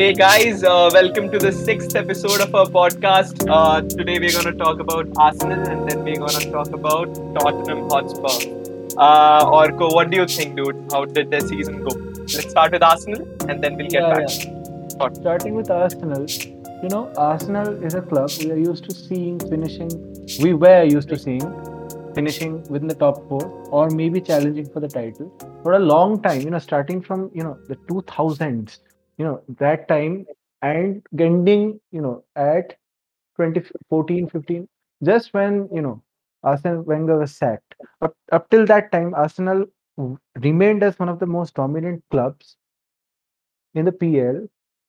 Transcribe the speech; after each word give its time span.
Hey 0.00 0.14
guys, 0.14 0.64
uh, 0.64 0.88
welcome 0.94 1.30
to 1.30 1.38
the 1.38 1.52
sixth 1.52 1.94
episode 1.94 2.40
of 2.40 2.54
our 2.54 2.64
podcast. 2.64 3.46
Uh, 3.46 3.82
today 3.82 4.18
we're 4.18 4.32
going 4.32 4.46
to 4.46 4.54
talk 4.54 4.80
about 4.80 5.06
Arsenal 5.18 5.68
and 5.68 5.86
then 5.86 6.02
we're 6.04 6.16
going 6.16 6.38
to 6.44 6.50
talk 6.50 6.68
about 6.68 7.12
Tottenham 7.34 7.90
Hotspur. 7.90 8.30
Uh, 8.96 9.44
Orko, 9.44 9.92
what 9.92 10.08
do 10.08 10.16
you 10.16 10.26
think, 10.26 10.56
dude? 10.56 10.88
How 10.90 11.04
did 11.04 11.30
their 11.30 11.42
season 11.42 11.84
go? 11.84 11.90
Let's 12.20 12.48
start 12.48 12.72
with 12.72 12.82
Arsenal 12.82 13.28
and 13.50 13.62
then 13.62 13.76
we'll 13.76 13.88
get 13.88 14.02
Yeah, 14.04 14.14
back. 14.14 14.30
yeah. 15.00 15.12
Starting 15.20 15.54
with 15.54 15.70
Arsenal, 15.70 16.26
you 16.82 16.88
know, 16.88 17.12
Arsenal 17.18 17.84
is 17.84 17.92
a 17.92 18.00
club 18.00 18.30
we 18.38 18.50
are 18.52 18.56
used 18.56 18.84
to 18.84 18.94
seeing 18.94 19.38
finishing. 19.38 19.90
We 20.40 20.54
were 20.54 20.84
used 20.84 21.10
to 21.10 21.18
seeing 21.18 21.44
finishing 22.14 22.62
within 22.70 22.88
the 22.88 22.94
top 22.94 23.28
four 23.28 23.44
or 23.70 23.90
maybe 23.90 24.22
challenging 24.22 24.70
for 24.70 24.80
the 24.80 24.88
title 24.88 25.30
for 25.62 25.74
a 25.74 25.78
long 25.78 26.22
time. 26.22 26.40
You 26.40 26.50
know, 26.50 26.58
starting 26.58 27.02
from 27.02 27.30
you 27.34 27.42
know 27.42 27.58
the 27.68 27.76
2000s, 27.76 28.78
you 29.20 29.24
know 29.24 29.42
that 29.60 29.88
time 29.88 30.26
and 30.62 31.02
ending, 31.20 31.80
you 31.92 32.02
know, 32.02 32.24
at 32.36 32.76
2014, 33.36 34.28
15, 34.28 34.68
just 35.04 35.34
when 35.34 35.68
you 35.72 35.82
know 35.82 36.02
Arsene 36.42 36.84
Wenger 36.84 37.18
was 37.18 37.36
sacked. 37.36 37.74
Up 38.02 38.14
up 38.32 38.50
till 38.50 38.66
that 38.66 38.92
time, 38.92 39.14
Arsenal 39.14 39.66
remained 40.40 40.82
as 40.82 40.98
one 40.98 41.08
of 41.08 41.18
the 41.20 41.26
most 41.26 41.54
dominant 41.54 42.04
clubs 42.10 42.56
in 43.74 43.84
the 43.84 43.92
PL. 43.92 44.48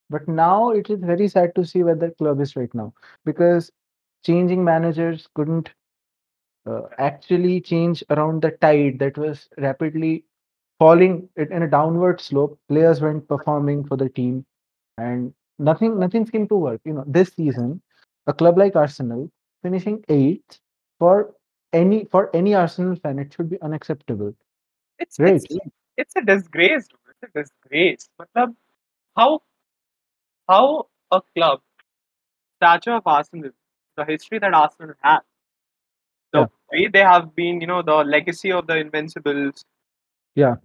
But 0.10 0.28
now 0.28 0.72
it 0.72 0.90
is 0.90 1.00
very 1.00 1.28
sad 1.30 1.56
to 1.56 1.66
see 1.66 1.84
where 1.84 1.96
the 1.96 2.12
club 2.12 2.42
is 2.42 2.56
right 2.56 2.74
now 2.76 2.94
because 3.26 3.72
changing 4.26 4.64
managers 4.64 5.28
couldn't 5.36 5.72
uh, 6.68 6.84
actually 6.98 7.62
change 7.62 8.04
around 8.10 8.42
the 8.42 8.52
tide 8.52 9.00
that 9.00 9.18
was 9.18 9.50
rapidly 9.58 10.26
falling 10.82 11.30
it 11.36 11.52
in 11.52 11.64
a 11.64 11.70
downward 11.70 12.20
slope. 12.22 12.60
Players 12.68 13.02
weren't 13.02 13.28
performing 13.28 13.84
for 13.86 13.98
the 13.98 14.10
team, 14.10 14.46
and 14.98 15.34
nothing 15.60 16.00
nothing 16.00 16.26
seemed 16.26 16.50
to 16.50 16.56
work. 16.56 16.82
You 16.86 16.94
know, 16.94 17.04
this 17.08 17.34
season, 17.36 17.82
a 18.28 18.34
club 18.34 18.58
like 18.58 18.76
Arsenal 18.76 19.30
finishing 19.64 20.04
eighth 20.10 20.60
for 21.00 21.36
any 21.74 22.06
for 22.06 22.36
any 22.36 22.56
Arsenal 22.56 22.96
fan, 22.96 23.20
it 23.20 23.34
should 23.34 23.50
be 23.50 23.62
unacceptable. 23.62 24.34
It's, 25.00 25.20
Right? 25.20 25.36
it's, 25.36 25.58
it's 25.98 26.16
a 26.16 26.22
disgrace. 26.22 26.88
It's 27.12 27.24
a 27.24 27.40
disgrace. 27.42 28.10
Matlab, 28.20 28.56
how, 29.18 29.42
how 30.50 30.88
a 31.12 31.22
club, 31.36 31.62
stature 32.58 32.94
of 32.94 33.04
Arsenal, 33.06 33.52
the 33.98 34.06
history 34.06 34.40
that 34.40 34.54
Arsenal 34.54 34.96
has, 35.02 35.22
the 36.34 36.40
Yeah. 36.42 36.48
way 36.72 36.88
they 36.88 37.00
have 37.00 37.36
been, 37.36 37.62
you 37.62 37.68
know, 37.68 37.82
the 37.82 37.98
legacy 38.18 38.52
of 38.52 38.68
the 38.68 38.78
Invincibles, 38.78 39.66
Yeah 40.36 40.56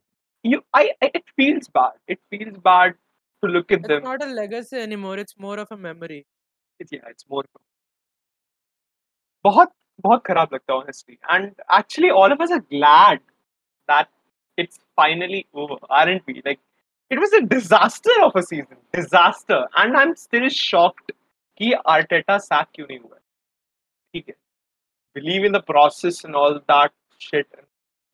you 0.45 0.61
I, 0.73 0.91
I 1.01 1.11
it 1.13 1.23
feels 1.35 1.67
bad. 1.67 1.93
It 2.07 2.19
feels 2.29 2.57
bad 2.57 2.95
to 3.43 3.49
look 3.49 3.71
at 3.71 3.79
It's 3.79 3.87
them. 3.87 4.03
not 4.03 4.23
a 4.23 4.27
legacy 4.27 4.77
anymore. 4.77 5.17
It's 5.17 5.37
more 5.37 5.59
of 5.59 5.71
a 5.71 5.77
memory. 5.77 6.25
It's, 6.79 6.91
yeah, 6.91 7.07
it's 7.09 7.25
more. 7.29 7.43
बहुत 9.45 9.71
बहुत 10.05 10.23
खराब 10.25 10.53
लगता 10.53 10.73
है 10.73 10.79
honestly. 10.81 11.17
And 11.29 11.53
actually, 11.69 12.11
all 12.11 12.31
of 12.31 12.41
us 12.41 12.51
are 12.51 12.61
glad 12.75 13.19
that 13.87 14.09
it's 14.57 14.79
finally 14.95 15.47
over, 15.53 15.77
aren't 15.89 16.27
we? 16.27 16.41
Like, 16.45 16.59
it 17.09 17.19
was 17.19 17.33
a 17.33 17.41
disaster 17.53 18.17
of 18.23 18.35
a 18.35 18.43
season, 18.43 18.77
disaster. 18.93 19.67
And 19.75 19.97
I'm 19.97 20.15
still 20.15 20.47
shocked 20.49 21.11
कि 21.61 21.73
Arteta 21.95 22.39
sack 22.41 22.67
क्यों 22.75 22.87
नहीं 22.87 22.99
हुआ. 22.99 23.17
ठीक 24.15 24.29
है. 24.29 24.35
Believe 25.15 25.43
in 25.45 25.51
the 25.51 25.61
process 25.71 26.23
and 26.23 26.35
all 26.35 26.59
that 26.73 26.91
shit. 27.19 27.47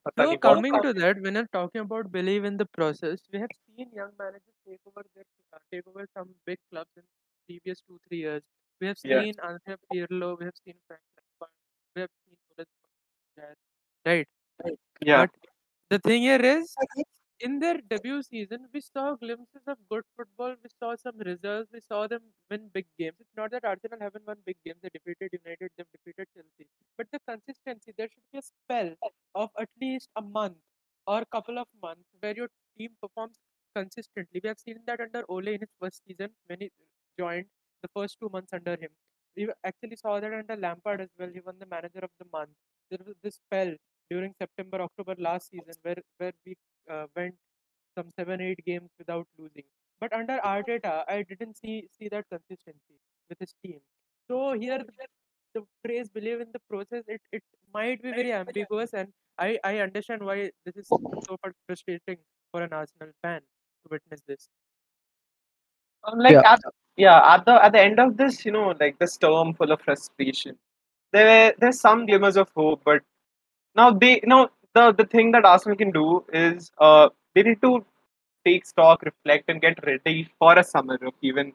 पता 0.07 0.23
So 0.23 0.27
नहीं 0.29 0.37
coming 0.45 0.73
what- 0.75 0.85
to 0.87 0.93
that, 0.99 1.19
when 1.25 1.37
I'm 1.41 1.47
talking 1.55 1.81
about 1.81 2.11
believe 2.11 2.45
in 2.49 2.57
the 2.61 2.65
process, 2.77 3.23
we 3.33 3.39
have 3.43 3.53
seen 3.57 3.89
young 3.99 4.11
managers 4.21 4.55
take 4.69 4.79
over 4.91 5.03
their 5.15 5.25
uh, 5.53 5.59
take 5.73 5.87
over 5.93 6.05
some 6.19 6.29
big 6.51 6.59
clubs 6.71 6.91
in 7.01 7.03
previous 7.49 7.81
two 7.87 7.99
three 8.07 8.19
years. 8.25 8.43
We 8.81 8.87
have 8.91 8.97
Yeah. 9.03 9.21
seen 9.21 9.39
Andrea 9.49 9.77
Pirlo, 9.91 10.29
we 10.39 10.45
have 10.49 10.57
seen 10.63 10.75
Frank 10.87 11.01
Lampard, 11.19 11.53
we 11.95 12.01
have 12.05 12.11
seen 12.23 12.37
Ole 12.57 12.65
Solskjaer, 12.65 13.55
right? 14.11 14.27
Yeah. 15.11 15.25
But 15.25 15.31
the 15.89 15.99
thing 16.09 16.21
here 16.23 16.41
is, 16.53 16.75
in 17.42 17.58
their 17.60 17.78
debut 17.90 18.22
season, 18.22 18.68
we 18.72 18.80
saw 18.80 19.14
glimpses 19.16 19.62
of 19.66 19.78
good 19.90 20.04
football. 20.16 20.54
We 20.62 20.70
saw 20.78 20.94
some 20.96 21.18
results. 21.18 21.70
We 21.72 21.80
saw 21.80 22.06
them 22.06 22.22
win 22.50 22.70
big 22.72 22.86
games. 22.98 23.16
It's 23.20 23.36
not 23.36 23.50
that 23.52 23.64
Arsenal 23.64 23.98
haven't 24.00 24.26
won 24.26 24.36
big 24.46 24.56
games. 24.64 24.78
They 24.82 24.90
defeated 24.94 25.38
United. 25.44 25.70
They've 25.76 25.92
defeated 25.96 26.28
Chelsea. 26.34 26.68
But 26.96 27.08
the 27.12 27.20
consistency, 27.28 27.92
there 27.98 28.08
should 28.12 28.28
be 28.32 28.38
a 28.38 28.42
spell 28.42 28.94
of 29.34 29.50
at 29.58 29.68
least 29.80 30.08
a 30.16 30.22
month 30.22 30.58
or 31.06 31.24
couple 31.32 31.58
of 31.58 31.66
months 31.82 32.08
where 32.20 32.34
your 32.36 32.48
team 32.78 32.90
performs 33.02 33.38
consistently. 33.74 34.40
We 34.42 34.48
have 34.48 34.58
seen 34.58 34.78
that 34.86 35.00
under 35.00 35.24
Ole 35.28 35.48
in 35.48 35.60
his 35.60 35.74
first 35.80 36.02
season 36.06 36.30
when 36.46 36.60
he 36.60 36.70
joined 37.18 37.46
the 37.82 37.88
first 37.94 38.16
two 38.20 38.28
months 38.28 38.52
under 38.52 38.72
him. 38.72 38.90
We 39.36 39.48
actually 39.64 39.96
saw 39.96 40.20
that 40.20 40.32
under 40.32 40.56
Lampard 40.56 41.00
as 41.00 41.08
well. 41.18 41.30
He 41.32 41.40
won 41.40 41.56
the 41.58 41.66
manager 41.66 42.00
of 42.02 42.10
the 42.18 42.26
month. 42.32 42.50
There 42.90 42.98
was 43.06 43.16
this 43.22 43.36
spell 43.36 43.74
during 44.10 44.34
September, 44.38 44.82
October 44.82 45.14
last 45.18 45.48
season 45.50 45.74
where 45.82 45.96
where 46.18 46.32
we 46.44 46.54
uh, 46.90 47.06
went 47.16 47.34
some 47.96 48.10
seven, 48.18 48.40
eight 48.40 48.60
games 48.64 48.90
without 48.98 49.26
losing. 49.38 49.64
But 50.00 50.12
under 50.12 50.38
Arteta, 50.44 51.04
I 51.08 51.22
didn't 51.28 51.56
see 51.58 51.88
see 51.98 52.08
that 52.08 52.26
consistency 52.30 52.98
with 53.28 53.38
his 53.38 53.54
team. 53.64 53.80
So 54.28 54.52
here, 54.52 54.78
the, 54.78 55.06
the 55.54 55.62
phrase 55.84 56.08
"believe 56.10 56.40
in 56.40 56.50
the 56.52 56.60
process" 56.70 57.04
it, 57.08 57.20
it 57.32 57.42
might 57.74 58.02
be 58.02 58.12
very 58.12 58.32
ambiguous, 58.32 58.92
and 58.94 59.08
I 59.38 59.58
I 59.64 59.78
understand 59.78 60.22
why 60.24 60.50
this 60.64 60.76
is 60.76 60.94
so 61.28 61.36
frustrating 61.66 62.18
for 62.52 62.62
an 62.62 62.72
Arsenal 62.72 63.12
fan 63.22 63.40
to 63.40 63.88
witness 63.90 64.22
this. 64.26 64.48
Um, 66.04 66.18
like 66.18 66.34
Yeah. 66.34 66.42
at 66.44 66.60
yeah 66.96 67.34
at 67.34 67.44
the 67.46 67.64
at 67.64 67.72
the 67.72 67.80
end 67.80 67.98
of 68.00 68.16
this 68.16 68.44
you 68.44 68.52
know 68.52 68.74
like 68.80 68.98
the 68.98 69.06
storm 69.06 69.54
full 69.54 69.70
of 69.72 69.80
frustration 69.80 70.56
there 71.12 71.26
were 71.26 71.54
there's 71.58 71.80
some 71.80 72.06
glimmers 72.06 72.36
of 72.36 72.48
hope 72.56 72.82
but 72.84 73.02
now 73.74 73.90
they 73.90 74.14
you 74.22 74.28
know 74.32 74.48
the 74.73 74.91
the 74.93 75.05
thing 75.05 75.31
that 75.31 75.45
arsenal 75.45 75.77
can 75.77 75.91
do 75.91 76.23
is 76.33 76.71
uh 76.79 77.09
they 77.35 77.43
need 77.43 77.61
to 77.61 77.71
take 78.45 78.65
stock 78.65 79.01
reflect 79.03 79.49
and 79.49 79.61
get 79.61 79.79
ready 79.85 80.29
for 80.39 80.57
a 80.57 80.63
summer 80.63 80.97
of 81.01 81.13
even 81.21 81.53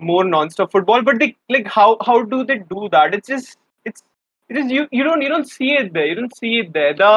more 0.00 0.24
non-stop 0.24 0.72
football 0.72 1.02
but 1.02 1.18
they 1.18 1.34
like 1.48 1.66
how 1.66 1.96
how 2.06 2.22
do 2.22 2.44
they 2.44 2.58
do 2.58 2.88
that 2.96 3.14
it's 3.14 3.28
just 3.28 3.58
it's 3.84 4.02
it 4.50 4.56
is 4.56 4.70
you 4.70 4.86
you 4.90 5.04
don't 5.04 5.22
you 5.22 5.28
don't 5.28 5.48
see 5.48 5.72
it 5.82 5.92
there 5.92 6.06
you 6.06 6.14
don't 6.14 6.36
see 6.36 6.58
it 6.62 6.72
there 6.72 6.94
the 6.94 7.12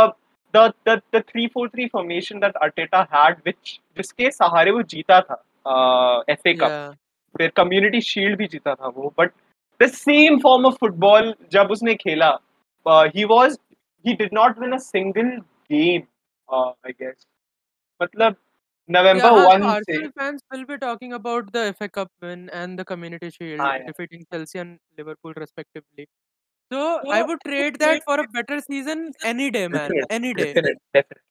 the 0.53 0.73
the, 0.85 1.01
the 1.11 1.21
3-4-3 1.23 1.89
formation 1.91 2.39
that 2.39 2.55
Arteta 2.67 3.07
had 3.15 3.41
which 3.47 3.79
जिसके 3.97 4.29
सहारे 4.31 4.71
वो 4.71 4.81
जीता 4.93 5.19
था 5.21 5.41
uh, 5.65 6.23
FA 6.37 6.55
Cup 6.61 6.71
Yeah. 6.71 6.93
फिर 7.37 7.51
community 7.55 8.01
shield 8.01 8.37
भी 8.37 8.47
जीता 8.47 8.73
था 8.75 8.87
वो 8.87 9.13
but 9.17 9.31
the 9.81 9.87
same 9.91 10.39
form 10.39 10.65
of 10.65 10.77
football 10.79 11.33
जब 11.51 11.71
उसने 11.71 11.95
खेला 11.95 12.29
he 12.87 13.23
was 13.31 13.57
he 14.07 14.13
did 14.15 14.33
not 14.33 14.59
win 14.59 14.71
a 14.71 14.77
single 14.87 15.37
game 15.71 16.01
I 16.53 16.91
guess 16.91 17.25
मतलब 18.01 18.35
Yeah, 18.89 19.01
नवंबर 19.01 19.23
huh, 19.23 19.37
so 19.37 19.45
1 19.49 19.61
से 19.61 19.93
Arsenal 19.93 20.11
fans 20.19 20.41
will 20.53 20.65
be 20.71 20.75
talking 20.81 21.13
about 21.13 21.47
the 21.53 21.61
FA 21.77 21.87
Cup 21.89 22.09
win 22.21 22.49
and 22.57 22.77
the 22.79 22.83
Community 22.85 23.29
Shield, 23.31 23.59
हाँ, 23.59 23.71
yeah. 23.77 23.85
defeating 23.87 24.25
Chelsea 24.31 24.59
and 24.59 24.77
Liverpool 24.99 25.33
respectively. 25.43 26.05
So 26.71 26.99
I 27.11 27.21
would 27.23 27.39
trade 27.45 27.79
that 27.79 28.03
for 28.03 28.19
a 28.19 28.27
better 28.35 28.59
season 28.61 29.11
any 29.23 29.49
day, 29.55 29.67
man. 29.67 29.89
Definite, 29.89 30.05
Any 30.17 30.33
day. 30.33 30.45
definite, 30.53 30.77
definite. 30.93 31.21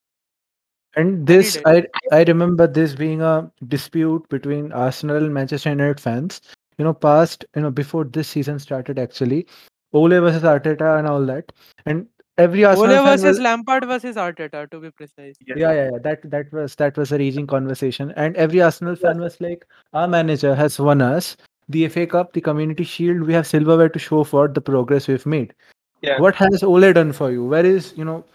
And 0.97 1.26
this, 1.28 1.54
day. 1.54 1.62
I 2.10 2.19
I 2.19 2.25
remember 2.25 2.66
this 2.66 2.97
being 2.97 3.22
a 3.22 3.51
dispute 3.77 4.28
between 4.34 4.72
Arsenal 4.72 5.16
and 5.18 5.33
Manchester 5.33 5.71
United 5.71 6.01
fans. 6.01 6.41
You 6.78 6.84
know, 6.84 6.95
past 7.06 7.47
you 7.54 7.62
know 7.62 7.71
before 7.71 8.04
this 8.18 8.28
season 8.36 8.59
started 8.59 8.98
actually, 8.98 9.47
Ole 9.92 10.18
versus 10.27 10.42
Arteta 10.42 10.98
and 10.98 11.06
all 11.15 11.24
that, 11.27 11.53
and 11.86 12.06
every 12.40 12.64
Arsenal 12.64 12.97
Ole 12.97 13.06
versus 13.06 13.38
will, 13.38 13.44
Lampard 13.44 13.86
versus 13.86 14.16
Arteta, 14.16 14.70
to 14.72 14.80
be 14.80 14.91
precise. 14.91 15.36
Yeah. 15.46 15.56
yeah, 15.58 15.74
yeah, 15.74 15.90
yeah, 15.91 16.00
that 16.03 16.30
that 16.32 16.52
was 16.53 16.76
that 16.76 16.97
was 16.97 17.12
a 17.12 17.18
raging 17.18 17.47
conversation, 17.47 18.12
and 18.16 18.36
every 18.36 18.62
Arsenal 18.62 18.96
fan 18.96 19.20
was 19.20 19.40
like, 19.40 19.66
our 19.94 20.08
manager 20.08 20.56
has 20.56 20.80
won 20.80 21.02
us 21.02 21.38
the 21.70 21.88
FA 21.88 22.06
Cup, 22.08 22.34
the 22.34 22.41
Community 22.41 22.84
Shield. 22.84 23.22
We 23.22 23.34
have 23.34 23.47
silverware 23.47 23.90
to 23.90 24.00
show 24.00 24.24
for 24.24 24.47
the 24.47 24.62
progress 24.62 25.08
we've 25.08 25.26
made. 25.26 25.53
Yeah. 26.02 26.20
What 26.20 26.36
has 26.36 26.64
Ole 26.64 26.94
done 26.94 27.14
for 27.14 27.32
you? 27.32 27.46
Where 27.46 27.66
is 27.66 27.94
you 27.96 28.06
know, 28.06 28.26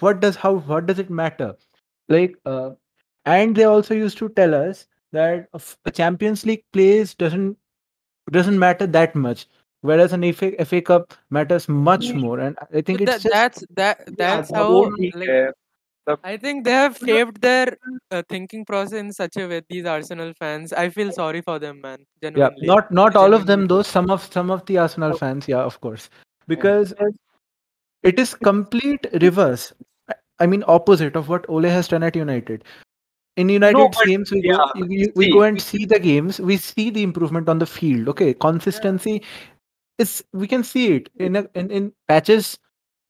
what 0.00 0.20
does 0.20 0.36
how 0.36 0.54
what 0.72 0.86
does 0.86 0.98
it 0.98 1.10
matter? 1.10 1.54
Like, 2.08 2.36
uh, 2.44 2.70
and 3.24 3.56
they 3.56 3.64
also 3.64 3.94
used 3.94 4.18
to 4.18 4.28
tell 4.30 4.54
us 4.54 4.86
that 5.12 5.48
a 5.84 5.90
Champions 5.90 6.44
League 6.44 6.64
place 6.72 7.14
doesn't 7.14 7.56
doesn't 8.30 8.58
matter 8.58 8.86
that 8.86 9.14
much, 9.14 9.46
whereas 9.84 10.12
an 10.14 10.32
FA, 10.32 10.64
FA 10.64 10.80
Cup 10.80 11.12
matters 11.30 11.68
much 11.68 12.12
more. 12.14 12.38
And 12.40 12.56
I 12.72 12.80
think 12.80 13.00
So 13.00 13.04
it's 13.04 13.12
that, 13.12 13.20
just 13.22 13.34
that's 13.34 13.64
that 13.76 14.16
that's 14.16 14.50
the 14.50 14.56
how 14.56 14.64
whole 14.64 14.90
league 14.92 15.14
like 15.14 15.28
think 16.38 16.64
they 16.64 16.72
have 16.72 16.96
shaped 16.98 17.40
their 17.40 17.76
uh, 18.10 18.22
thinking 18.28 18.64
process 18.64 18.98
in 19.00 19.12
such 19.12 19.36
a 19.36 19.46
way. 19.46 19.60
These 19.68 19.84
Arsenal 19.84 20.32
fans, 20.38 20.72
I 20.72 20.88
feel 20.88 21.12
sorry 21.12 21.42
for 21.42 21.58
them, 21.58 21.80
man. 21.82 21.98
yeah 21.98 22.30
Genuinely. 22.30 22.66
not 22.66 22.90
not 22.90 23.16
all 23.16 23.34
of 23.34 23.46
them 23.46 23.66
though 23.66 23.82
some 23.82 24.10
of 24.10 24.24
some 24.32 24.50
of 24.50 24.64
the 24.66 24.78
arsenal 24.78 25.16
fans 25.18 25.46
yeah 25.46 25.64
of 25.72 25.80
course 25.80 26.08
because 26.52 26.94
it 28.02 28.18
is 28.24 28.34
complete 28.48 29.06
reverse 29.26 29.66
I- 30.14 30.16
i 30.46 30.48
mean 30.54 30.64
opposite 30.76 31.20
of 31.20 31.28
what 31.34 31.48
ole 31.58 31.68
has 31.74 31.92
done 31.92 32.02
at 32.08 32.16
united 32.16 32.64
in 33.36 33.48
No, 33.48 33.88
but 33.88 34.06
games, 34.06 34.30
we 34.30 34.42
yeah, 34.44 34.64
we, 34.76 34.82
we- 34.82 35.12
we 35.16 35.30
go 35.32 35.42
and 35.42 35.60
see 35.60 35.84
the 35.84 35.98
games. 35.98 36.40
We 36.40 36.56
see 36.56 36.90
the 36.90 37.02
improvement 37.02 37.48
on 37.48 37.58
the 37.58 37.66
field. 37.66 38.08
Okay, 38.08 38.32
consistency 38.34 39.22
is 39.98 40.24
we 40.32 40.46
can 40.46 40.64
see 40.64 40.94
it 40.94 41.10
in 41.16 41.36
a, 41.36 41.46
in 41.54 41.70
in 41.70 41.92
patches, 42.08 42.58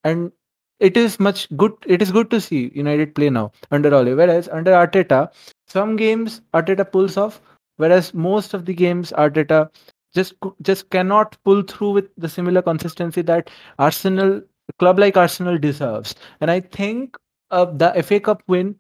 and 0.05 0.33
it 0.81 0.97
is 0.97 1.19
much 1.21 1.49
good. 1.57 1.73
It 1.87 2.03
is 2.03 2.13
good 2.13 2.31
to 2.31 2.41
see 2.41 2.71
United 2.75 3.15
play 3.15 3.31
now 3.31 3.53
under 3.71 3.95
Ole. 3.95 4.15
Whereas 4.15 4.49
under 4.49 4.73
Arteta, 4.73 5.33
some 5.67 5.97
games 5.97 6.41
Arteta 6.55 6.91
pulls 6.91 7.17
off, 7.17 7.41
whereas 7.77 8.13
most 8.15 8.55
of 8.55 8.65
the 8.67 8.75
games 8.75 9.13
Arteta 9.13 9.69
just 10.15 10.35
just 10.63 10.91
cannot 10.91 11.37
pull 11.45 11.63
through 11.63 11.91
with 11.93 12.09
the 12.17 12.29
similar 12.29 12.63
consistency 12.63 13.23
that 13.23 13.51
Arsenal 13.79 14.43
club 14.79 14.99
like 14.99 15.17
Arsenal 15.17 15.59
deserves. 15.59 16.15
And 16.41 16.51
I 16.51 16.61
think 16.61 17.17
uh, 17.51 17.67
the 17.67 18.03
FA 18.03 18.21
Cup 18.21 18.43
win 18.49 18.77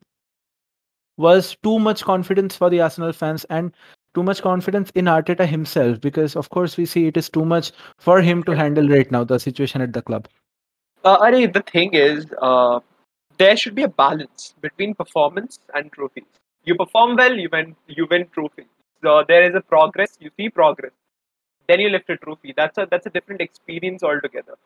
was 1.17 1.57
too 1.63 1.79
much 1.79 2.05
confidence 2.05 2.57
for 2.57 2.71
the 2.71 2.81
Arsenal 2.81 3.13
fans 3.13 3.45
and 3.45 3.73
too 4.15 4.23
much 4.23 4.43
confidence 4.43 4.91
in 4.95 5.07
Arteta 5.07 5.47
himself 5.47 6.01
because 6.01 6.37
of 6.37 6.49
course 6.51 6.77
we 6.77 6.87
see 6.87 7.07
it 7.07 7.17
is 7.17 7.29
too 7.29 7.45
much 7.45 7.73
for 7.99 8.21
him 8.21 8.43
to 8.45 8.57
handle 8.57 8.89
right 8.89 9.11
now 9.11 9.25
the 9.25 9.39
situation 9.39 9.81
at 9.81 9.93
the 9.93 10.03
club. 10.03 10.29
uh, 11.05 11.19
Ari, 11.21 11.47
the 11.47 11.63
thing 11.63 11.95
is, 11.95 12.27
uh, 12.41 12.81
there 13.39 13.57
should 13.57 13.75
be 13.75 13.83
a 13.83 13.89
balance 13.89 14.55
between 14.61 14.95
performance 14.95 15.59
and 15.75 15.93
trophies. 15.93 16.25
You 16.65 16.77
perform 16.77 17.17
well, 17.17 17.37
you 17.37 17.49
win, 17.53 17.77
you 17.89 18.07
win 18.11 18.29
trophies. 18.33 18.67
So 19.03 19.25
there 19.29 19.43
is 19.49 19.55
a 19.55 19.61
progress, 19.61 20.17
you 20.21 20.31
see 20.37 20.49
progress. 20.49 20.93
Then 21.69 21.81
you 21.81 21.91
lift 21.91 22.09
a 22.11 22.17
trophy. 22.17 22.55
That's 22.57 22.79
a 22.79 22.87
that's 22.91 23.07
a 23.07 23.11
different 23.11 23.41
experience 23.41 24.03
altogether. 24.03 24.57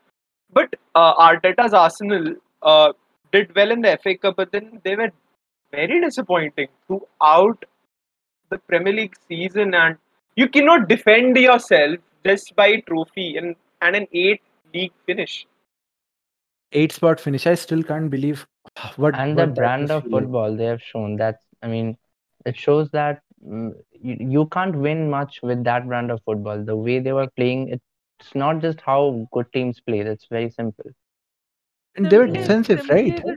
But 0.52 0.74
uh, 0.94 1.14
Arteta's 1.14 1.72
Arsenal 1.72 2.34
uh, 2.62 2.92
did 3.32 3.54
well 3.54 3.70
in 3.70 3.82
the 3.82 3.98
FA 4.02 4.16
Cup, 4.16 4.36
but 4.36 4.52
then 4.52 4.80
they 4.84 4.96
were 4.96 5.10
very 5.70 6.00
disappointing 6.00 6.68
throughout 6.86 7.64
the 8.50 8.58
Premier 8.58 8.92
League 8.92 9.16
season, 9.28 9.74
and 9.74 9.96
you 10.36 10.48
cannot 10.48 10.88
defend 10.88 11.36
yourself 11.36 11.98
just 12.24 12.54
by 12.56 12.80
trophy 12.80 13.36
and, 13.36 13.56
and 13.80 13.96
an 13.96 14.06
eight 14.12 14.42
league 14.74 14.92
finish. 15.06 15.46
Eight 16.72 16.92
spot 16.92 17.20
finish. 17.20 17.46
I 17.46 17.54
still 17.54 17.82
can't 17.82 18.10
believe 18.10 18.46
what 18.96 19.14
and 19.14 19.36
what 19.36 19.48
the 19.54 19.60
brand 19.60 19.90
of 19.90 20.04
football 20.10 20.54
they 20.54 20.64
have 20.64 20.82
shown 20.82 21.16
that 21.16 21.38
i 21.62 21.66
mean 21.66 21.96
it 22.46 22.56
shows 22.56 22.88
that 22.90 23.22
mm, 23.46 23.72
you, 24.00 24.16
you 24.20 24.46
can't 24.46 24.76
win 24.76 25.10
much 25.10 25.40
with 25.42 25.64
that 25.64 25.86
brand 25.86 26.10
of 26.10 26.20
football 26.24 26.62
the 26.62 26.76
way 26.76 26.98
they 26.98 27.12
were 27.12 27.28
playing 27.36 27.68
it's 27.68 28.34
not 28.34 28.60
just 28.60 28.80
how 28.80 29.26
good 29.32 29.46
teams 29.52 29.80
play 29.80 30.02
that's 30.02 30.26
very 30.30 30.50
simple 30.50 30.90
And 31.96 32.10
they 32.10 32.18
were 32.18 32.26
defensive, 32.26 32.88
right? 32.88 33.16
the 33.24 33.36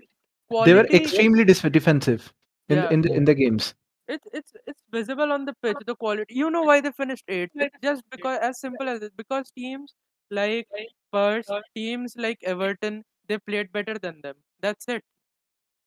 They 0.65 0.73
were 0.73 0.85
extremely 0.93 1.43
dis- 1.45 1.61
defensive 1.61 2.31
in 2.69 2.77
Yeah. 2.77 2.89
in 2.89 3.01
the, 3.01 3.13
in 3.19 3.25
the 3.25 3.33
games. 3.33 3.73
It's 4.07 4.27
it's 4.33 4.53
it's 4.68 4.83
visible 4.92 5.31
on 5.31 5.45
the 5.45 5.53
pitch. 5.63 5.80
The 5.86 5.95
quality. 6.03 6.33
You 6.36 6.50
know 6.51 6.63
why 6.63 6.81
they 6.81 6.92
finished 6.92 7.25
eighth? 7.27 7.51
It's 7.59 7.75
just 7.83 8.03
because 8.12 8.39
as 8.39 8.59
simple 8.59 8.89
as 8.89 9.01
it. 9.01 9.15
Because 9.15 9.51
teams 9.51 9.94
like 10.30 10.68
Spurs, 11.09 11.53
teams 11.75 12.15
like 12.18 12.39
Everton, 12.44 13.03
they 13.27 13.38
played 13.39 13.71
better 13.71 13.98
than 13.98 14.21
them. 14.21 14.36
That's 14.59 14.88
it. 14.88 15.03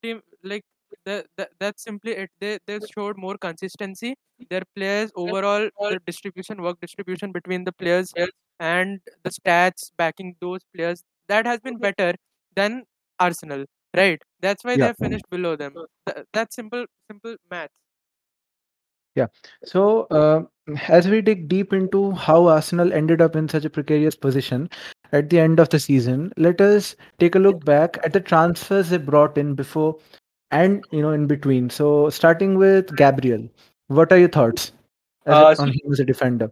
Team 0.02 0.22
like 0.42 0.64
the, 1.04 1.26
the 1.36 1.48
that's 1.60 1.82
simply 1.84 2.12
it. 2.12 2.30
They 2.40 2.58
they 2.66 2.80
showed 2.80 3.16
more 3.18 3.38
consistency. 3.38 4.16
Their 4.50 4.62
players 4.76 5.10
overall, 5.16 5.70
the 5.88 5.98
distribution, 6.06 6.62
work 6.62 6.80
distribution 6.80 7.32
between 7.32 7.64
the 7.64 7.72
players 7.72 8.14
and 8.60 9.00
the 9.24 9.30
stats 9.30 9.90
backing 9.96 10.36
those 10.40 10.60
players 10.74 11.02
that 11.28 11.46
has 11.46 11.60
been 11.60 11.78
better 11.78 12.14
than 12.54 12.84
Arsenal. 13.18 13.64
Right. 13.96 14.22
That's 14.40 14.64
why 14.64 14.76
Yeah. 14.76 14.88
they 14.88 14.92
finished 14.94 15.28
below 15.30 15.56
them. 15.56 15.80
Th- 16.08 16.26
that's 16.32 16.56
simple 16.56 16.86
simple 17.10 17.36
math. 17.50 17.70
So, 19.65 20.03
uh, 20.11 20.43
as 20.87 21.07
we 21.07 21.21
dig 21.21 21.47
deep 21.49 21.73
into 21.73 22.11
how 22.11 22.47
Arsenal 22.47 22.93
ended 22.93 23.21
up 23.21 23.35
in 23.35 23.49
such 23.49 23.65
a 23.65 23.69
precarious 23.69 24.15
position 24.15 24.69
at 25.11 25.29
the 25.29 25.39
end 25.39 25.59
of 25.59 25.69
the 25.69 25.79
season, 25.79 26.31
let 26.37 26.61
us 26.61 26.95
take 27.17 27.35
a 27.35 27.39
look 27.39 27.65
back 27.65 27.97
at 28.03 28.13
the 28.13 28.21
transfers 28.21 28.89
they 28.89 28.97
brought 28.97 29.37
in 29.37 29.55
before 29.55 29.97
and 30.51 30.85
you 30.91 31.01
know 31.01 31.11
in 31.11 31.27
between. 31.27 31.69
So, 31.69 32.09
starting 32.09 32.57
with 32.57 32.95
Gabriel, 32.95 33.49
what 33.87 34.13
are 34.13 34.17
your 34.17 34.29
thoughts 34.29 34.71
as 35.25 35.33
a- 35.33 35.39
Uh, 35.39 35.49
on 35.49 35.55
so- 35.55 35.65
him 35.65 35.91
as 35.97 35.99
a 35.99 36.05
defender? 36.05 36.49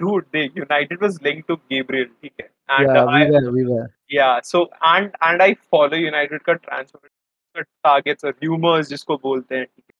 Dude, 0.00 0.26
they 0.32 0.50
United 0.54 1.00
was 1.00 1.22
linked 1.22 1.46
to 1.48 1.60
Gabriel. 1.68 2.08
Okay? 2.24 2.48
And 2.68 2.86
yeah, 2.88 3.02
uh, 3.02 3.06
we 3.06 3.22
I, 3.22 3.30
were, 3.30 3.50
we 3.52 3.64
were. 3.70 3.86
yeah, 4.08 4.40
so 4.42 4.70
and 4.82 5.14
and 5.30 5.42
I 5.42 5.54
follow 5.70 5.96
United 6.02 6.42
का 6.50 6.58
transfer 6.66 7.64
targets 7.86 8.24
और 8.24 8.34
rumors 8.44 8.88
जिसको 8.88 9.16
बोलते 9.28 9.56
हैं 9.56 9.64
ठीक 9.66 9.84
है 9.90 9.93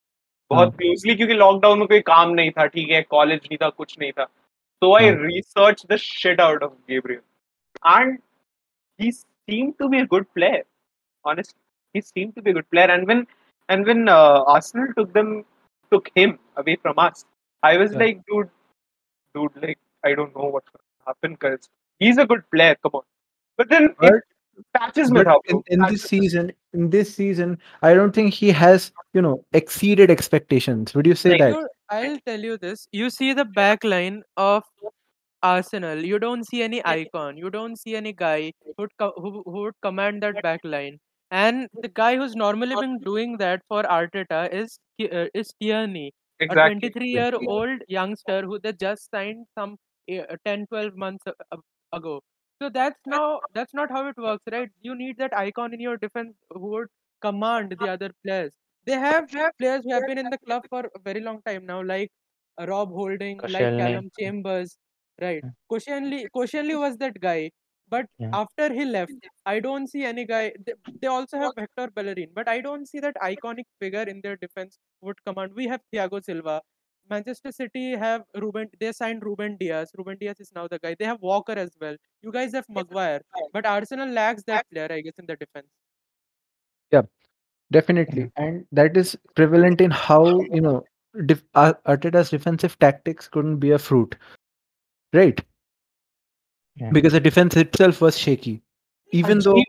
बहुत 0.50 0.68
हाँ. 0.68 0.78
Closely 0.78 1.16
क्योंकि 1.16 1.34
लॉकडाउन 1.34 1.80
में 1.80 1.88
कोई 1.88 2.02
काम 2.08 2.30
नहीं 2.40 2.52
था 2.58 2.66
ठीक 2.74 2.90
है 2.90 3.02
कॉलेज 3.10 3.40
नहीं 3.46 3.58
था 3.62 3.70
कुछ 3.70 3.98
नहीं 4.00 4.12
था 4.12 4.22
हाँ. 4.22 4.32
of 6.66 6.74
Gabriel 6.88 7.22
and 7.84 8.20
he 8.98 9.12
seemed 9.12 9.78
to 9.80 9.88
be 9.94 10.00
a 10.00 10.06
good 10.14 10.26
player 10.34 10.64
honestly 11.24 11.60
he 11.94 12.02
seemed 12.02 12.36
to 12.36 12.42
be 12.42 12.52
a 12.52 12.54
good 12.54 12.70
player 12.70 12.92
and 12.96 13.08
when 13.08 13.26
and 13.70 13.86
when 13.86 14.08
uh, 14.10 14.44
Arsenal 14.56 14.94
took 14.98 15.14
them 15.14 15.32
took 15.92 16.12
him 16.16 16.38
away 16.58 16.76
from 16.84 17.00
us 17.06 17.26
I 17.64 17.78
was 17.78 17.92
Yeah. 17.92 18.04
like 18.04 18.22
dude 18.32 18.52
dude 19.36 19.60
like 19.66 19.80
I 20.04 20.14
don't 20.20 20.36
know 20.36 20.52
what's 20.56 20.70
going 20.70 20.86
to 20.86 21.12
happen 21.12 21.36
because 21.40 21.70
he's 22.02 22.18
a 22.18 22.28
good 22.34 22.44
player 22.52 22.76
come 22.84 23.00
on 23.02 23.06
but 23.60 23.70
then 23.70 23.90
it 23.90 23.98
But- 24.06 24.24
patches 24.74 25.12
में 25.12 25.24
But 25.24 25.28
था 25.28 25.40
in, 25.54 25.64
in 25.68 25.82
this 25.94 26.04
season, 26.04 26.52
in 26.76 26.90
this 26.90 27.14
season, 27.16 27.58
I 27.82 27.94
don't 27.94 28.14
think 28.14 28.34
he 28.34 28.50
has, 28.52 28.92
you 29.14 29.22
know, 29.22 29.44
exceeded 29.54 30.12
expectations. 30.12 30.94
Would 30.94 31.06
you 31.08 31.16
say 31.16 31.32
Like, 31.32 31.40
that? 31.40 31.54
Dude, 31.54 31.68
I'll 31.90 32.20
tell 32.26 32.40
you 32.40 32.58
this. 32.58 32.88
You 32.92 33.10
see 33.10 33.34
the 33.34 33.46
back 33.46 33.84
line 33.84 34.24
of 34.38 34.64
Arsenal. 35.42 36.04
You 36.04 36.20
don't 36.20 36.46
see 36.46 36.62
any 36.64 36.84
icon. 36.86 37.38
You 37.38 37.50
don't 37.50 37.78
see 37.78 37.96
any 37.96 38.14
guy 38.14 38.52
who'd 38.78 38.92
co- 39.00 39.14
who, 39.16 39.44
who 39.46 39.62
would 39.64 39.74
command 39.82 40.24
that 40.24 40.42
back 40.42 40.62
line. 40.64 41.00
And 41.32 41.68
the 41.82 41.88
guy 41.88 42.16
who's 42.18 42.36
normally 42.36 42.76
been 42.76 43.00
doing 43.00 43.38
that 43.38 43.62
for 43.68 43.84
Arteta 43.84 44.52
is 44.54 44.80
Ki- 45.00 45.10
uh, 45.10 45.28
is 45.34 45.54
Tierney, 45.62 46.14
a 46.42 46.48
23 46.48 47.08
year 47.10 47.32
old 47.48 47.82
youngster 47.88 48.42
who 48.44 48.60
they 48.60 48.74
just 48.74 49.10
signed 49.12 49.46
some 49.58 49.78
uh, 50.12 50.36
10 50.46 50.68
12 50.68 50.96
months 50.96 51.24
a- 51.28 51.58
a- 51.58 51.98
ago. 51.98 52.22
So 52.62 52.70
that's 52.70 53.00
now 53.06 53.42
that's 53.54 53.74
not 53.74 53.92
how 53.92 54.08
it 54.08 54.18
works, 54.18 54.44
right? 54.52 54.70
You 54.82 54.96
need 54.96 55.18
that 55.18 55.36
icon 55.38 55.74
in 55.74 55.80
your 55.80 55.98
defense 55.98 56.36
who 56.50 56.60
would 56.72 56.88
command 57.22 57.76
the 57.80 57.88
other 57.90 58.12
players. 58.24 58.54
They 58.86 58.94
have 58.94 59.30
players 59.60 59.84
who 59.84 59.94
have 59.94 60.06
been 60.06 60.18
in 60.18 60.30
the 60.30 60.38
club 60.38 60.64
for 60.70 60.86
a 60.96 61.00
very 61.00 61.22
long 61.22 61.42
time 61.44 61.66
now, 61.66 61.84
like 61.84 62.12
uh, 62.60 62.66
Rob 62.68 62.90
Holding, 62.90 63.44
like 63.48 63.72
Callum 63.78 64.10
Chambers, 64.18 64.78
right? 65.22 65.44
Yeah. 65.44 65.52
Koscielny, 65.72 66.28
Koscielny 66.36 66.80
was 66.80 66.98
that 66.98 67.20
guy, 67.20 67.52
but 67.88 68.06
Yeah. 68.18 68.34
after 68.34 68.72
he 68.74 68.86
left, 68.86 69.16
I 69.46 69.60
don't 69.60 69.88
see 69.88 70.04
any 70.04 70.26
guy. 70.26 70.54
They, 70.66 70.74
they 71.02 71.08
also 71.08 71.38
have 71.38 71.54
Hector 71.58 71.90
Bellerin, 71.92 72.32
but 72.34 72.48
I 72.48 72.62
don't 72.62 72.88
see 72.88 73.00
that 73.00 73.16
iconic 73.22 73.66
figure 73.82 74.04
in 74.04 74.22
their 74.22 74.38
defense 74.38 74.78
would 75.02 75.24
command. 75.26 75.54
We 75.56 75.68
have 75.68 75.82
Thiago 75.94 76.24
Silva. 76.24 76.62
Manchester 77.10 77.52
City 77.52 77.92
have 77.96 78.24
Ruben. 78.36 78.70
They 78.80 78.92
signed 78.92 79.24
Ruben 79.24 79.58
Dias. 79.58 79.92
Ruben 79.98 80.18
Dias 80.18 80.40
is 80.40 80.52
now 80.54 80.68
the 80.68 80.80
guy. 80.80 80.96
They 80.98 81.06
have 81.06 81.22
Walker 81.22 81.54
as 81.54 81.72
well. 81.80 81.96
You 82.22 82.32
guys 82.32 82.54
have 82.54 82.66
Maguire, 82.70 83.22
but 83.54 83.66
Arsenal 83.66 84.10
lacks 84.10 84.44
that 84.44 84.66
player, 84.72 84.88
I 84.90 85.02
guess, 85.02 85.14
in 85.18 85.26
the 85.26 85.36
defense. 85.36 85.68
Yeah, 86.92 87.04
definitely, 87.72 88.32
and 88.36 88.66
that 88.72 88.98
is 88.98 89.18
prevalent 89.36 89.82
in 89.82 89.92
how 89.92 90.40
you 90.42 90.62
know 90.62 90.84
def- 91.26 91.44
uh, 91.54 91.74
Arteta's 91.88 92.30
defensive 92.30 92.78
tactics 92.80 93.28
couldn't 93.28 93.58
be 93.58 93.72
a 93.72 93.80
fruit, 93.80 94.16
right? 95.14 95.44
Yeah. 96.76 96.90
Because 96.92 97.14
the 97.14 97.20
defense 97.20 97.56
itself 97.56 98.02
was 98.02 98.18
shaky, 98.18 98.62
even 99.12 99.40
though 99.40 99.64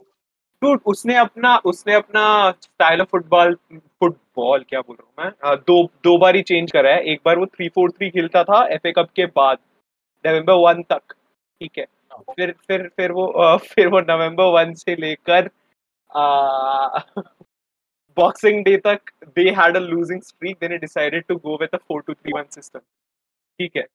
dude 0.62 0.80
उसने 0.86 1.16
अपना 1.18 1.56
उसने 1.70 1.94
अपना 1.94 2.50
style 2.62 3.00
of 3.00 3.08
football 3.10 3.54
football 3.74 4.64
क्या 4.68 4.80
बोल 4.80 4.96
रहा 4.96 5.24
हूँ 5.24 5.24
मैं? 5.24 5.56
दो 5.66 5.82
दो 6.04 6.16
बार 6.18 6.36
ही 6.36 6.42
चेंज 6.42 6.72
करा 6.72 6.90
है। 6.90 7.02
एक 7.12 7.20
बार 7.24 7.38
वो 7.38 7.46
थ्री 7.46 7.68
फोर 7.74 7.90
थ्री 7.90 8.10
खेलता 8.10 8.42
था 8.44 8.64
एफ़ 8.74 8.86
ए 8.88 8.92
कप 8.98 9.10
के 9.16 9.26
बाद 9.36 9.58
नवंबर 10.24 10.54
वन 10.64 10.82
तक 10.92 11.02
ठीक 11.60 11.78
है? 11.78 11.86
फिर 12.36 12.54
फिर 12.68 12.88
फिर 12.96 13.12
वो 13.12 13.56
फिर 13.64 13.88
वो 13.88 14.00
नवंबर 14.00 14.44
वन 14.52 14.74
से 14.74 14.96
लेकर 15.00 15.50
बॉक्सिंग 18.16 18.64
डे 18.64 18.76
तक 18.86 19.10
they 19.36 19.48
had 19.58 19.76
a 19.76 19.80
losing 19.80 20.22
streak 20.22 20.56
then 20.60 20.78
decided 20.78 21.24
to 21.28 21.36
go 21.36 21.58
with 21.60 21.74
a 21.74 21.78
4-2-3-1 21.92 22.50
system 22.54 22.78
ठीक 22.78 23.76
है? 23.76 23.86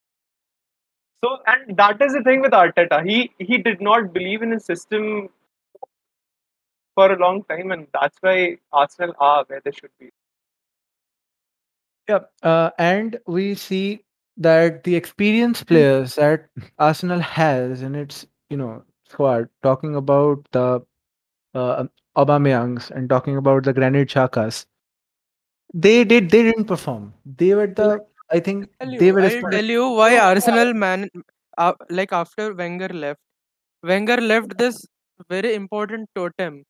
And 1.23 1.75
that 1.77 1.99
is 2.03 2.13
the 2.13 2.19
thing 2.25 2.39
with 2.43 2.53
Arteta. 2.59 2.97
He 3.07 3.17
he 3.49 3.57
did 3.65 3.81
not 3.87 4.05
believe 4.13 4.45
in 4.45 4.53
his 4.53 4.63
system 4.69 5.03
for 6.95 7.11
a 7.11 7.17
long 7.17 7.43
time, 7.45 7.71
and 7.71 7.87
that's 7.93 8.17
why 8.21 8.57
Arsenal 8.71 9.13
are 9.19 9.43
where 9.47 9.61
they 9.63 9.71
should 9.71 9.91
be. 9.99 10.09
yeah, 12.09 12.19
uh, 12.43 12.69
and 12.77 13.19
we 13.27 13.53
see 13.55 14.03
that 14.37 14.83
the 14.83 14.95
experienced 14.95 15.67
players 15.67 16.15
that 16.15 16.49
Arsenal 16.79 17.19
has 17.19 17.81
in 17.81 17.95
its 17.95 18.25
you 18.49 18.57
know 18.57 18.83
squad, 19.09 19.49
talking 19.63 19.95
about 19.95 20.45
the 20.51 20.81
uh, 21.53 21.85
Aubameyangs 22.17 22.91
and 22.91 23.09
talking 23.09 23.37
about 23.37 23.63
the 23.63 23.73
Granit 23.73 24.09
Xhakas, 24.09 24.65
they 25.73 26.03
did 26.03 26.29
they 26.29 26.43
didn't 26.43 26.65
perform. 26.65 27.13
They 27.25 27.53
were 27.55 27.67
the 27.67 28.05
I 28.31 28.39
think 28.39 28.69
tell 28.79 28.91
they 28.97 29.11
were 29.11 29.21
I'll 29.21 29.25
responsible. 29.29 29.51
tell 29.51 29.65
you 29.65 29.89
why 29.91 30.17
Arsenal 30.17 30.73
man, 30.73 31.09
uh, 31.57 31.73
like 31.89 32.11
after 32.13 32.53
Wenger 32.53 32.89
left, 32.89 33.19
Wenger 33.83 34.17
left 34.17 34.57
this 34.57 34.85
very 35.29 35.53
important 35.55 36.09
totem 36.15 36.63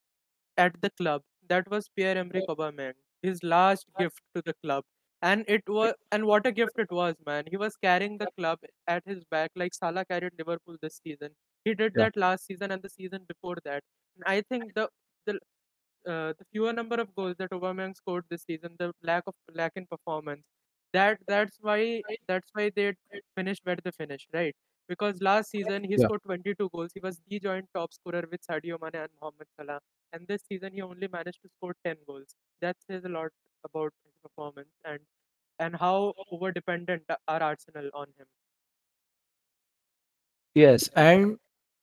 at 0.56 0.80
the 0.82 0.90
club. 0.90 1.22
That 1.48 1.68
was 1.70 1.88
Pierre-Emerick 1.96 2.46
Aubameyang, 2.48 2.94
his 3.22 3.42
last 3.42 3.86
gift 3.98 4.20
to 4.34 4.42
the 4.44 4.54
club. 4.64 4.84
And 5.22 5.44
it 5.48 5.62
was, 5.68 5.94
and 6.10 6.26
what 6.26 6.46
a 6.46 6.52
gift 6.52 6.78
it 6.78 6.90
was, 6.90 7.14
man. 7.26 7.44
He 7.50 7.56
was 7.56 7.76
carrying 7.76 8.18
the 8.18 8.28
club 8.38 8.58
at 8.88 9.04
his 9.06 9.24
back 9.24 9.50
like 9.54 9.74
Salah 9.74 10.04
carried 10.04 10.32
Liverpool 10.38 10.76
this 10.82 11.00
season. 11.04 11.30
He 11.64 11.74
did 11.74 11.94
Yeah. 11.94 12.04
that 12.04 12.16
last 12.16 12.46
season 12.46 12.72
and 12.72 12.82
the 12.82 12.90
season 12.90 13.24
before 13.28 13.56
that. 13.64 13.84
And 14.16 14.24
I 14.26 14.42
think 14.42 14.74
the 14.74 14.88
the 15.26 15.38
uh, 16.06 16.32
the 16.38 16.44
fewer 16.52 16.72
number 16.72 16.96
of 17.00 17.14
goals 17.14 17.36
that 17.38 17.50
Aubameyang 17.50 17.94
scored 17.96 18.24
this 18.30 18.44
season, 18.44 18.76
the 18.78 18.92
lack 19.02 19.24
of 19.26 19.34
lack 19.54 19.72
in 19.76 19.86
performance, 19.86 20.42
that 20.92 21.18
that's 21.26 21.58
why 21.60 22.04
that's 22.28 22.50
why 22.52 22.70
they 22.74 22.94
finished 23.36 23.60
where 23.64 23.76
they 23.84 23.90
finished, 23.92 24.28
right? 24.32 24.54
Because 24.88 25.20
last 25.22 25.50
season 25.50 25.84
he 25.84 25.92
Yeah. 25.96 26.04
scored 26.06 26.22
22 26.24 26.68
goals. 26.74 26.90
He 26.94 27.00
was 27.00 27.20
the 27.28 27.38
joint 27.40 27.66
top 27.74 27.92
scorer 27.94 28.24
with 28.30 28.46
Sadio 28.46 28.78
Mane 28.80 28.96
and 29.02 29.10
Mohamed 29.20 29.48
Salah. 29.56 29.80
And 30.12 30.26
this 30.26 30.42
season 30.48 30.72
he 30.74 30.82
only 30.82 31.08
managed 31.08 31.40
to 31.42 31.48
score 31.56 31.74
10 31.84 31.96
goals. 32.06 32.34
That 32.60 32.76
says 32.86 33.04
a 33.04 33.08
lot 33.08 33.30
about 33.64 33.92
his 34.04 34.12
performance 34.22 34.74
and 34.84 35.00
and 35.58 35.76
how 35.76 36.14
over 36.30 36.50
dependent 36.52 37.04
are 37.28 37.42
Arsenal 37.42 37.88
on 37.94 38.06
him. 38.18 38.26
Yes, 40.54 40.88
and 40.96 41.38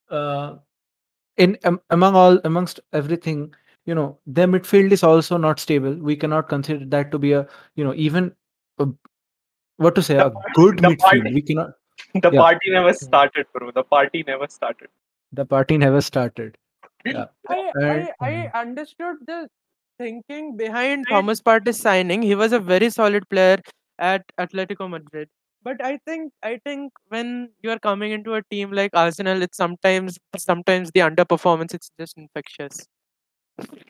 uh, 0.10 0.58
in 1.38 1.58
um, 1.64 1.82
among 1.90 2.16
all 2.16 2.40
amongst 2.44 2.80
everything, 2.94 3.54
you 3.86 3.96
know, 3.96 4.20
their 4.28 4.48
midfield 4.48 4.92
is 4.92 5.04
also 5.04 5.38
not 5.38 5.60
stable. 5.60 5.96
We 5.96 6.16
cannot 6.16 6.50
consider 6.50 6.86
that 6.86 7.12
to 7.12 7.20
be 7.20 7.32
a 7.34 7.48
you 7.76 7.84
know 7.84 7.94
even 7.96 8.36
a, 8.78 8.88
what 9.78 9.96
to 9.96 10.04
say 10.04 10.16
The 10.18 10.28
a 10.28 10.32
party- 10.32 10.54
good 10.56 10.78
midfield. 10.78 11.00
party- 11.00 11.34
We 11.34 11.42
cannot. 11.42 11.72
The 12.24 12.32
Yeah. 12.32 12.40
party 12.40 12.72
never 12.72 12.92
hmm. 12.92 13.06
started, 13.06 13.46
bro. 13.54 13.72
The 13.72 13.84
party 13.84 14.24
never 14.26 14.48
started. 14.48 14.90
The 15.32 15.46
party 15.46 15.78
never 15.78 16.02
started. 16.02 16.58
Yeah. 17.06 17.26
I, 17.48 17.72
I, 17.82 18.12
I 18.20 18.32
hmm. 18.32 18.58
understood 18.58 19.18
the 19.26 19.48
thinking 19.98 20.58
behind 20.58 21.06
hmm. 21.08 21.14
Thomas 21.14 21.42
Partey's 21.42 21.80
signing. 21.80 22.22
He 22.22 22.36
was 22.36 22.52
a 22.54 22.60
very 22.60 22.90
solid 22.90 23.30
player 23.30 23.60
at 24.00 24.26
Atletico 24.40 24.90
Madrid. 24.90 25.30
But 25.62 25.84
I 25.84 26.00
think 26.06 26.32
I 26.42 26.58
think 26.64 26.94
when 27.10 27.50
you 27.62 27.70
are 27.70 27.80
coming 27.80 28.12
into 28.12 28.34
a 28.36 28.44
team 28.44 28.72
like 28.72 28.92
Arsenal, 28.94 29.42
it's 29.42 29.58
sometimes 29.58 30.18
sometimes 30.38 30.92
the 30.92 31.02
underperformance 31.02 31.74
it's 31.74 31.92
just 32.00 32.18
infectious. 32.18 32.88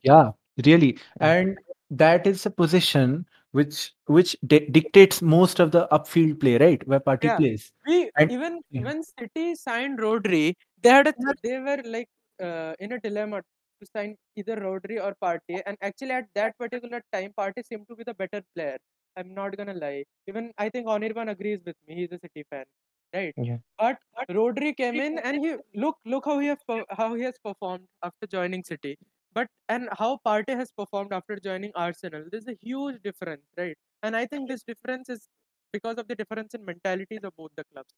Yeah, 0.02 0.32
really, 0.66 0.98
and 1.20 1.60
that 1.92 2.26
is 2.26 2.46
a 2.48 2.50
position 2.50 3.28
which 3.52 3.94
which 4.06 4.36
di- 4.46 4.68
dictates 4.78 5.22
most 5.22 5.60
of 5.60 5.72
the 5.72 5.88
upfield 5.92 6.40
play, 6.40 6.58
right? 6.58 6.86
Where 6.88 7.00
Partey 7.00 7.32
Yeah. 7.32 7.38
plays. 7.38 7.72
We 7.88 7.98
And- 8.18 8.32
even 8.32 8.62
Yeah. 8.70 8.84
when 8.88 9.04
City 9.04 9.56
signed 9.56 10.00
Rodri, 10.00 10.56
they 10.82 10.90
had 10.90 11.08
a 11.08 11.14
they 11.44 11.60
were 11.60 11.82
like 11.86 12.10
uh, 12.42 12.74
in 12.80 12.94
a 12.94 13.00
dilemma 13.00 13.42
to 13.82 13.86
sign 13.96 14.16
either 14.36 14.56
Rodri 14.58 14.98
or 15.06 15.16
Partey. 15.24 15.62
and 15.66 15.78
actually 15.82 16.12
at 16.12 16.28
that 16.36 16.58
particular 16.58 17.02
time, 17.14 17.34
Partey 17.38 17.66
seemed 17.66 17.88
to 17.90 17.96
be 17.96 18.04
the 18.04 18.14
better 18.14 18.42
player. 18.56 18.78
I'm 19.18 19.34
not 19.34 19.58
gonna 19.58 19.74
lie. 19.74 20.04
Even 20.28 20.52
I 20.58 20.70
think 20.70 20.88
Anirban 20.88 21.30
agrees 21.32 21.62
with 21.66 21.76
me. 21.88 21.96
He's 21.96 22.12
a 22.12 22.20
City 22.20 22.44
fan, 22.50 22.66
right? 23.14 23.34
Yeah. 23.38 23.58
But 23.78 23.98
Rodri 24.30 24.76
came 24.78 24.96
in 25.08 25.20
and 25.20 25.44
he 25.46 25.56
look 25.86 25.98
look 26.06 26.26
how 26.26 26.40
he 26.40 26.48
has 26.48 26.60
how 27.02 27.14
he 27.16 27.24
has 27.24 27.38
performed 27.50 27.88
after 28.04 28.28
joining 28.38 28.64
City. 28.64 28.98
But 29.34 29.48
and 29.68 29.90
how 29.92 30.20
Partey 30.26 30.56
has 30.56 30.72
performed 30.72 31.14
after 31.14 31.38
joining 31.38 31.72
Arsenal. 31.76 32.26
There's 32.32 32.48
a 32.48 32.58
huge 32.62 33.02
difference, 33.04 33.44
right? 33.58 33.78
And 34.02 34.16
I 34.16 34.26
think 34.26 34.50
this 34.50 34.64
difference 34.64 35.10
is 35.10 35.28
because 35.72 35.98
of 35.98 36.08
the 36.08 36.16
difference 36.16 36.56
in 36.56 36.66
mentalities 36.66 37.24
of 37.24 37.34
both 37.38 37.52
the 37.56 37.64
clubs. 37.72 37.94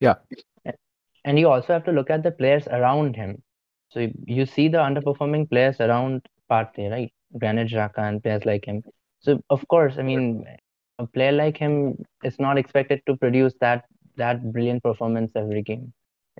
Yeah, 0.00 0.14
and 1.24 1.38
you 1.38 1.48
also 1.48 1.72
have 1.72 1.84
to 1.84 1.92
look 1.92 2.10
at 2.10 2.22
the 2.22 2.30
players 2.30 2.66
around 2.68 3.16
him. 3.16 3.42
So 3.90 4.00
you, 4.00 4.12
you 4.26 4.46
see 4.46 4.68
the 4.68 4.78
underperforming 4.78 5.50
players 5.50 5.80
around 5.80 6.26
Partey, 6.50 6.90
right? 6.90 7.12
Granit 7.38 7.68
Xhaka 7.68 7.98
and 7.98 8.22
players 8.22 8.44
like 8.44 8.64
him. 8.64 8.82
So 9.20 9.40
of 9.50 9.66
course, 9.68 9.98
I 9.98 10.02
mean, 10.02 10.46
a 10.98 11.06
player 11.06 11.32
like 11.32 11.56
him 11.56 12.02
is 12.24 12.38
not 12.38 12.58
expected 12.58 13.02
to 13.06 13.16
produce 13.16 13.54
that 13.60 13.84
that 14.16 14.52
brilliant 14.52 14.82
performance 14.82 15.32
every 15.34 15.62
game. 15.62 15.92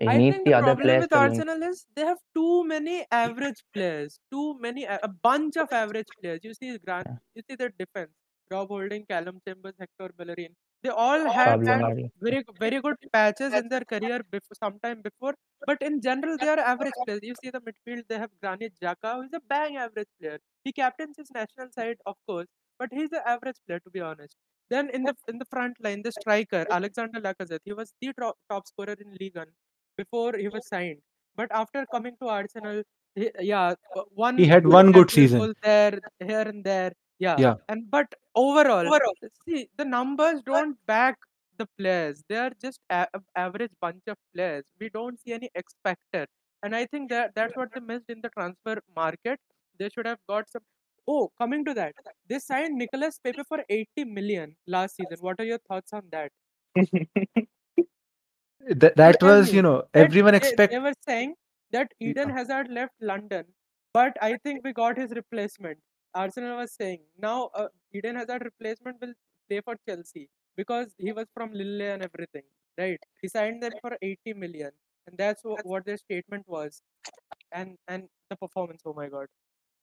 I 0.06 0.18
think 0.28 0.44
the 0.44 0.52
the 0.52 0.54
problem 0.54 0.98
with. 0.98 1.12
Arsenal 1.12 1.62
is 1.62 1.86
they 1.94 2.04
have 2.04 2.18
too 2.34 2.64
many 2.64 3.06
average 3.10 3.62
players, 3.72 4.18
too 4.30 4.58
many 4.58 4.84
a 4.84 5.08
bunch 5.22 5.56
of 5.56 5.72
average 5.72 6.08
players. 6.20 6.40
You 6.42 6.54
see, 6.54 6.78
Grant, 6.78 7.06
Yeah. 7.06 7.18
you 7.34 7.42
see 7.48 7.56
their 7.56 7.70
defense: 7.78 8.12
Rob 8.50 8.68
Holding, 8.68 9.04
Callum 9.06 9.40
Chambers, 9.46 9.74
Hector 9.78 10.10
Bellerin. 10.16 10.54
They 10.82 10.88
all 10.90 11.28
had, 11.28 11.60
very 12.26 12.44
very 12.58 12.80
good 12.80 12.96
patches 13.12 13.54
in 13.54 13.68
their 13.68 13.84
career 13.84 14.22
before, 14.30 14.56
sometime 14.62 15.02
before. 15.02 15.34
But 15.66 15.82
in 15.82 16.00
general, 16.00 16.38
they 16.38 16.48
are 16.48 16.58
average 16.58 16.98
players. 17.04 17.20
You 17.22 17.34
see 17.42 17.50
the 17.50 17.60
midfield; 17.60 18.04
they 18.08 18.18
have 18.18 18.30
Granit 18.42 18.74
Xhaka, 18.82 19.14
who 19.16 19.22
is 19.22 19.32
a 19.34 19.40
bang 19.54 19.76
average 19.76 20.08
player. 20.20 20.38
He 20.64 20.72
captains 20.72 21.16
his 21.18 21.30
national 21.30 21.70
side, 21.72 21.98
of 22.06 22.16
course, 22.26 22.48
but 22.78 22.88
he's 22.92 23.12
an 23.12 23.22
average 23.26 23.58
player 23.66 23.80
to 23.80 23.90
be 23.90 24.00
honest. 24.00 24.36
Then 24.70 24.88
in 24.90 25.04
the 25.04 25.14
in 25.28 25.38
the 25.38 25.44
front 25.56 25.76
line, 25.88 26.02
the 26.02 26.12
striker 26.12 26.66
Alexander 26.70 27.20
Lacazette, 27.20 27.60
he 27.64 27.72
was 27.72 27.92
the 28.00 28.12
top, 28.14 28.38
top 28.48 28.66
scorer 28.66 28.96
in 29.06 29.16
Ligue 29.20 29.36
1 29.36 29.52
before 30.02 30.32
he 30.42 30.48
was 30.48 30.66
signed. 30.74 31.00
But 31.36 31.50
after 31.52 31.84
coming 31.94 32.16
to 32.22 32.28
Arsenal, 32.28 32.82
he, 33.14 33.30
yeah, 33.40 33.74
one 34.26 34.36
He 34.38 34.46
had 34.54 34.66
one 34.66 34.92
good 34.92 35.08
Champions 35.08 35.32
season. 35.32 35.54
there, 35.62 36.00
here 36.30 36.42
and 36.52 36.64
there, 36.64 36.92
yeah. 37.18 37.36
Yeah. 37.46 37.54
And 37.68 37.90
but 37.90 38.14
overall, 38.34 38.86
overall, 38.94 39.14
see 39.46 39.68
the 39.76 39.84
numbers 39.84 40.42
don't 40.50 40.76
back 40.86 41.18
the 41.58 41.66
players. 41.78 42.22
They 42.28 42.36
are 42.44 42.52
just 42.66 42.80
a- 42.98 43.08
a- 43.18 43.22
average 43.44 43.72
bunch 43.80 44.04
of 44.14 44.16
players. 44.34 44.64
We 44.80 44.88
don't 44.98 45.18
see 45.20 45.32
any 45.38 45.50
X 45.54 45.74
factor, 45.84 46.26
and 46.62 46.74
I 46.82 46.86
think 46.86 47.10
that 47.10 47.34
that's 47.34 47.56
what 47.56 47.72
they 47.74 47.80
missed 47.92 48.08
in 48.16 48.20
the 48.26 48.30
transfer 48.38 48.76
market. 48.96 49.38
They 49.78 49.88
should 49.90 50.06
have 50.06 50.20
got 50.28 50.48
some. 50.56 50.62
Oh, 51.08 51.30
coming 51.42 51.64
to 51.66 51.74
that, 51.74 51.94
they 52.28 52.38
signed 52.38 52.76
Nicolas 52.84 53.18
Pepe 53.24 53.42
for 53.52 53.58
80 53.68 54.04
million 54.18 54.56
last 54.76 54.96
season. 54.96 55.18
What 55.28 55.40
are 55.40 55.48
your 55.52 55.58
thoughts 55.68 55.92
on 55.92 56.08
that? 56.12 56.30
That 58.70 58.96
that 58.96 59.20
tell 59.20 59.28
was 59.38 59.50
me, 59.50 59.56
you 59.56 59.62
know 59.62 59.82
everyone 59.94 60.32
they, 60.32 60.38
expect. 60.38 60.72
they 60.72 60.78
were 60.78 60.94
saying 61.06 61.34
that 61.72 61.92
Eden 62.00 62.30
Hazard 62.30 62.68
left 62.68 62.94
London, 63.00 63.44
but 63.92 64.16
I 64.22 64.36
think 64.44 64.62
we 64.64 64.72
got 64.72 64.96
his 64.96 65.10
replacement. 65.10 65.78
Arsenal 66.14 66.56
was 66.56 66.72
saying 66.72 67.00
now 67.18 67.50
uh, 67.54 67.68
Eden 67.92 68.16
Hazard 68.16 68.42
replacement 68.44 69.00
will 69.00 69.14
play 69.48 69.60
for 69.60 69.76
Chelsea 69.88 70.28
because 70.56 70.94
he 70.98 71.12
was 71.12 71.26
from 71.34 71.52
Lille 71.52 71.82
and 71.82 72.02
everything, 72.02 72.44
right? 72.78 73.00
He 73.22 73.28
signed 73.28 73.62
them 73.62 73.72
for 73.80 73.96
80 74.02 74.34
million, 74.34 74.70
and 75.06 75.18
that's 75.18 75.44
what, 75.44 75.60
what 75.64 75.84
their 75.84 75.98
statement 75.98 76.44
was. 76.48 76.82
And 77.52 77.76
and 77.88 78.08
the 78.30 78.36
performance, 78.36 78.82
oh 78.86 78.94
my 78.94 79.08
god, 79.08 79.28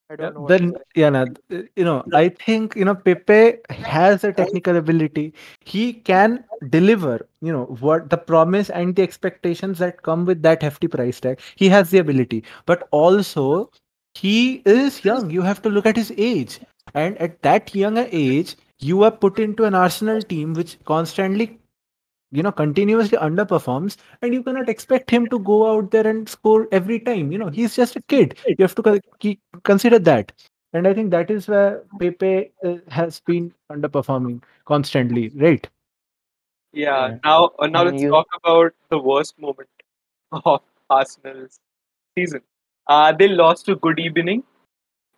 I 0.10 0.16
don't 0.16 0.36
know. 0.36 0.48
Then 0.48 0.76
yeah, 0.96 1.10
nah, 1.10 1.26
you 1.50 1.84
know, 1.84 2.04
I 2.14 2.30
think 2.30 2.76
you 2.76 2.86
know 2.86 2.96
Pepe 2.96 3.58
has 3.70 4.24
a 4.24 4.32
technical 4.32 4.78
ability. 4.78 5.34
He 5.66 5.94
can 5.94 6.46
deliver. 6.70 7.28
You 7.42 7.52
know 7.52 7.66
what 7.82 8.10
the 8.10 8.18
promise 8.18 8.70
and 8.70 8.96
the 8.96 9.04
expectations 9.04 9.80
that 9.80 10.02
come 10.04 10.26
with 10.26 10.42
that 10.44 10.62
hefty 10.62 10.88
price 10.88 11.20
tag. 11.20 11.42
He 11.56 11.68
has 11.70 11.90
the 11.90 11.98
ability, 11.98 12.44
but 12.66 12.88
also 12.92 13.72
he 14.14 14.62
is 14.66 15.04
young. 15.04 15.30
You 15.30 15.42
have 15.42 15.62
to 15.64 15.70
look 15.70 15.86
at 15.86 15.98
his 15.98 16.14
age, 16.18 16.60
and 16.94 17.18
at 17.18 17.42
that 17.42 17.76
younger 17.76 18.08
age, 18.12 18.56
you 18.80 19.04
are 19.04 19.12
put 19.12 19.40
into 19.40 19.66
an 19.66 19.76
Arsenal 19.76 20.22
team 20.22 20.54
which 20.54 20.78
constantly 20.86 21.60
you 22.32 22.44
know 22.44 22.52
continuously 22.52 23.18
underperforms 23.18 23.98
and 24.22 24.34
you 24.34 24.44
cannot 24.44 24.70
expect 24.70 25.10
him 25.10 25.28
to 25.28 25.40
go 25.40 25.58
out 25.72 25.92
there 25.92 26.06
and 26.08 26.28
score 26.28 26.68
every 26.72 27.00
time 27.00 27.32
you 27.32 27.38
know 27.38 27.50
he's 27.50 27.76
just 27.76 27.96
a 27.96 28.02
kid 28.14 28.38
you 28.48 28.56
have 28.60 28.76
to 28.76 29.38
consider 29.64 30.00
that 30.00 30.34
and 30.74 30.88
i 30.88 30.94
think 30.94 31.10
that 31.12 31.32
is 31.32 31.48
where 31.48 31.84
pepe 32.00 32.52
uh, 32.66 32.76
has 32.90 33.20
been 33.22 33.54
underperforming 33.72 34.42
constantly 34.66 35.30
right 35.48 35.70
Yeah. 36.74 37.08
Yeah. 37.10 37.18
Now, 37.24 37.52
uh, 37.60 37.68
now 37.68 37.82
I 37.82 37.84
mean, 37.86 37.94
let's 37.94 38.04
you- 38.04 38.10
talk 38.14 38.28
about 38.38 38.74
the 38.94 38.98
worst 39.00 39.40
moment 39.40 39.70
of 40.46 40.62
Arsenal's 40.90 41.60
season. 42.18 42.42
Uh, 42.96 43.12
they 43.22 43.28
lost 43.30 43.66
to 43.68 43.76
Good 43.86 44.00
Evening, 44.00 44.44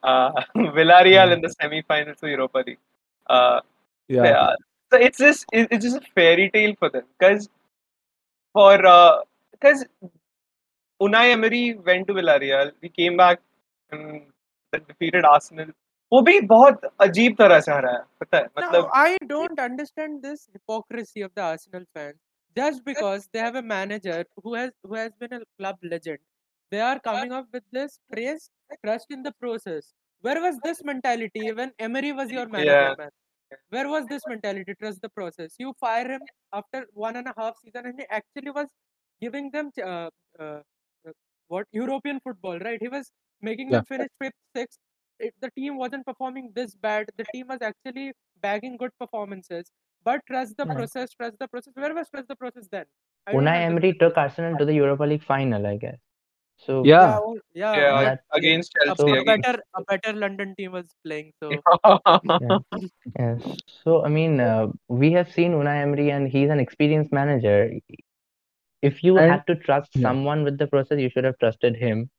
uh, 0.03 0.31
Villarreal 0.77 1.11
Yeah. 1.29 1.33
in 1.33 1.41
the 1.41 1.49
semi-finals 1.55 2.21
of 2.23 2.29
Europa 2.29 2.63
League. 2.67 2.79
Uh, 3.37 3.59
yeah 4.07 4.21
They, 4.27 4.29
yeah. 4.29 4.55
So 4.92 4.98
it's 4.98 5.18
just 5.18 5.46
it- 5.52 5.68
it's 5.70 5.84
just 5.84 5.96
a 5.96 6.12
fairy 6.20 6.50
tale 6.50 6.74
for 6.78 6.90
them 6.90 7.06
because 7.18 7.48
for 8.52 8.72
because 9.52 9.84
Unai 11.00 11.24
Emery 11.32 11.74
went 11.74 12.06
to 12.08 12.14
Villarreal, 12.14 12.72
we 12.82 12.88
came 12.88 13.16
back 13.16 13.40
and 13.92 14.22
then 14.72 14.84
defeated 14.88 15.24
Arsenal. 15.24 15.72
वो 16.12 16.20
भी 16.22 16.40
बहुत 16.48 16.84
अजीब 17.00 17.36
तरह 17.36 17.60
से 17.60 17.72
हरा 17.72 17.90
है 17.92 18.02
पता 18.20 18.36
है 18.38 18.44
Now, 18.44 18.58
मतलब 18.58 18.90
I 18.94 19.18
don't 19.32 19.60
understand 19.64 20.22
this 20.22 20.46
hypocrisy 20.52 21.22
of 21.22 21.34
the 21.34 21.42
Arsenal 21.42 21.84
fans. 21.94 22.18
Just 22.56 22.84
because 22.84 23.26
they 23.32 23.40
have 23.40 23.56
a 23.56 23.62
manager 23.62 24.18
who 24.42 24.54
has 24.54 24.70
who 24.84 24.94
has 24.94 25.10
been 25.22 25.32
a 25.32 25.40
club 25.58 25.78
legend, 25.94 26.20
they 26.72 26.80
are 26.80 26.98
coming 27.08 27.32
up 27.32 27.48
with 27.52 27.64
this 27.78 27.98
praise, 28.12 28.50
trust 28.84 29.16
in 29.16 29.24
the 29.24 29.32
process. 29.44 29.92
Where 30.20 30.40
was 30.40 30.60
this 30.68 30.84
mentality 30.84 31.52
when 31.52 31.72
Emery 31.88 32.12
was 32.12 32.30
your 32.30 32.46
manager, 32.48 32.76
Yeah. 32.90 32.94
man? 33.00 33.10
where 33.69 33.87
was 33.89 34.05
this 34.07 34.21
mentality? 34.27 34.73
Trust 34.79 35.01
the 35.01 35.09
process. 35.09 35.55
You 35.57 35.73
fire 35.79 36.07
him 36.07 36.21
after 36.53 36.85
one 36.93 37.15
and 37.15 37.27
a 37.27 37.33
half 37.37 37.55
season, 37.63 37.85
and 37.85 37.99
he 37.99 38.05
actually 38.09 38.51
was 38.51 38.67
giving 39.21 39.49
them 39.51 39.71
uh, 39.83 40.09
uh, 40.39 40.61
uh, 41.07 41.11
what 41.47 41.67
European 41.71 42.19
football, 42.19 42.59
right? 42.59 42.79
He 42.81 42.87
was 42.87 43.11
making 43.41 43.69
them 43.69 43.85
finish 43.85 44.09
fifth, 44.21 44.33
sixth. 44.55 44.79
It, 45.19 45.33
the 45.41 45.51
team 45.51 45.77
wasn't 45.77 46.05
performing 46.05 46.51
this 46.55 46.75
bad. 46.75 47.09
The 47.17 47.25
team 47.33 47.47
was 47.47 47.61
actually 47.61 48.13
bagging 48.41 48.77
good 48.77 48.91
performances. 48.99 49.71
But 50.03 50.21
trust 50.27 50.55
the 50.57 50.65
Yeah. 50.65 50.73
process. 50.75 51.13
Trust 51.13 51.39
the 51.39 51.47
process. 51.47 51.73
Where 51.75 51.93
was 51.93 52.09
trust 52.09 52.27
the 52.27 52.35
process 52.35 52.67
then? 52.71 52.85
I 53.27 53.33
Unai 53.33 53.57
Emery 53.63 53.93
took 53.93 54.17
Arsenal 54.17 54.57
to 54.57 54.65
the 54.65 54.73
Europa 54.73 55.03
League 55.03 55.23
final, 55.23 55.67
I 55.67 55.77
guess. 55.77 55.99
So 56.65 56.83
Yeah, 56.83 56.91
Yeah. 56.93 57.19
well, 57.19 57.35
yeah. 57.53 57.75
Yeah, 57.75 58.03
that- 58.03 58.23
against 58.33 58.75
a, 58.81 58.85
Chelsea. 58.87 59.17
a 59.17 59.23
better 59.23 59.63
a 59.75 59.83
better 59.91 60.13
London 60.13 60.55
team 60.57 60.71
was 60.73 60.87
playing. 61.05 61.31
So 61.39 61.49
Yes. 63.19 63.41
So, 63.83 64.03
I 64.05 64.09
mean, 64.09 64.39
uh, 64.39 64.67
we 64.87 65.11
have 65.13 65.31
seen 65.31 65.53
Unai 65.53 65.81
Emery 65.81 66.11
and 66.11 66.27
he's 66.27 66.49
an 66.49 66.59
experienced 66.59 67.11
manager. 67.13 67.71
If 68.81 69.03
you 69.03 69.17
And- 69.17 69.31
had 69.31 69.47
to 69.47 69.55
trust 69.55 69.95
yeah. 69.95 70.01
someone 70.03 70.43
with 70.43 70.57
the 70.57 70.67
process, 70.67 70.99
you 70.99 71.09
should 71.09 71.23
have 71.23 71.37
trusted 71.39 71.75
him 71.75 72.09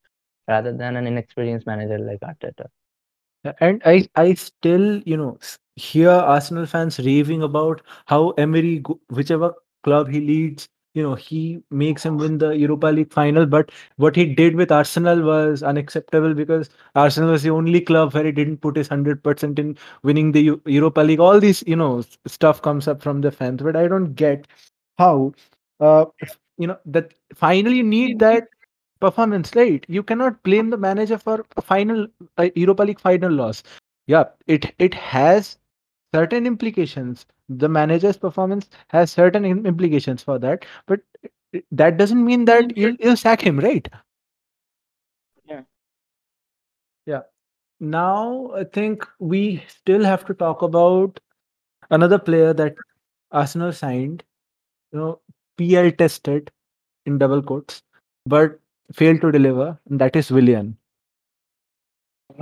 rather 0.48 0.72
than 0.76 0.96
an 0.96 1.06
inexperienced 1.06 1.66
manager 1.66 1.98
like 1.98 2.20
Arteta. 2.20 2.66
And 3.60 3.80
I, 3.86 4.06
I 4.16 4.34
still, 4.34 4.98
you 5.06 5.16
know, 5.16 5.38
hear 5.76 6.10
Arsenal 6.10 6.66
fans 6.66 6.98
raving 6.98 7.42
about 7.42 7.80
how 8.06 8.30
Emery, 8.32 8.82
whichever 9.08 9.54
club 9.82 10.08
he 10.10 10.20
leads, 10.20 10.68
you 10.94 11.02
know, 11.02 11.14
he 11.14 11.62
makes 11.70 12.04
him 12.04 12.16
win 12.18 12.38
the 12.38 12.50
Europa 12.50 12.86
League 12.86 13.12
final. 13.12 13.46
But 13.46 13.70
what 13.96 14.16
he 14.16 14.26
did 14.26 14.56
with 14.56 14.72
Arsenal 14.72 15.22
was 15.22 15.62
unacceptable 15.62 16.34
because 16.34 16.68
Arsenal 16.94 17.30
was 17.30 17.42
the 17.42 17.50
only 17.50 17.80
club 17.80 18.12
where 18.14 18.24
he 18.24 18.32
didn't 18.32 18.58
put 18.58 18.76
his 18.76 18.88
100% 18.88 19.58
in 19.58 19.76
winning 20.02 20.32
the 20.32 20.40
Eu- 20.42 20.60
Europa 20.66 21.00
League. 21.00 21.20
All 21.20 21.38
these, 21.40 21.62
you 21.66 21.76
know, 21.76 22.02
stuff 22.26 22.62
comes 22.62 22.88
up 22.88 23.02
from 23.02 23.20
the 23.20 23.30
fans. 23.30 23.62
But 23.62 23.76
I 23.76 23.86
don't 23.88 24.14
get 24.14 24.46
how, 24.98 25.32
uh, 25.80 26.06
you 26.58 26.66
know, 26.66 26.78
that 26.86 27.14
finally 27.34 27.76
you 27.78 27.84
need 27.84 28.18
that 28.20 28.48
performance, 29.00 29.54
right? 29.54 29.84
You 29.88 30.02
cannot 30.02 30.42
blame 30.42 30.70
the 30.70 30.76
manager 30.76 31.18
for 31.18 31.44
a 31.56 31.62
final 31.62 32.06
a 32.38 32.52
Europa 32.56 32.82
League 32.82 33.00
final 33.00 33.32
loss. 33.32 33.62
Yeah, 34.06 34.24
it 34.46 34.74
it 34.78 34.94
has 34.94 35.58
certain 36.14 36.46
implications. 36.46 37.26
The 37.48 37.68
manager's 37.68 38.16
performance 38.16 38.68
has 38.88 39.10
certain 39.10 39.44
implications 39.44 40.22
for 40.22 40.38
that, 40.38 40.64
but 40.86 41.00
that 41.72 41.96
doesn't 41.96 42.24
mean 42.24 42.44
that 42.44 42.76
you'll, 42.76 42.96
you'll 43.00 43.16
sack 43.16 43.40
him, 43.40 43.58
right? 43.58 43.88
Yeah. 45.46 45.62
Yeah. 47.06 47.22
Now 47.80 48.52
I 48.54 48.64
think 48.64 49.06
we 49.18 49.64
still 49.68 50.04
have 50.04 50.24
to 50.26 50.34
talk 50.34 50.62
about 50.62 51.18
another 51.90 52.18
player 52.18 52.52
that 52.54 52.74
Arsenal 53.32 53.72
signed, 53.72 54.22
you 54.92 54.98
know, 54.98 55.20
PL 55.58 55.90
tested 55.92 56.50
in 57.06 57.18
double 57.18 57.42
quotes, 57.42 57.82
but 58.26 58.58
failed 58.92 59.20
to 59.22 59.32
deliver, 59.32 59.78
and 59.88 60.00
that 60.00 60.16
is 60.16 60.30
Willian. 60.30 60.76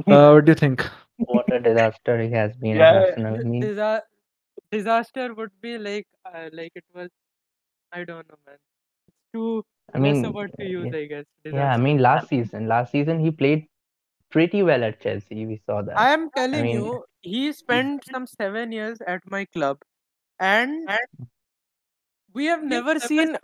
Uh, 0.06 0.30
what 0.32 0.44
do 0.44 0.52
you 0.52 0.54
think? 0.54 0.88
What 1.18 1.52
a 1.52 1.60
disaster 1.60 2.20
he 2.22 2.30
has 2.32 2.56
been 2.56 2.76
Yeah, 2.76 2.90
at 2.90 2.96
Arsenal. 3.10 3.44
Mean, 3.44 3.60
disa- 3.60 4.02
disaster 4.70 5.34
would 5.34 5.50
be 5.60 5.78
like 5.78 6.06
uh, 6.24 6.48
like 6.52 6.72
it 6.74 6.84
was. 6.94 7.10
I 7.92 8.04
don't 8.04 8.28
know, 8.28 8.36
man. 8.46 8.56
It's 9.08 9.16
too 9.32 9.64
I 9.94 9.98
less 9.98 10.16
mean, 10.16 10.24
a 10.26 10.30
word 10.32 10.52
to 10.58 10.64
use, 10.66 10.88
yeah, 10.92 10.98
I 10.98 11.06
guess. 11.06 11.24
yeah, 11.44 11.72
I 11.72 11.76
mean, 11.78 11.98
last 11.98 12.28
season, 12.28 12.68
last 12.68 12.92
season 12.92 13.20
he 13.20 13.30
played 13.30 13.66
pretty 14.30 14.62
well 14.62 14.84
at 14.84 15.00
Chelsea. 15.00 15.46
We 15.46 15.60
saw 15.66 15.82
that. 15.82 15.98
I 15.98 16.10
am 16.12 16.30
telling 16.30 16.62
mean- 16.62 16.74
you, 16.76 17.04
he 17.22 17.52
spent 17.52 18.04
some 18.12 18.26
seven 18.26 18.72
years 18.72 19.00
at 19.06 19.22
my 19.30 19.46
club, 19.46 19.78
and 20.38 20.88
we 22.34 22.46
have 22.46 22.62
never 22.62 22.98
seen 23.00 23.36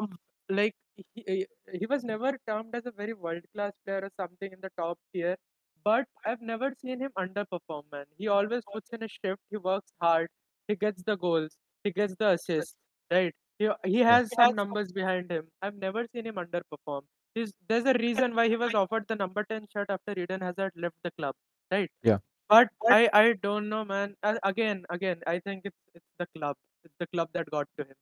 like 0.48 0.74
he, 1.14 1.46
he 1.72 1.86
was 1.86 2.04
never 2.04 2.38
termed 2.46 2.74
as 2.74 2.86
a 2.86 2.90
very 2.92 3.12
world 3.14 3.42
class 3.54 3.72
player 3.84 4.00
or 4.04 4.10
something 4.20 4.52
in 4.52 4.60
the 4.60 4.70
top 4.78 4.98
tier. 5.12 5.36
But 5.84 6.06
I've 6.24 6.40
never 6.40 6.72
seen 6.80 7.00
him 7.00 7.10
underperform, 7.18 7.84
man. 7.92 8.06
He 8.16 8.28
always 8.28 8.62
puts 8.72 8.88
in 8.90 9.02
a 9.02 9.08
shift. 9.08 9.40
He 9.50 9.58
works 9.58 9.92
hard. 10.00 10.28
He 10.68 10.76
gets 10.76 11.02
the 11.02 11.16
goals. 11.16 11.56
He 11.84 11.90
gets 11.90 12.14
the 12.18 12.30
assists. 12.30 12.74
Right. 13.10 13.34
He, 13.58 13.68
he 13.84 13.98
has 14.00 14.30
some 14.34 14.56
numbers 14.56 14.92
behind 14.92 15.30
him. 15.30 15.46
I've 15.62 15.76
never 15.76 16.06
seen 16.14 16.26
him 16.26 16.36
underperform. 16.36 17.02
He's, 17.34 17.52
there's 17.68 17.84
a 17.84 17.94
reason 17.94 18.34
why 18.34 18.48
he 18.48 18.56
was 18.56 18.74
offered 18.74 19.04
the 19.08 19.16
number 19.16 19.44
10 19.44 19.66
shirt 19.72 19.86
after 19.90 20.18
Eden 20.18 20.40
Hazard 20.40 20.72
left 20.76 20.96
the 21.04 21.10
club. 21.18 21.34
Right. 21.70 21.90
Yeah. 22.02 22.18
But 22.48 22.68
I, 22.88 23.08
I 23.12 23.34
don't 23.42 23.68
know, 23.68 23.84
man. 23.84 24.14
Again, 24.42 24.84
again, 24.90 25.20
I 25.26 25.40
think 25.40 25.62
it's 25.64 25.76
it's 25.94 26.04
the 26.18 26.26
club. 26.36 26.56
It's 26.84 26.94
the 27.00 27.06
club 27.06 27.30
that 27.32 27.50
got 27.50 27.66
to 27.78 27.84
him. 27.84 27.94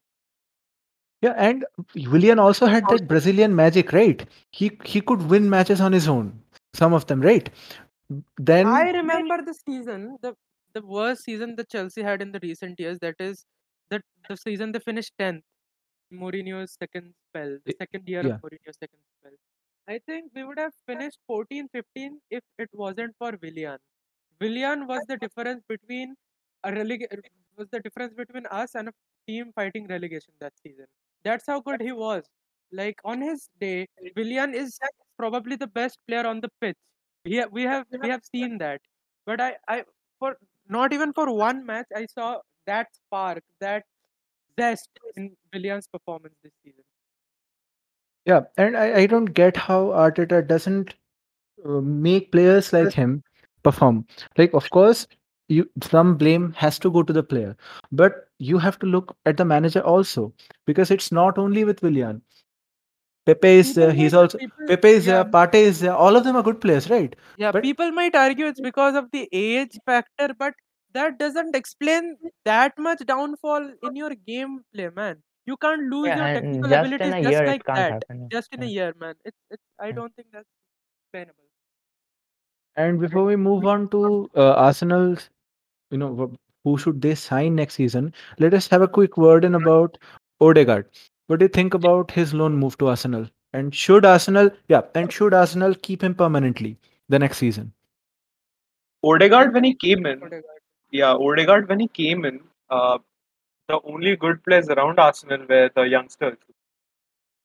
Yeah, 1.21 1.33
and 1.37 1.65
Willian 1.95 2.39
also 2.39 2.65
had 2.65 2.83
that 2.89 3.07
Brazilian 3.07 3.55
magic, 3.55 3.93
right? 3.93 4.25
He 4.51 4.77
he 4.83 4.99
could 4.99 5.21
win 5.29 5.49
matches 5.49 5.79
on 5.79 5.93
his 5.93 6.09
own. 6.09 6.42
Some 6.73 6.93
of 6.93 7.05
them, 7.07 7.21
right? 7.21 7.49
Then 8.37 8.67
I 8.67 8.91
remember 8.91 9.41
the 9.43 9.53
season, 9.53 10.17
the 10.21 10.35
the 10.73 10.81
worst 10.81 11.23
season 11.23 11.55
that 11.55 11.69
Chelsea 11.69 12.01
had 12.01 12.21
in 12.21 12.31
the 12.31 12.39
recent 12.41 12.79
years. 12.79 12.99
That 12.99 13.15
is 13.19 13.45
the 13.89 14.01
the 14.29 14.37
season 14.37 14.71
they 14.71 14.79
finished 14.79 15.13
tenth. 15.17 15.43
Mourinho's 16.11 16.75
second 16.79 17.13
spell, 17.29 17.57
the 17.65 17.75
second 17.79 18.07
year 18.07 18.21
yeah. 18.25 18.35
of 18.35 18.41
Mourinho's 18.41 18.77
second 18.79 18.99
spell. 19.19 19.31
I 19.87 19.99
think 20.05 20.31
we 20.35 20.43
would 20.43 20.59
have 20.59 20.73
finished 20.85 21.17
14 21.27 21.69
15 21.69 22.19
if 22.29 22.43
it 22.57 22.69
wasn't 22.73 23.15
for 23.17 23.33
Willian. 23.41 23.77
Willian 24.39 24.87
was 24.87 25.01
the 25.07 25.17
difference 25.17 25.63
between 25.67 26.15
a 26.63 26.71
releg- 26.71 27.07
was 27.57 27.67
the 27.71 27.79
difference 27.79 28.13
between 28.13 28.45
us 28.47 28.75
and 28.75 28.89
a 28.89 28.93
team 29.27 29.51
fighting 29.55 29.87
relegation 29.87 30.33
that 30.39 30.53
season. 30.65 30.85
That's 31.23 31.45
how 31.47 31.59
good 31.61 31.81
he 31.81 31.91
was. 31.91 32.23
Like 32.71 32.99
on 33.05 33.21
his 33.21 33.49
day, 33.59 33.87
Willian 34.15 34.53
is 34.53 34.79
probably 35.23 35.55
the 35.55 35.67
best 35.67 35.99
player 36.07 36.25
on 36.27 36.41
the 36.41 36.49
pitch. 36.61 36.77
We 37.25 37.35
have, 37.37 37.51
we 37.51 37.63
have 37.63 37.85
we 38.01 38.09
have 38.09 38.23
seen 38.35 38.57
that. 38.59 38.81
But 39.25 39.41
I, 39.41 39.55
I 39.67 39.83
for 40.19 40.37
not 40.67 40.93
even 40.93 41.13
for 41.13 41.33
one 41.33 41.65
match 41.65 41.87
I 41.95 42.07
saw 42.07 42.39
that 42.67 42.87
spark, 42.95 43.43
that 43.59 43.83
zest 44.59 44.89
in 45.15 45.35
Willian's 45.53 45.87
performance 45.87 46.35
this 46.43 46.53
season. 46.63 46.83
yeah, 48.25 48.41
and 48.57 48.77
I, 48.77 49.01
I 49.01 49.05
don't 49.07 49.33
get 49.33 49.57
how 49.57 49.79
Arteta 49.87 50.47
doesn't 50.47 50.93
uh, 51.65 51.81
make 51.81 52.31
players 52.31 52.71
like 52.73 52.93
him 52.93 53.23
perform. 53.63 54.05
Like, 54.37 54.53
of 54.53 54.69
course, 54.69 55.07
you 55.49 55.69
some 55.83 56.17
blame 56.17 56.53
has 56.53 56.79
to 56.79 56.91
go 56.91 57.03
to 57.03 57.13
the 57.13 57.23
player, 57.23 57.55
but 57.91 58.27
you 58.39 58.57
have 58.57 58.79
to 58.79 58.85
look 58.85 59.15
at 59.25 59.37
the 59.37 59.45
manager 59.45 59.81
also 59.81 60.33
because 60.65 60.91
it's 60.91 61.11
not 61.11 61.37
only 61.37 61.65
with 61.65 61.81
Willian. 61.81 62.21
Pepe 63.25 63.47
is 63.47 63.67
People 63.69 63.81
there. 63.83 63.93
He's 63.93 64.13
also 64.13 64.37
people- 64.37 64.67
Pepe 64.67 64.87
is 64.89 65.07
yeah, 65.07 65.23
there. 65.23 65.47
Pate 65.47 65.55
is 65.67 65.79
there. 65.79 65.93
All 65.95 66.15
of 66.15 66.23
them 66.23 66.35
are 66.35 66.43
good 66.43 66.59
players, 66.59 66.89
right? 66.89 67.15
Yeah, 67.37 67.51
But- 67.51 67.63
people 67.63 67.91
might 67.91 68.15
argue 68.15 68.45
it's 68.47 68.59
because 68.59 68.95
of 68.95 69.09
the 69.11 69.27
age 69.31 69.77
factor, 69.85 70.29
but 70.37 70.53
that 70.93 71.17
doesn't 71.19 71.55
explain 71.55 72.17
that 72.45 72.77
much 72.77 72.99
downfall 73.05 73.69
in 73.83 73.95
your 73.95 74.11
gameplay, 74.11 74.93
man. 74.95 75.21
You 75.45 75.57
can't 75.57 75.89
lose 75.89 76.07
Yeah, 76.07 76.17
your 76.17 76.41
technical 76.41 76.69
just 76.69 76.85
abilities 76.85 77.13
just 77.23 77.31
year 77.31 77.47
like 77.47 77.63
that, 77.65 77.91
happen. 77.93 78.19
yeah. 78.21 78.27
just 78.31 78.53
in 78.53 78.63
a 78.63 78.65
year, 78.65 78.93
man. 78.99 79.15
It's, 79.25 79.37
it's. 79.51 79.63
I 79.79 79.91
don't 79.91 80.15
think 80.15 80.27
that's 80.31 80.47
explainable. 81.05 81.39
And 82.75 82.99
before 82.99 83.23
we 83.25 83.35
move 83.35 83.65
on 83.65 83.89
to 83.89 84.29
uh, 84.35 84.53
Arsenal, 84.53 85.15
you 85.91 85.97
know, 85.97 86.33
who 86.63 86.77
should 86.77 87.01
they 87.01 87.13
sign 87.15 87.55
next 87.55 87.75
season? 87.75 88.13
Let 88.39 88.53
us 88.53 88.67
have 88.69 88.81
a 88.81 88.87
quick 88.87 89.17
word 89.17 89.43
in 89.45 89.55
about 89.55 89.97
Odegaard. 90.39 90.87
What 91.26 91.40
do 91.40 91.44
you 91.44 91.48
think 91.48 91.74
about 91.74 92.10
his 92.10 92.32
loan 92.34 92.56
move 92.56 92.76
to 92.78 92.88
Arsenal? 92.88 93.26
And 93.52 93.74
should 93.74 94.04
Arsenal, 94.04 94.50
yeah, 94.68 94.82
and 94.94 95.12
should 95.12 95.34
Arsenal 95.34 95.74
keep 95.74 96.02
him 96.02 96.14
permanently 96.14 96.76
the 97.08 97.18
next 97.18 97.38
season? 97.38 97.72
Odegaard 99.02 99.54
when 99.54 99.64
he 99.64 99.74
came 99.74 100.06
in, 100.06 100.22
Odegaard. 100.22 100.44
yeah, 100.90 101.12
Odegaard 101.14 101.68
when 101.68 101.80
he 101.80 101.88
came 101.88 102.24
in, 102.24 102.40
uh, 102.70 102.98
the 103.68 103.80
only 103.84 104.16
good 104.16 104.42
players 104.44 104.68
around 104.68 104.98
Arsenal 104.98 105.46
were 105.48 105.70
the 105.74 105.82
youngsters, 105.82 106.36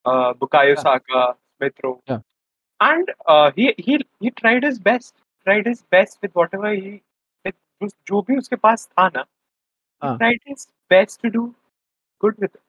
uh, 0.05 0.33
Bukayo 0.33 0.75
Yeah. 0.75 0.81
Saka, 0.81 1.35
Smith 1.57 1.73
Rowe, 1.83 2.01
Yeah. 2.07 2.19
and 2.79 3.11
uh, 3.27 3.51
he 3.55 3.73
he 3.77 3.99
he 4.19 4.31
tried 4.31 4.63
his 4.63 4.79
best, 4.79 5.15
tried 5.45 5.65
his 5.67 5.83
best 5.97 6.19
with 6.21 6.33
whatever 6.41 6.73
he 6.73 7.01
with 7.45 7.55
उस- 7.81 7.95
जो 8.11 8.21
भी 8.29 8.37
उसके 8.43 8.55
पास 8.67 8.87
था 8.97 9.09
ना, 9.15 9.25
he 10.01 10.07
हाँ. 10.07 10.17
tried 10.17 10.39
his 10.53 10.67
best 10.89 11.21
to 11.21 11.29
do 11.39 11.45
good 12.19 12.37
with 12.39 12.55
it. 12.55 12.61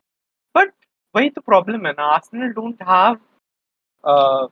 But 0.54 0.72
वही 1.16 1.30
तो 1.30 1.42
problem 1.48 1.86
है 1.86 1.92
ना, 1.98 2.06
Arsenal 2.16 2.52
don't 2.58 2.80
have 2.90 3.18
uh, 4.04 4.46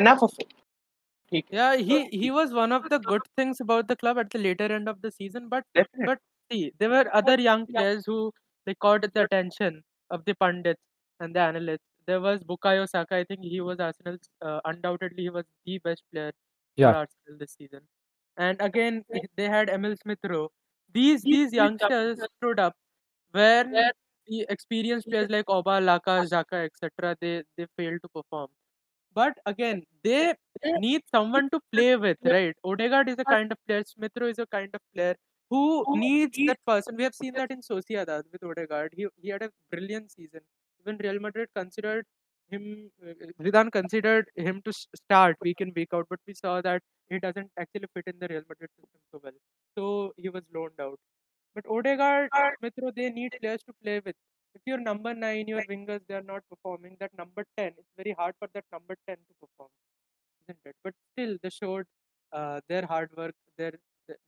enough 0.00 0.22
of 0.28 0.34
it. 0.44 0.52
ठीक 1.32 1.44
है, 1.52 1.58
Yeah, 1.58 1.76
he 1.90 1.98
he 2.22 2.30
was 2.36 2.52
one 2.60 2.72
of 2.78 2.88
the 2.94 2.98
good 3.08 3.26
things 3.40 3.60
about 3.64 3.88
the 3.88 3.96
club 3.96 4.18
at 4.18 4.30
the 4.30 4.38
later 4.46 4.68
end 4.78 4.88
of 4.94 5.00
the 5.02 5.10
season, 5.10 5.48
but 5.48 5.64
definitely. 5.80 6.06
but 6.06 6.18
see, 6.52 6.72
there 6.78 6.90
were 6.90 7.04
other 7.20 7.36
young 7.40 7.66
players 7.66 8.04
who 8.06 8.18
they 8.66 8.74
caught 8.86 9.06
the 9.14 9.24
attention 9.24 9.82
of 10.10 10.24
the 10.26 10.34
pundits 10.34 10.80
and 11.20 11.34
the 11.36 11.40
analysts. 11.40 11.86
There 12.06 12.20
was 12.20 12.42
Bukayo 12.52 12.86
Saka. 12.88 13.16
I 13.16 13.24
think 13.24 13.44
he 13.54 13.60
was 13.60 13.80
Arsenal's 13.80 14.28
uh, 14.42 14.60
undoubtedly 14.64 15.24
he 15.24 15.30
was 15.30 15.44
the 15.66 15.78
best 15.88 16.02
player 16.12 16.32
Yeah. 16.76 16.92
for 16.92 16.98
Arsenal 17.04 17.38
this 17.44 17.54
season. 17.62 17.82
and 18.44 18.62
again 18.66 18.98
they 19.38 19.46
had 19.52 19.70
Emil 19.72 19.94
Smith 20.02 20.28
Rowe. 20.32 20.50
These 20.98 21.24
these 21.32 21.52
youngsters 21.56 22.20
stood 22.28 22.60
up 22.66 22.76
when 23.38 23.74
the 24.27 24.45
experienced 24.49 25.09
players 25.09 25.29
like 25.29 25.45
Oba, 25.49 25.79
Laka, 25.89 26.15
Zaka, 26.33 26.65
etc. 26.65 27.15
They 27.21 27.43
they 27.57 27.67
failed 27.77 28.01
to 28.03 28.09
perform. 28.09 28.49
But 29.13 29.37
again, 29.45 29.83
they 30.03 30.35
need 30.75 31.01
someone 31.13 31.49
to 31.51 31.59
play 31.73 31.95
with, 32.05 32.17
right? 32.25 32.55
Odegaard 32.63 33.09
is 33.09 33.15
a 33.19 33.25
kind 33.25 33.51
of 33.51 33.57
player. 33.67 33.83
Smith 33.85 34.11
Rowe 34.19 34.27
is 34.27 34.39
a 34.39 34.47
kind 34.47 34.69
of 34.73 34.81
player 34.93 35.15
who 35.49 35.85
needs 35.89 36.39
that 36.47 36.59
person. 36.65 36.95
We 36.97 37.03
have 37.03 37.15
seen 37.15 37.33
that 37.35 37.51
in 37.51 37.61
Sociedad 37.61 38.23
with 38.31 38.43
Odegaard. 38.43 38.93
He 38.95 39.07
he 39.21 39.29
had 39.29 39.43
a 39.43 39.51
brilliant 39.71 40.11
season. 40.11 40.41
Even 40.81 40.97
Real 40.97 41.19
Madrid 41.19 41.49
considered 41.55 42.05
him. 42.49 42.91
Uh, 43.03 43.13
Zidane 43.43 43.71
considered 43.71 44.27
him 44.35 44.61
to 44.63 44.73
start 45.03 45.37
week 45.41 45.61
in 45.61 45.73
week 45.75 45.89
out, 45.93 46.07
but 46.09 46.19
we 46.27 46.33
saw 46.33 46.61
that 46.61 46.81
he 47.09 47.19
doesn't 47.19 47.51
actually 47.57 47.87
fit 47.93 48.05
in 48.07 48.19
the 48.19 48.27
Real 48.27 48.43
Madrid 48.49 48.69
system 48.79 48.99
so 49.11 49.19
well. 49.23 49.39
So 49.77 50.13
he 50.17 50.29
was 50.29 50.43
loaned 50.53 50.79
out. 50.79 50.99
But 51.57 51.65
Odegaard, 51.75 52.29
Smith 52.59 52.73
Rowe, 52.81 52.91
they 52.95 53.09
need 53.09 53.35
players 53.41 53.61
to 53.67 53.73
play 53.83 53.99
with. 54.05 54.15
If 54.55 54.61
your 54.71 54.77
number 54.79 55.13
nine, 55.13 55.47
your 55.47 55.63
wingers, 55.69 56.01
they 56.07 56.15
are 56.15 56.27
not 56.29 56.43
performing. 56.51 56.97
That 56.99 57.11
number 57.17 57.45
ten, 57.57 57.71
it's 57.79 57.93
very 58.01 58.13
hard 58.19 58.35
for 58.39 58.47
that 58.53 58.65
number 58.71 58.95
ten 59.07 59.17
to 59.29 59.33
perform, 59.41 59.69
isn't 60.47 60.59
it? 60.71 60.75
But 60.83 60.93
still, 61.13 61.37
they 61.41 61.49
showed 61.49 61.85
uh, 62.31 62.61
their 62.69 62.85
hard 62.85 63.09
work, 63.17 63.33
their 63.57 63.71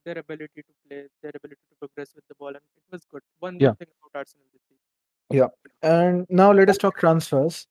their 0.06 0.18
ability 0.18 0.63
to 0.70 0.74
play, 0.88 1.04
their 1.24 1.32
ability 1.36 1.62
to 1.72 1.76
progress 1.88 2.13
with 2.15 2.26
the 2.30 2.36
ball, 2.39 2.50
and 2.50 2.58
it 2.78 2.92
was 2.92 3.06
good. 3.13 3.22
One 3.39 3.60
Yeah. 3.60 3.74
thing 3.74 3.88
about 4.02 4.20
Arsenal 4.22 4.46
this 4.54 4.62
season. 4.68 5.39
Yeah, 5.39 5.50
and 5.94 6.26
now 6.30 6.52
let 6.52 6.70
us 6.70 6.78
talk 6.86 6.98
transfers. 6.98 7.68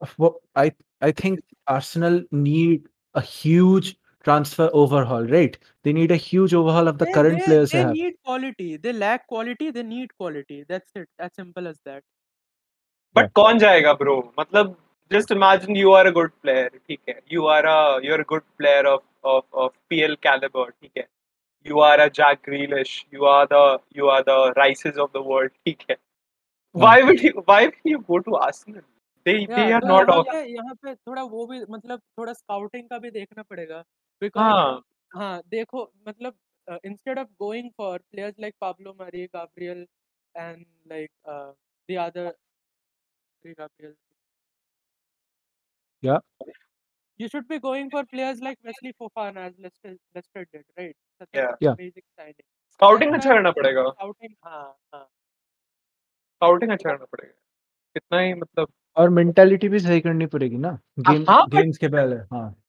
Of 0.00 0.14
what 0.16 0.34
I 0.54 0.72
I 1.00 1.12
think 1.12 1.40
Arsenal 1.66 2.22
need 2.30 2.88
a 3.14 3.20
huge 3.20 3.96
transfer 4.23 4.69
overhaul, 4.73 5.25
right? 5.25 5.57
They 5.83 5.93
need 5.93 6.11
a 6.11 6.15
huge 6.15 6.53
overhaul 6.53 6.87
of 6.87 6.97
the 6.97 7.05
They, 7.05 7.13
current 7.13 7.39
they, 7.39 7.45
players 7.45 7.71
they 7.71 7.77
they 7.77 7.83
have. 7.85 7.93
need 7.93 8.15
quality. 8.23 8.77
They 8.77 8.93
lack 8.93 9.27
quality. 9.27 9.71
They 9.71 9.83
need 9.83 10.15
quality. 10.17 10.65
That's 10.67 10.91
it. 10.95 11.09
As 11.19 11.33
simple 11.35 11.67
as 11.67 11.79
that. 11.85 12.03
But 13.13 13.33
कौन 13.33 13.59
जाएगा 13.59 13.93
bro? 13.99 14.33
मतलब 14.39 14.75
just 15.11 15.31
imagine 15.31 15.75
you 15.75 15.91
are 15.93 16.07
a 16.07 16.11
good 16.11 16.31
player, 16.41 16.69
ठीक 16.69 16.99
है? 17.09 17.19
You 17.31 17.45
are 17.55 17.65
a 17.73 17.99
you're 18.05 18.21
a 18.21 18.29
good 18.33 18.45
player 18.57 18.87
of 18.93 19.03
of 19.23 19.43
of 19.65 19.73
PL 19.91 20.15
caliber, 20.27 20.65
ठीक 20.71 20.91
है? 20.97 21.07
You 21.65 21.79
are 21.79 21.99
a 21.99 22.09
Jack 22.09 22.43
Grealish. 22.47 22.95
You 23.13 23.25
are 23.25 23.47
the 23.47 23.79
you 23.99 24.09
are 24.15 24.23
the 24.23 24.53
Rices 24.57 24.97
of 25.05 25.13
the 25.13 25.23
world, 25.31 25.51
ठीक 25.65 25.85
है? 25.89 25.97
Why 26.75 26.95
would 27.03 27.21
you 27.27 27.43
why 27.45 27.61
would 27.67 27.93
you 27.93 28.01
go 28.11 28.19
to 28.19 28.35
Arsenal? 28.35 28.81
They 29.25 29.37
they 29.45 29.71
Yeah, 29.71 29.77
are 29.77 29.81
तो 29.81 29.87
not 29.87 30.09
यहाँ 30.09 30.17
of 30.17 30.25
पे 30.31 30.43
यहाँ 30.55 30.73
पे 30.83 30.95
थोड़ा 30.95 31.23
वो 31.23 31.45
भी 31.47 31.59
मतलब 31.69 31.99
थोड़ा 32.17 32.33
स्काउटिंग 32.33 32.89
का 32.89 32.97
भी 32.99 33.11
देखना 33.11 33.43
पड़ेगा 33.43 33.83
हाँ।, 34.22 34.82
हाँ। 35.10 35.42
देखो 35.48 35.92
मतलब 36.08 36.34
instead 36.84 37.18
of 37.18 37.28
going 37.38 37.70
for 37.76 37.98
players 37.98 38.34
like 38.40 38.54
Pablo 38.60 38.92
Mari 39.00 39.24
Gabriel 39.26 39.86
and 40.34 40.64
like 40.86 41.10
the 41.88 41.96
other 41.98 42.30
three 43.44 43.52
Gabriel 43.52 43.94
या 46.02 46.20
you 47.20 47.28
should 47.28 47.46
be 47.48 47.58
going 47.58 47.90
for 47.90 48.04
players 48.04 48.42
like 48.42 48.58
Wesley 48.66 48.92
Fofana 48.92 49.46
as 49.46 49.54
Leicester 49.60 50.42
did 50.42 50.64
right 50.78 50.96
या 51.36 51.72
बेसिक 51.74 52.04
साइनिंग 52.04 52.42
स्काउटिंग 52.72 53.14
अच्छा 53.14 53.34
करना 53.34 53.50
पड़ेगा। 53.50 53.82
Scouting 53.90 54.34
हाँ 54.44 54.78
हाँ। 54.94 55.08
Scouting 56.42 56.70
अच्छा 56.70 56.90
करना 56.90 57.04
पड़ेगा। 57.04 57.32
कितना 57.96 58.20
ही 58.20 58.34
मतलब 58.34 58.68
और 58.96 59.10
मेंटालिटी 59.10 59.68
भी 59.68 59.78
सही 59.80 60.00
करनी 60.00 60.26
पड़ेगी 60.26 60.56
ना। 60.56 60.68
हाँ, 60.68 61.14
गेम 61.14 61.24
गेम्स 61.24 61.30
हाँ, 61.30 61.78
के 61.80 61.88
पहले 61.88 62.16
हाँ। 62.16 62.59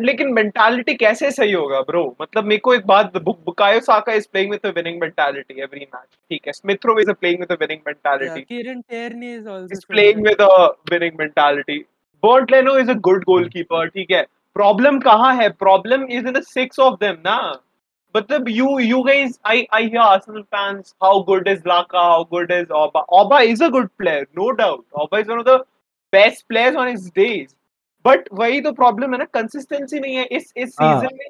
लेकिन 0.00 0.32
मेंटालिटी 0.32 0.94
कैसे 0.94 1.30
सही 1.30 1.52
होगा 1.52 1.80
ब्रो 1.88 2.04
मतलब 2.22 2.44
मेरे 2.44 2.58
को 2.58 2.74
एक 2.74 2.86
बात 2.86 3.16
Bukayo 3.24 3.80
Saka 3.80 4.12
is 4.12 4.26
playing 4.32 4.50
with 4.50 4.66
a 4.66 4.72
winning 4.76 5.00
mentality 5.00 5.60
every 5.62 5.86
match 5.94 6.06
ठीक 6.30 6.46
है 6.46 6.52
Smith 6.52 6.86
Rowe 6.86 6.98
is 7.00 7.10
a 7.10 7.12
playing 7.12 7.40
with 7.40 7.52
a 7.52 7.56
winning 7.60 7.80
mentality 7.86 8.40
Kieran 8.40 8.80
Tierney 8.80 9.34
is 9.34 9.48
also 9.48 9.74
is 9.74 9.86
playing 9.88 10.26
with 10.26 10.40
a 10.40 10.66
winning 10.92 11.18
mentality 11.18 11.78
Bernd 12.22 12.50
Leno 12.52 12.78
is 12.78 12.90
a 12.90 12.94
good 13.08 13.24
goalkeeper 13.24 13.88
ठीक 13.88 14.10
है. 14.10 14.26
Problem 14.56 14.98
कहाँ 14.98 15.34
है? 15.36 15.48
Problem 15.48 16.04
is 16.04 16.26
in 16.26 16.32
the 16.32 16.42
six 16.42 16.78
of 16.80 16.94
them 17.00 17.16
ना? 17.26 17.60
मतलब 18.14 18.48
you 18.48 18.78
you 18.78 19.02
guys 19.02 19.38
I 19.46 19.66
I 19.74 19.84
hear 19.84 20.00
Arsenal 20.00 20.42
fans 20.42 20.94
how 21.02 21.22
good 21.24 21.48
is 21.48 21.62
Laca 21.68 22.00
how 22.00 22.24
good 22.30 22.52
is 22.52 22.72
Auba 22.72 23.00
Auba 23.20 23.40
is 23.40 23.64
a 23.64 23.68
good 23.68 23.88
player 23.98 24.26
no 24.38 24.50
doubt 24.50 24.84
Auba 25.00 25.18
is 25.18 25.30
one 25.30 25.38
of 25.38 25.46
the 25.48 25.58
best 26.12 26.46
players 26.48 26.76
on 26.76 26.88
his 26.88 27.06
days 27.08 27.48
But 28.04 28.32
वही 28.32 28.60
तो 28.60 28.72
problem 28.72 29.12
है 29.12 29.18
ना 29.18 29.26
consistency 29.36 30.00
नहीं 30.00 30.14
है 30.16 30.24
इस 30.32 30.52
इस 30.56 30.76
हाँ. 30.80 30.94
season 30.94 31.18
में 31.18 31.26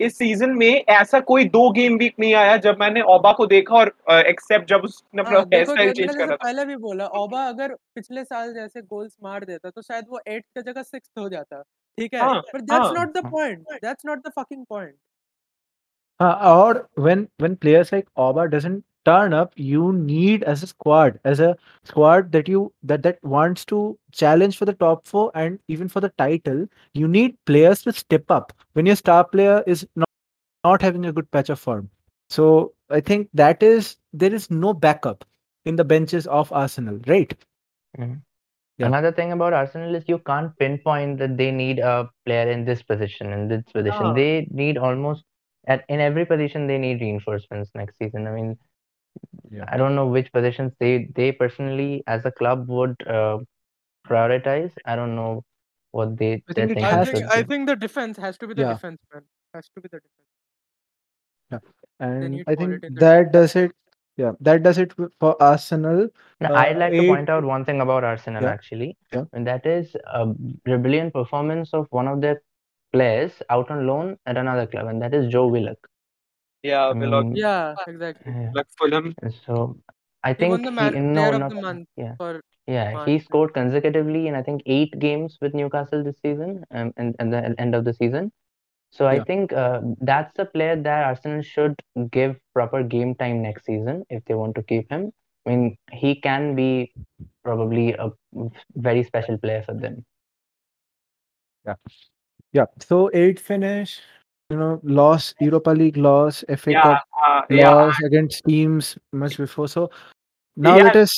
इस 0.00 0.16
सीज़न 0.18 0.50
में 0.50 0.84
ऐसा 0.90 1.18
कोई 1.22 1.44
दो 1.48 1.70
गेम 1.70 1.96
वीक 1.98 2.14
नहीं 2.20 2.34
आया 2.34 2.56
जब 2.56 2.76
मैंने 2.80 3.00
ओबा 3.08 3.32
को 3.32 3.46
देखा 3.46 3.74
और 3.74 3.92
एक्सेप्ट 4.10 4.68
जब 4.68 4.84
उसने 4.84 5.22
अपना 5.22 5.38
हाँ 5.38 5.44
हेयर 5.52 5.64
स्टाइल 5.64 5.92
चेंज 5.92 6.14
करा 6.14 6.26
था 6.26 6.36
पहले 6.36 6.64
भी 6.64 6.76
बोला 6.76 7.06
ओबा 7.18 7.44
अगर 7.44 7.74
पिछले 7.94 8.24
साल 8.24 8.52
जैसे 8.54 8.82
गोल्स 8.82 9.16
मार 9.22 9.44
देता 9.44 9.70
तो 9.70 9.82
शायद 9.82 10.06
वो 10.08 10.20
एट 10.28 10.44
की 10.48 10.62
जगह 10.62 10.82
सिक्स 10.82 11.10
हो 11.18 11.28
जाता 11.28 11.62
ठीक 11.98 12.14
है 12.14 12.20
हाँ, 12.20 12.40
पर 12.52 12.60
दैट्स 12.60 12.86
हाँ। 12.86 12.92
Not 12.94 13.16
the 13.16 13.30
point 13.30 13.72
that's 13.74 14.06
not 14.06 14.26
the 14.26 14.32
fucking 14.38 14.64
point 14.66 14.94
हाँ 16.20 16.34
और 16.48 16.86
when 16.98 17.22
when 17.38 17.56
players 17.56 17.92
like 17.92 18.06
Oba 18.16 18.48
doesn't 18.48 18.82
turn 19.04 19.32
up, 19.32 19.52
you 19.56 19.92
need 19.92 20.42
as 20.44 20.62
a 20.62 20.66
squad, 20.66 21.18
as 21.24 21.40
a 21.40 21.56
squad 21.84 22.32
that 22.32 22.48
you 22.48 22.72
that 22.82 23.02
that 23.02 23.22
wants 23.22 23.64
to 23.66 23.98
challenge 24.12 24.58
for 24.58 24.64
the 24.66 24.72
top 24.74 25.06
four 25.06 25.30
and 25.34 25.58
even 25.68 25.88
for 25.88 26.00
the 26.00 26.10
title, 26.18 26.66
you 26.94 27.08
need 27.08 27.36
players 27.46 27.82
to 27.82 27.92
step 27.92 28.30
up 28.30 28.52
when 28.74 28.86
your 28.86 28.96
star 28.96 29.24
player 29.24 29.62
is 29.66 29.86
not, 29.96 30.08
not 30.64 30.82
having 30.82 31.04
a 31.06 31.12
good 31.12 31.30
patch 31.30 31.50
of 31.50 31.58
form. 31.58 31.90
So 32.30 32.72
I 32.90 33.00
think 33.00 33.28
that 33.34 33.62
is 33.62 33.96
there 34.12 34.34
is 34.34 34.50
no 34.50 34.72
backup 34.74 35.24
in 35.64 35.76
the 35.76 35.84
benches 35.84 36.26
of 36.26 36.52
Arsenal, 36.52 37.00
right? 37.06 37.32
Mhm. 37.98 38.22
Yeah. 38.78 38.86
Another 38.86 39.12
thing 39.12 39.32
about 39.32 39.52
Arsenal 39.52 39.94
is 39.94 40.04
you 40.08 40.18
can't 40.18 40.56
pinpoint 40.58 41.18
that 41.18 41.36
they 41.36 41.50
need 41.50 41.78
a 41.78 42.10
player 42.26 42.50
in 42.50 42.64
this 42.64 42.82
position, 42.82 43.32
in 43.32 43.48
this 43.48 43.64
position. 43.72 44.14
They 44.14 44.46
need 44.50 44.78
almost 44.78 45.24
at 45.66 45.84
in 45.88 46.00
every 46.00 46.24
position 46.26 46.66
they 46.66 46.78
need 46.78 47.00
reinforcements 47.00 47.70
next 47.74 47.98
season. 47.98 48.26
I 48.26 48.32
mean, 48.32 48.58
Yeah. 49.50 49.64
I 49.68 49.76
don't 49.76 49.94
know 49.94 50.06
which 50.06 50.32
positions 50.32 50.72
they 50.80 51.08
they 51.14 51.32
personally 51.32 52.02
as 52.06 52.24
a 52.24 52.32
club 52.32 52.68
would 52.68 52.96
uh, 53.06 53.38
prioritize. 54.08 54.72
I 54.84 54.96
don't 54.96 55.14
know 55.14 55.44
what 55.92 56.16
they 56.16 56.32
I 56.48 56.52
their 56.54 56.66
think 56.66 56.78
thinking 56.78 56.84
I 56.84 56.90
has 56.90 57.10
think 57.10 57.30
I 57.32 57.42
think 57.42 57.66
the 57.68 57.76
defense 57.76 58.16
has 58.16 58.38
to 58.38 58.48
be 58.48 58.54
the 58.54 58.62
Yeah. 58.62 58.72
defense 58.74 59.00
man 59.12 59.22
has 59.54 59.68
to 59.74 59.80
be 59.80 59.88
the 59.92 60.00
defense 60.00 60.30
Yeah, 61.52 61.58
And 62.00 62.42
I 62.48 62.54
think 62.56 62.82
in 62.82 62.94
the 62.94 63.00
that 63.00 63.32
does 63.32 63.54
it. 63.56 63.72
Yeah, 64.16 64.32
that 64.40 64.62
does 64.62 64.78
it 64.78 64.92
for 65.20 65.30
Arsenal. 65.42 66.08
Now, 66.40 66.52
Uh, 66.54 66.58
I'd 66.58 66.76
like 66.78 66.92
to 66.92 67.06
point 67.06 67.28
out 67.28 67.44
one 67.44 67.64
thing 67.64 67.80
about 67.80 68.04
Arsenal 68.04 68.42
Yeah. 68.44 68.50
actually, 68.50 68.96
Yeah. 69.12 69.24
and 69.32 69.46
that 69.46 69.66
is 69.66 69.96
a 70.06 70.26
brilliant 70.26 71.12
performance 71.12 71.74
of 71.74 71.88
one 71.90 72.06
of 72.08 72.20
their 72.20 72.40
players 72.92 73.42
out 73.50 73.70
on 73.70 73.86
loan 73.88 74.16
at 74.26 74.36
another 74.36 74.66
club, 74.68 74.86
and 74.86 75.02
that 75.02 75.14
is 75.14 75.26
Joe 75.32 75.46
Willock. 75.48 75.88
Yeah 76.64 76.88
I 76.88 76.92
Willock 76.92 77.26
mean, 77.26 77.36
yeah 77.36 77.74
exactly 77.86 78.32
yeah. 78.32 78.50
like 78.54 78.66
Fulham 78.78 79.14
So 79.46 79.78
I 80.22 80.30
he 80.30 80.34
think 80.34 80.50
won 80.52 80.62
the 80.62 80.90
he 80.92 81.00
no 81.00 81.30
of 81.32 81.40
not 81.40 81.50
the 81.50 81.60
month 81.66 81.88
yeah 81.96 82.14
for 82.16 82.40
yeah 82.66 82.92
March, 82.92 83.08
he 83.08 83.18
scored 83.18 83.54
consecutively 83.54 84.26
in 84.28 84.34
I 84.34 84.42
think 84.42 84.62
eight 84.66 84.98
games 84.98 85.38
with 85.40 85.54
Newcastle 85.54 86.02
this 86.02 86.16
season 86.24 86.64
um, 86.70 86.92
and 86.96 87.14
and 87.18 87.32
the 87.32 87.54
end 87.58 87.74
of 87.74 87.84
the 87.84 87.94
season. 87.94 88.32
So 88.90 89.06
I 89.08 89.20
think 89.24 89.52
uh, 89.52 89.80
that's 90.00 90.36
the 90.36 90.46
player 90.46 90.76
that 90.76 91.04
Arsenal 91.04 91.42
should 91.42 91.74
give 92.10 92.36
proper 92.54 92.82
game 92.84 93.14
time 93.16 93.42
next 93.42 93.66
season 93.66 94.04
if 94.08 94.24
they 94.24 94.34
want 94.34 94.54
to 94.56 94.62
keep 94.62 94.90
him. 94.90 95.12
I 95.46 95.50
mean 95.50 95.76
he 95.92 96.14
can 96.20 96.54
be 96.54 96.92
probably 97.44 97.92
a 97.92 98.10
very 98.76 99.02
special 99.04 99.36
player 99.38 99.62
for 99.62 99.74
them. 99.74 100.04
Yeah, 101.66 101.74
yeah. 102.52 102.66
So 102.80 103.10
eight 103.12 103.40
finish, 103.40 104.00
you 104.54 104.60
know, 104.62 104.80
loss 104.98 105.28
Europa 105.46 105.70
League 105.82 105.96
loss, 106.08 106.42
FA 106.64 106.72
yeah 106.76 106.82
Cup 106.82 107.04
uh, 107.28 107.42
yeah 107.60 107.70
loss 107.74 108.02
against 108.10 108.44
teams 108.50 108.90
much 109.24 109.36
before. 109.44 109.68
So 109.76 109.90
now 110.68 110.76
Yeah. 110.78 110.84
let 110.90 110.96
us 111.02 111.14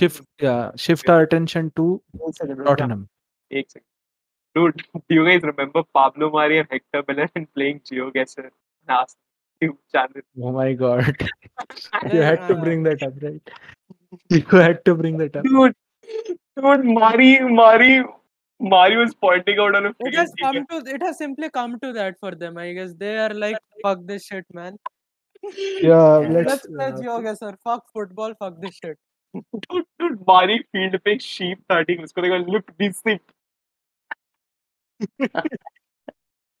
shift 0.00 0.22
yeah, 0.48 0.70
shift 0.86 1.08
our 1.16 1.22
attention 1.28 1.72
to 1.80 1.86
One 2.12 2.32
second, 2.32 2.56
one 2.58 2.66
second. 2.66 2.66
Tottenham. 2.66 3.08
एक. 3.62 3.66
Dude, 4.54 4.82
do 5.08 5.14
you 5.14 5.24
guys 5.26 5.42
remember 5.48 5.82
Pablo 5.98 6.30
Mari 6.36 6.58
and 6.60 6.68
Hector 6.76 7.02
Bellerin 7.10 7.46
playing 7.56 7.80
GeoGuessr? 7.90 8.50
Last 8.88 9.16
YouTube 9.62 9.76
channel. 9.92 10.22
Oh 10.46 10.52
my 10.52 10.72
god. 10.72 11.16
you 12.12 12.18
Yeah, 12.18 12.24
had 12.30 12.48
to 12.48 12.56
bring 12.64 12.82
that 12.88 13.02
up, 13.08 13.14
right? 13.22 13.54
You 14.28 14.42
had 14.62 14.84
to 14.86 14.94
bring 15.02 15.18
that 15.18 15.36
up. 15.36 15.44
Dude, 15.44 15.74
dude, 16.56 16.84
Mari, 16.84 17.30
Mari, 17.58 17.92
Mario 18.60 19.02
is 19.02 19.14
pointing 19.14 19.58
out 19.58 19.74
on 19.74 19.86
a 19.86 19.94
It 20.00 20.14
has 20.14 20.32
come 20.40 20.66
to 20.70 20.82
it 20.86 21.02
has 21.02 21.18
simply 21.18 21.50
come 21.50 21.78
to 21.80 21.92
that 21.94 22.18
for 22.20 22.34
them. 22.34 22.58
I 22.58 22.72
guess 22.72 22.94
they 22.94 23.16
are 23.18 23.34
like 23.34 23.56
fuck 23.82 24.00
this 24.04 24.26
shit, 24.26 24.44
man. 24.52 24.78
Yeah, 25.82 26.18
let's 26.18 26.50
let's, 26.50 26.66
play 26.66 26.86
uh, 26.86 27.00
yoga 27.00 27.36
sir. 27.36 27.56
Fuck 27.64 27.84
football, 27.92 28.34
fuck 28.34 28.60
this 28.60 28.74
shit. 28.82 28.98
dude, 29.34 29.84
dude, 29.98 30.26
Mari 30.26 30.64
field 30.72 30.98
पे 31.04 31.18
sheep 31.18 31.22
sheep 31.22 31.58
thirty 31.72 31.96
उसको 32.02 32.22
देखो 32.22 32.36
look 32.52 32.70
this 32.78 33.02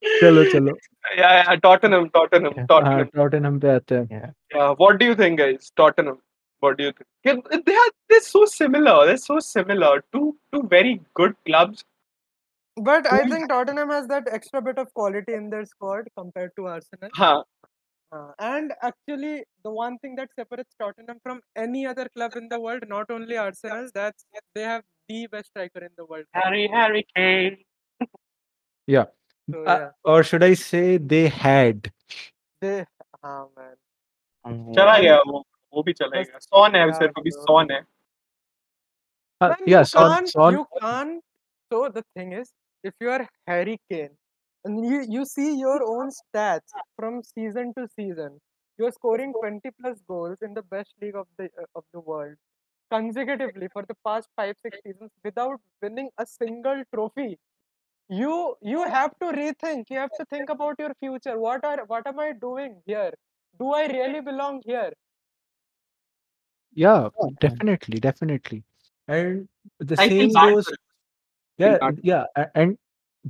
चलो 0.02 0.44
चलो 0.50 0.76
या 1.18 1.30
या 1.30 1.54
Tottenham 1.62 2.06
Tottenham 2.14 2.66
Tottenham 2.66 3.04
Tottenham 3.16 3.58
पे 3.60 3.68
आते 3.68 3.94
हैं 3.94 4.32
what 4.54 4.96
do 5.00 5.06
you 5.06 5.14
think 5.14 5.38
guys 5.38 5.72
Tottenham 5.76 6.18
What 6.59 6.77
do 6.77 6.83
you 6.85 6.91
think? 6.91 7.07
Yeah, 7.23 7.59
They 7.65 7.75
are 7.75 7.89
they're 8.09 8.21
so 8.21 8.45
similar. 8.45 9.05
They're 9.05 9.17
so 9.25 9.39
similar. 9.39 10.03
Two 10.13 10.37
two 10.53 10.63
very 10.63 11.01
good 11.13 11.35
clubs. 11.45 11.83
But 12.77 13.11
I 13.11 13.19
Who- 13.23 13.31
think 13.31 13.49
Tottenham 13.49 13.89
has 13.89 14.07
that 14.07 14.27
extra 14.37 14.61
bit 14.61 14.77
of 14.77 14.93
quality 14.93 15.33
in 15.33 15.49
their 15.49 15.65
squad 15.65 16.07
compared 16.17 16.55
to 16.57 16.67
Arsenal. 16.67 17.09
Huh. 17.13 17.43
Uh, 18.11 18.31
and 18.39 18.73
actually, 18.81 19.43
the 19.63 19.71
one 19.71 19.97
thing 19.99 20.15
that 20.15 20.29
separates 20.39 20.73
Tottenham 20.79 21.19
from 21.23 21.41
any 21.55 21.85
other 21.85 22.07
club 22.15 22.35
in 22.35 22.47
the 22.49 22.59
world, 22.59 22.83
not 22.87 23.09
only 23.09 23.37
Arsenal, 23.37 23.87
that's 23.93 24.25
they 24.53 24.61
have 24.61 24.83
the 25.09 25.27
best 25.27 25.47
striker 25.47 25.83
in 25.83 25.89
the 25.97 26.05
world. 26.05 26.25
Harry 26.33 26.67
Harry 26.75 27.05
Kane. 27.15 27.57
Yeah. 28.87 29.05
So 29.51 29.63
Uh, 29.63 29.77
yeah, 29.79 29.89
or 30.03 30.23
should 30.23 30.43
I 30.43 30.53
say 30.53 30.97
they 30.97 31.27
had? 31.27 31.91
they, 32.61 32.85
ah 33.23 33.45
man, 33.57 33.75
Um, 34.45 34.73
चला 34.77 34.95
yeah. 34.95 35.01
गया 35.03 35.17
वो 35.31 35.43
वो 35.73 35.83
भी 35.83 35.93
चला 35.93 36.17
Best- 36.19 36.29
गया 36.31 36.39
sworn 36.39 36.75
है 36.75 36.85
yeah, 36.87 36.97
सिर्फ 36.99 37.19
अभी 37.19 37.31
bro. 37.37 37.45
सॉन 37.45 37.71
है 37.71 37.81
Uh, 39.41 39.47
Man, 39.49 39.63
yeah, 39.67 39.79
you 39.79 39.85
Son, 39.85 40.09
can't, 40.11 40.29
Son. 40.33 40.53
you 40.55 40.65
can't. 40.81 41.23
So 41.71 41.79
the 41.95 42.01
thing 42.17 42.29
is, 42.41 42.51
if 42.89 42.93
you 43.01 43.09
are 43.15 43.27
Harry 43.47 43.73
Kane 43.91 44.13
and 44.65 44.85
you, 44.91 44.99
you 45.15 45.25
see 45.31 45.47
your 45.61 45.79
own 45.87 46.11
stats 46.19 46.71
from 46.99 47.17
season 47.23 47.73
to 47.79 47.83
season, 47.95 48.37
you're 48.77 48.93
scoring 48.93 49.33
20 49.41 49.71
plus 49.81 49.99
goals 50.13 50.37
in 50.41 50.53
the 50.53 50.63
best 50.75 50.93
league 51.01 51.17
of 51.23 51.27
the 51.41 51.49
uh, 51.63 51.65
of 51.81 51.83
the 51.97 51.99
world 52.11 52.37
consecutively 52.91 53.67
for 53.75 53.83
the 53.91 53.97
past 54.07 54.29
five 54.37 54.55
six 54.65 54.79
seasons 54.85 55.11
without 55.29 55.59
winning 55.81 56.09
a 56.17 56.25
single 56.25 56.81
trophy. 56.93 57.29
You 58.09 58.55
you 58.61 58.83
have 58.97 59.13
to 59.21 59.33
rethink. 59.41 59.89
You 59.89 59.99
have 60.05 60.11
to 60.19 60.25
think 60.35 60.49
about 60.49 60.79
your 60.85 60.93
future. 61.05 61.37
What 61.47 61.65
are 61.65 61.79
what 61.93 62.07
am 62.13 62.19
I 62.19 62.31
doing 62.49 62.81
here? 62.85 63.11
Do 63.59 63.73
I 63.73 63.87
really 63.87 64.21
belong 64.21 64.61
here? 64.65 64.91
Yeah, 66.74 67.08
definitely, 67.40 67.98
definitely. 68.00 68.62
And 69.08 69.48
the 69.78 70.00
I 70.00 70.08
same 70.08 70.32
goes. 70.32 70.70
Yeah, 71.58 71.90
yeah, 72.02 72.24
a- 72.36 72.48
and 72.56 72.78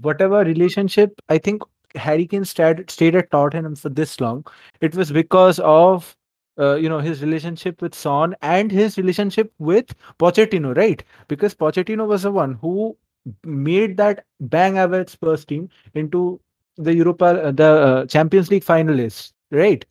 whatever 0.03 0.45
relationship 0.45 1.21
I 1.29 1.39
think 1.39 1.63
Harry 1.97 2.27
Kane 2.27 2.45
stayed 2.45 2.91
stayed 2.91 3.17
at 3.17 3.31
Tottenham 3.31 3.75
for 3.75 3.89
this 3.89 4.21
long, 4.21 4.47
it 4.81 4.95
was 4.95 5.11
because 5.11 5.59
of 5.61 6.17
uh, 6.59 6.75
you 6.77 6.89
know 6.89 6.99
his 7.01 7.23
relationship 7.23 7.83
with 7.83 7.95
Son 7.95 8.37
and 8.43 8.71
his 8.71 8.97
relationship 8.99 9.53
with 9.59 9.95
Pochettino, 10.19 10.77
right? 10.77 11.03
Because 11.29 11.55
Pochettino 11.55 12.07
was 12.07 12.23
the 12.23 12.31
one 12.31 12.55
who 12.55 12.97
made 13.45 13.97
that 13.97 14.25
bang 14.41 14.79
average 14.79 15.09
Spurs 15.11 15.45
team 15.45 15.69
into 15.95 16.41
the 16.77 16.95
Europa, 16.95 17.25
uh, 17.43 17.51
the 17.53 17.65
uh, 17.65 18.07
Champions 18.07 18.51
League 18.51 18.65
finalists, 18.65 19.33
right? 19.51 19.85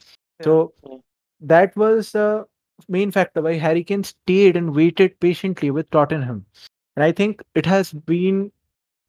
So 0.44 0.74
that 1.42 1.76
was 1.76 2.12
the 2.14 2.46
main 2.88 3.12
factor 3.12 3.42
why 3.42 3.56
Harry 3.56 3.84
Kane 3.84 4.04
stayed 4.04 4.56
and 4.56 4.76
waited 4.76 5.20
patiently 5.20 5.72
with 5.72 5.90
Tottenham. 5.92 6.46
And 6.96 7.04
I 7.04 7.12
think 7.12 7.42
it 7.56 7.66
has 7.66 7.94
been, 7.94 8.52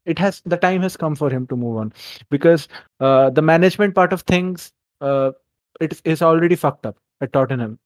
it 0.05 0.19
has 0.19 0.41
the 0.45 0.57
time 0.57 0.81
has 0.81 0.97
come 0.97 1.15
for 1.15 1.29
him 1.29 1.47
to 1.47 1.55
move 1.55 1.77
on 1.77 1.93
because 2.29 2.67
uh, 2.99 3.29
the 3.29 3.41
management 3.41 3.95
part 3.95 4.13
of 4.13 4.21
things, 4.21 4.71
uh, 5.01 5.31
it 5.79 6.01
is 6.05 6.21
already 6.21 6.55
fucked 6.55 6.85
up 6.85 6.97
at 7.21 7.33
Tottenham, 7.33 7.79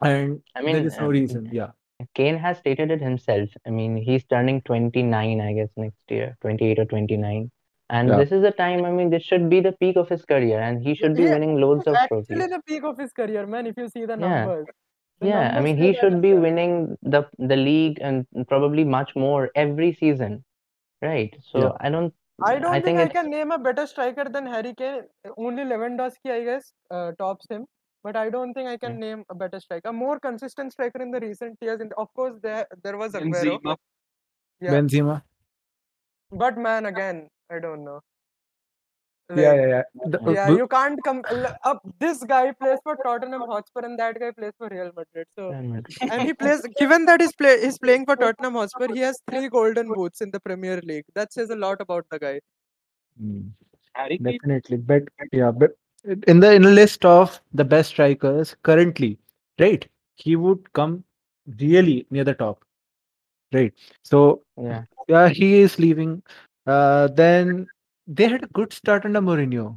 and 0.00 0.42
I 0.54 0.62
mean, 0.62 0.74
there 0.74 0.86
is 0.86 0.98
no 1.00 1.08
reason. 1.08 1.48
Yeah, 1.52 1.70
Kane 2.14 2.36
has 2.38 2.58
stated 2.58 2.90
it 2.90 3.00
himself. 3.00 3.48
I 3.66 3.70
mean, 3.70 3.96
he's 3.96 4.24
turning 4.24 4.62
29, 4.62 5.40
I 5.40 5.52
guess, 5.52 5.68
next 5.76 6.10
year, 6.10 6.36
28 6.40 6.78
or 6.78 6.84
29. 6.86 7.50
And 7.90 8.08
Yeah. 8.08 8.16
this 8.16 8.32
is 8.32 8.42
the 8.42 8.50
time, 8.52 8.84
I 8.84 8.90
mean, 8.90 9.10
this 9.10 9.22
should 9.22 9.48
be 9.50 9.60
the 9.60 9.72
peak 9.72 9.96
of 9.96 10.08
his 10.08 10.24
career, 10.24 10.60
and 10.60 10.82
he 10.82 10.94
should 10.94 11.16
be 11.16 11.24
Yeah, 11.24 11.32
winning 11.34 11.60
loads 11.60 11.86
of 11.86 11.94
trophies. 11.94 12.30
Actually, 12.30 12.36
trophies. 12.36 12.50
the 12.50 12.62
peak 12.66 12.84
of 12.84 12.98
his 12.98 13.12
career, 13.12 13.46
man. 13.46 13.66
If 13.66 13.76
you 13.76 13.88
see 13.88 14.06
the 14.06 14.16
numbers. 14.16 14.66
The 14.66 14.72
Yeah, 15.22 15.56
I 15.56 15.60
mean, 15.60 15.76
he 15.76 15.94
should 15.94 16.20
be 16.20 16.34
winning 16.34 16.96
the 17.02 17.22
the 17.38 17.56
league 17.56 17.98
and 18.00 18.26
probably 18.48 18.84
much 18.84 19.14
more 19.16 19.50
every 19.54 19.92
season, 19.94 20.44
right? 21.02 21.34
So 21.52 21.60
Yeah. 21.60 21.72
I 21.80 21.90
don't, 21.90 22.14
I 22.44 22.58
don't 22.58 22.74
I 22.74 22.80
think 22.80 22.98
think 22.98 22.98
I 22.98 23.08
can 23.08 23.30
name 23.30 23.52
a 23.52 23.58
better 23.58 23.86
striker 23.86 24.24
than 24.28 24.46
Harry 24.46 24.74
Kane. 24.74 25.04
Only 25.36 25.64
Lewandowski, 25.64 26.30
I 26.38 26.44
guess, 26.44 26.72
uh, 26.90 27.12
tops 27.12 27.46
him. 27.50 27.66
But 28.04 28.16
I 28.16 28.30
don't 28.30 28.52
think 28.54 28.68
I 28.68 28.76
can 28.76 28.98
name 28.98 29.24
a 29.30 29.34
better 29.34 29.60
striker. 29.60 29.88
A 29.88 29.92
more 29.92 30.18
consistent 30.20 30.72
striker 30.72 31.00
in 31.02 31.12
the 31.12 31.20
recent 31.20 31.58
years. 31.60 31.80
And 31.80 31.92
of 32.04 32.12
course, 32.14 32.34
there 32.42 32.66
there 32.82 32.96
was 32.98 33.12
Aguero. 33.12 33.60
Benzema. 33.62 33.76
Yeah. 34.60 34.70
Benzema. 34.72 35.22
But 36.32 36.58
man, 36.58 36.86
again, 36.86 37.28
I 37.50 37.60
don't 37.60 37.84
know. 37.84 38.00
Yeah, 39.30 39.54
yeah, 39.54 39.66
yeah. 39.66 39.82
The- 40.06 40.20
uh, 40.20 40.30
yeah, 40.32 40.42
w- 40.46 40.58
you 40.58 40.68
can't 40.68 41.02
come. 41.02 41.22
Up, 41.64 41.82
this 42.00 42.22
guy 42.24 42.52
plays 42.52 42.78
for 42.82 42.96
Tottenham 43.04 43.42
Hotspur, 43.42 43.80
and 43.80 43.98
that 43.98 44.18
guy 44.18 44.30
plays 44.30 44.52
for 44.58 44.68
Real 44.68 44.90
Madrid. 44.96 45.26
So, 45.38 45.50
and 46.10 46.22
he 46.22 46.34
plays. 46.34 46.66
Given 46.78 47.06
that 47.06 47.20
he's 47.20 47.32
play, 47.32 47.60
he's 47.60 47.78
playing 47.78 48.04
for 48.06 48.16
Tottenham 48.16 48.54
Hotspur, 48.54 48.92
he 48.92 49.00
has 49.00 49.20
three 49.30 49.48
golden 49.48 49.88
boots 49.88 50.20
in 50.20 50.30
the 50.30 50.40
Premier 50.40 50.80
League. 50.82 51.04
That 51.14 51.32
says 51.32 51.50
a 51.50 51.56
lot 51.56 51.80
about 51.80 52.06
the 52.10 52.18
guy. 52.18 52.40
Mm. 53.22 53.50
Harry 53.94 54.18
Definitely, 54.18 54.78
but 54.78 55.02
yeah, 55.32 55.50
but 55.50 55.72
in 56.26 56.40
the 56.40 56.52
in 56.52 56.62
the 56.62 56.70
list 56.70 57.04
of 57.04 57.40
the 57.52 57.64
best 57.64 57.90
strikers 57.90 58.56
currently, 58.62 59.18
right? 59.58 59.86
He 60.16 60.36
would 60.36 60.72
come 60.72 61.04
really 61.60 62.06
near 62.10 62.24
the 62.24 62.34
top, 62.34 62.64
right? 63.52 63.72
So 64.02 64.42
Yeah, 64.56 64.84
yeah, 65.08 65.28
he 65.28 65.60
is 65.60 65.78
leaving. 65.78 66.22
Uh, 66.66 67.08
then 67.08 67.66
they 68.07 68.27
had 68.33 68.43
a 68.43 68.47
good 68.47 68.73
start 68.73 69.05
under 69.05 69.21
Mourinho. 69.21 69.67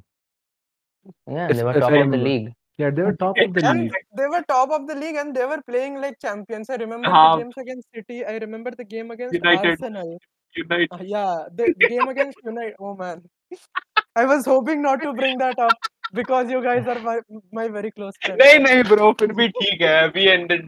yeah, 1.27 1.49
If- 1.51 1.57
they 1.57 1.65
were 1.65 1.75
if 1.77 1.81
top 1.81 1.91
I 1.91 1.93
of 1.93 1.93
the 1.93 1.99
remember. 1.99 2.17
league. 2.29 2.49
Yeah, 2.79 2.91
they 2.97 3.03
were 3.03 3.15
top 3.21 3.39
of 3.45 3.53
the 3.55 3.63
And 3.69 3.81
league. 3.81 3.93
they 4.19 4.27
were 4.35 4.43
top 4.51 4.71
of 4.77 4.87
the 4.91 4.95
league, 4.95 5.17
and 5.23 5.35
they 5.37 5.45
were 5.45 5.61
playing 5.71 5.97
like 6.03 6.19
champions. 6.27 6.71
I 6.71 6.77
remember 6.83 7.09
Uh-huh. 7.09 7.25
the 7.37 7.43
games 7.43 7.57
against 7.63 7.89
City. 7.97 8.25
I 8.25 8.37
remember 8.45 8.71
the 8.83 8.85
game 8.93 9.11
against 9.17 9.35
United. 9.35 9.71
Arsenal. 9.73 10.15
United. 10.61 10.89
Uh, 10.93 10.99
yeah, 11.15 11.45
the 11.61 11.67
game 11.89 12.09
against 12.13 12.39
United. 12.53 12.77
Oh 12.81 12.95
man, 13.03 13.21
I 14.17 14.25
was 14.33 14.47
hoping 14.53 14.81
not 14.87 15.03
to 15.03 15.13
bring 15.21 15.37
that 15.43 15.59
up 15.67 15.75
because 16.21 16.51
you 16.55 16.63
guys 16.69 16.87
are 16.95 16.99
my, 17.09 17.19
my 17.61 17.67
very 17.77 17.91
close 17.99 18.17
friends. 18.25 18.41
नहीं 18.45 18.59
नहीं 18.69 18.83
bro 18.95 19.13
फिर 19.21 19.33
भी 19.43 19.49
ठीक 19.61 19.81
है 19.89 20.01
we 20.17 20.27
ended 20.39 20.65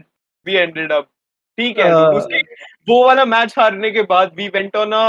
we 0.49 0.59
ended 0.67 0.93
up 0.99 1.09
ठीक 1.57 1.79
है 1.79 1.89
Uh, 1.95 2.13
उसके 2.19 2.41
वो 2.91 3.03
वाला 3.05 3.25
मैच 3.33 3.57
हारने 3.59 3.91
के 3.97 4.01
बाद 4.13 4.35
we 4.41 4.49
went 4.59 4.77
on 4.83 4.93
a 4.99 5.05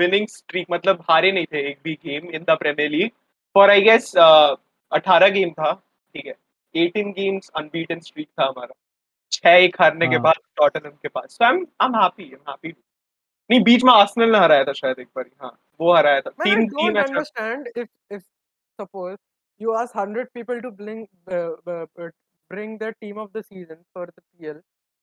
winning 0.00 0.26
streak 0.32 0.66
मतलब 0.70 1.04
हारे 1.10 1.32
नहीं 1.32 1.46
थे 1.52 1.60
एक 1.70 1.78
भी 1.84 1.94
game 2.06 2.30
in 2.30 2.44
the 2.48 2.56
Premier 2.60 2.90
League 2.90 3.10
for 3.54 3.70
I 3.70 3.80
guess 3.82 4.12
18 4.16 5.30
game 5.34 5.50
था 5.52 5.72
ठीक 6.14 6.26
है। 6.26 6.34
18 6.74 7.12
गेम्स 7.16 7.50
अनबीटन 7.56 8.00
स्ट्रीक 8.00 8.28
था 8.40 8.46
हमारा। 8.46 8.74
छह 9.32 9.56
एक 9.64 9.80
हारने 9.80 10.06
के 10.06 10.14
हाँ। 10.14 10.22
बाद 10.22 10.40
टॉटनहम 10.56 10.92
के 11.02 11.08
पास। 11.08 11.36
So 11.36 11.44
I 11.44 11.50
am 11.50 11.66
I 11.82 11.86
am 11.86 11.94
happy 12.02 12.24
I 12.24 12.30
am 12.30 12.50
happy 12.50 12.74
नहीं 13.50 13.60
बीच 13.64 13.84
में 13.84 13.92
आर्सेनल 13.92 14.32
ने 14.32 14.38
हराया 14.38 14.64
था 14.64 14.72
शायद 14.72 14.98
एक 15.00 15.08
बार 15.16 15.30
हाँ 15.42 15.56
वो 15.80 15.94
हराया 15.96 16.20
था। 16.20 16.30
तीन 16.44 16.66
तीन 16.68 16.92
match 16.92 17.10
understand 17.10 17.68
if 17.82 17.88
if 18.16 18.22
suppose 18.78 19.18
you 19.60 19.74
ask 19.80 19.94
hundred 19.98 20.32
people 20.38 20.62
to 20.62 20.70
bring 20.78 20.98
uh, 21.34 21.52
uh, 21.74 21.86
uh, 22.04 22.08
bring 22.50 22.72
their 22.80 22.94
team 23.04 23.20
of 23.22 23.28
the 23.36 23.42
season 23.42 23.78
for 23.92 24.06
the 24.06 24.22
PL, 24.22 24.58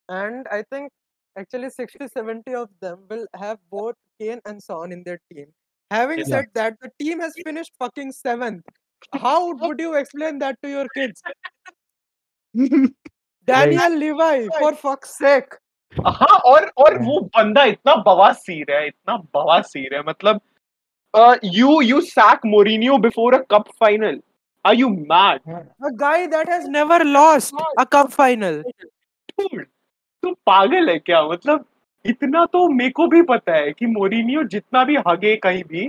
and 0.08 0.50
I 0.56 0.60
think 0.74 0.90
actually 1.36 1.70
60 1.70 2.08
70 2.08 2.54
of 2.54 2.68
them 2.80 3.00
will 3.10 3.26
have 3.34 3.58
both 3.70 3.96
Kane 4.20 4.40
and 4.44 4.62
Son 4.62 4.92
in 4.92 5.02
their 5.02 5.20
team. 5.32 5.46
Having 5.90 6.18
yeah. 6.20 6.24
said 6.24 6.46
that, 6.54 6.76
the 6.80 6.90
team 6.98 7.20
has 7.20 7.34
finished 7.44 7.72
fucking 7.78 8.12
seventh. 8.12 8.64
How 9.12 9.54
would 9.54 9.80
you 9.80 9.94
explain 9.94 10.38
that 10.38 10.60
to 10.62 10.68
your 10.68 10.86
kids? 10.94 11.22
Daniel 13.48 13.98
Levy, 13.98 14.48
for 14.58 14.74
fuck's 14.74 15.18
sake. 15.18 15.60
हाँ 15.92 16.38
और 16.46 16.64
और 16.78 16.96
वो 17.02 17.18
बंदा 17.36 17.64
इतना 17.64 17.94
बवासीर 18.06 18.70
है 18.70 18.86
इतना 18.86 19.16
बवासीर 19.34 19.94
है 19.94 20.02
मतलब 20.06 20.40
you 21.54 21.80
you 21.80 22.00
sack 22.00 22.46
Mourinho 22.46 22.96
before 22.98 23.34
a 23.34 23.38
cup 23.50 23.68
final 23.80 24.20
are 24.64 24.74
you 24.74 24.88
mad 24.88 25.52
a 25.56 25.90
guy 26.00 26.26
that 26.26 26.48
has 26.50 26.66
never 26.68 27.04
lost 27.04 27.62
a 27.78 27.84
cup 27.92 28.10
final 28.10 28.62
तू 30.24 30.32
पागल 30.46 30.90
है 30.90 30.98
क्या 30.98 31.22
मतलब 31.28 31.64
इतना 32.04 32.44
तो 32.52 32.68
मेरे 32.68 32.90
को 32.98 33.06
भी 33.14 33.22
पता 33.30 33.54
है 33.54 33.72
कि 33.78 33.86
मोरिनियो 33.86 34.42
जितना 34.56 34.84
भी 34.90 34.96
हगे 35.08 35.36
कहीं 35.46 35.62
भी 35.68 35.86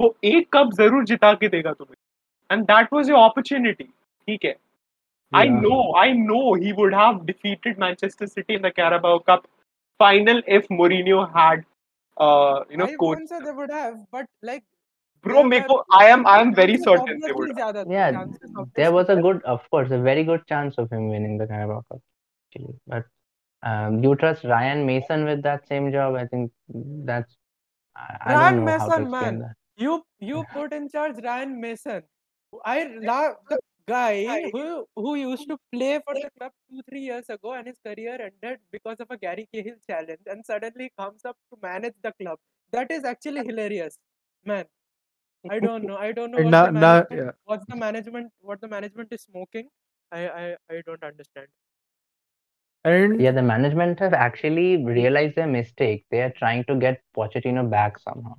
वो 0.00 0.14
एक 0.24 0.48
कप 0.56 0.70
ज़रूर 0.78 1.04
जिता 1.10 1.32
के 1.42 1.48
देगा 1.48 1.72
तुम्हें 1.72 2.56
and 2.56 2.64
that 2.66 2.92
was 2.92 3.10
your 3.10 3.28
opportunity 3.30 3.84
ठीक 3.84 4.44
है 4.44 4.56
I 5.32 5.40
Yeah. 5.44 5.56
know, 5.62 5.78
I 6.00 6.12
know 6.18 6.54
he 6.60 6.70
would 6.76 6.94
have 6.94 7.16
defeated 7.26 7.78
Manchester 7.80 8.26
City 8.26 8.54
in 8.58 8.62
the 8.66 8.70
Carabao 8.76 9.18
Cup 9.30 9.42
final 10.00 10.38
if 10.46 10.68
Mourinho 10.76 11.18
had, 11.34 11.64
uh, 12.16 12.64
you 12.70 12.78
know, 12.82 12.86
I 12.86 12.94
coached. 13.02 13.28
say 13.28 13.40
they 13.40 13.52
would 13.58 13.70
have, 13.70 13.98
but 14.10 14.26
like 14.42 14.64
Bro, 15.24 15.42
meko, 15.50 15.76
I 15.90 16.06
am, 16.06 16.26
I 16.26 16.40
am 16.40 16.54
very 16.54 16.78
certain 16.78 17.20
they 17.26 17.32
would. 17.32 17.58
have. 17.58 17.76
Yeah, 17.90 18.24
there 18.76 18.90
was 18.92 19.10
a 19.10 19.16
good, 19.16 19.42
of 19.44 19.68
course, 19.70 19.90
a 19.90 19.98
very 19.98 20.24
good 20.24 20.46
chance 20.46 20.78
of 20.78 20.90
him 20.90 21.08
winning 21.10 21.36
the 21.36 21.46
Carabao 21.46 21.84
Cup. 21.90 22.00
Actually, 22.46 22.74
but 22.86 23.04
um, 23.62 24.02
you 24.02 24.14
trust 24.16 24.44
Ryan 24.44 24.86
Mason 24.86 25.24
with 25.24 25.42
that 25.42 25.66
same 25.68 25.90
job? 25.92 26.14
I 26.14 26.26
think 26.26 26.52
that's 26.68 27.36
I, 27.96 28.16
I 28.20 28.34
Ryan 28.34 28.56
don't 28.56 28.64
know 28.64 28.78
how 28.78 28.88
to 28.88 28.98
Mason, 28.98 29.10
man. 29.10 29.38
that. 29.40 29.54
You 29.76 30.02
you 30.20 30.44
put 30.52 30.72
in 30.72 30.88
charge 30.88 31.16
Ryan 31.22 31.60
Mason. 31.60 32.02
I 32.64 32.84
love 33.00 33.34
the 33.48 33.58
guy 33.86 34.50
who 34.52 34.86
who 34.96 35.14
used 35.16 35.48
to 35.48 35.58
play 35.72 36.00
for 36.04 36.14
the 36.14 36.30
club 36.38 36.52
two 36.70 36.82
three 36.88 37.00
years 37.00 37.28
ago, 37.28 37.52
and 37.54 37.66
his 37.66 37.78
career 37.84 38.18
ended 38.30 38.60
because 38.70 39.00
of 39.00 39.10
a 39.10 39.16
Gary 39.18 39.48
Cahill 39.52 39.76
challenge, 39.88 40.20
and 40.26 40.44
suddenly 40.44 40.90
comes 40.98 41.24
up 41.24 41.36
to 41.52 41.58
manage 41.62 41.94
the 42.02 42.12
club. 42.20 42.38
That 42.72 42.90
is 42.90 43.04
actually 43.04 43.44
hilarious, 43.46 43.98
man. 44.44 44.66
I 45.50 45.58
don't 45.60 45.84
know. 45.84 45.96
I 45.96 46.12
don't 46.12 46.30
know 46.32 46.38
what 46.42 46.50
now, 46.50 46.66
the 46.66 46.72
now, 46.72 46.80
management, 46.80 47.24
yeah. 47.24 47.30
what's 47.44 47.64
the 47.66 47.76
management, 47.76 48.32
what 48.40 48.60
the 48.60 48.68
management 48.68 49.12
is 49.12 49.22
smoking. 49.22 49.68
I 50.12 50.28
I, 50.28 50.56
I 50.70 50.82
don't 50.86 51.02
understand. 51.02 51.48
And 52.85 53.21
Yeah, 53.21 53.31
the 53.31 53.41
management 53.41 53.99
have 53.99 54.13
actually 54.13 54.83
realized 54.85 55.35
their 55.35 55.47
mistake. 55.47 56.05
They 56.11 56.21
are 56.21 56.33
trying 56.37 56.65
to 56.65 56.75
get 56.75 57.01
Pochettino 57.17 57.69
back 57.69 57.99
somehow. 57.99 58.35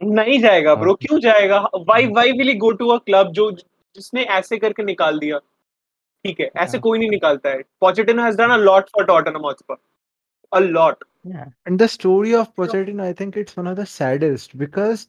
नहीं 0.00 0.38
जाएगा 0.40 0.74
bro 0.74 0.92
Okay. 0.92 1.06
क्यों 1.06 1.18
जाएगा 1.20 1.58
Y 1.88 2.02
hmm. 2.02 2.14
Y 2.16 2.32
will 2.32 2.52
go 2.58 2.70
to 2.72 2.86
a 2.88 2.96
club 3.06 3.32
जो 3.38 3.50
जिसने 3.96 4.22
ऐसे 4.36 4.58
करके 4.58 4.84
निकाल 4.84 5.18
दिया 5.18 5.38
ठीक 6.24 6.40
है 6.40 6.46
ऐसे 6.46 6.76
हाँ। 6.76 6.80
कोई 6.82 6.98
नहीं 6.98 7.10
निकालता 7.10 7.50
है 7.50 7.62
Pochettino 7.80 8.22
has 8.24 8.36
done 8.36 8.50
a 8.50 8.56
lot 8.56 8.88
for 8.96 9.04
Tottenham 9.06 9.42
Hotspur 9.44 9.76
a 10.52 10.60
lot 10.60 11.04
Yeah. 11.24 11.48
And 11.66 11.78
the 11.78 11.86
story 11.88 12.30
of 12.34 12.54
Pochettino, 12.56 13.02
I 13.06 13.12
think 13.12 13.36
it's 13.36 13.54
one 13.56 13.66
of 13.66 13.76
the 13.76 13.84
saddest 13.94 14.52
because 14.60 15.02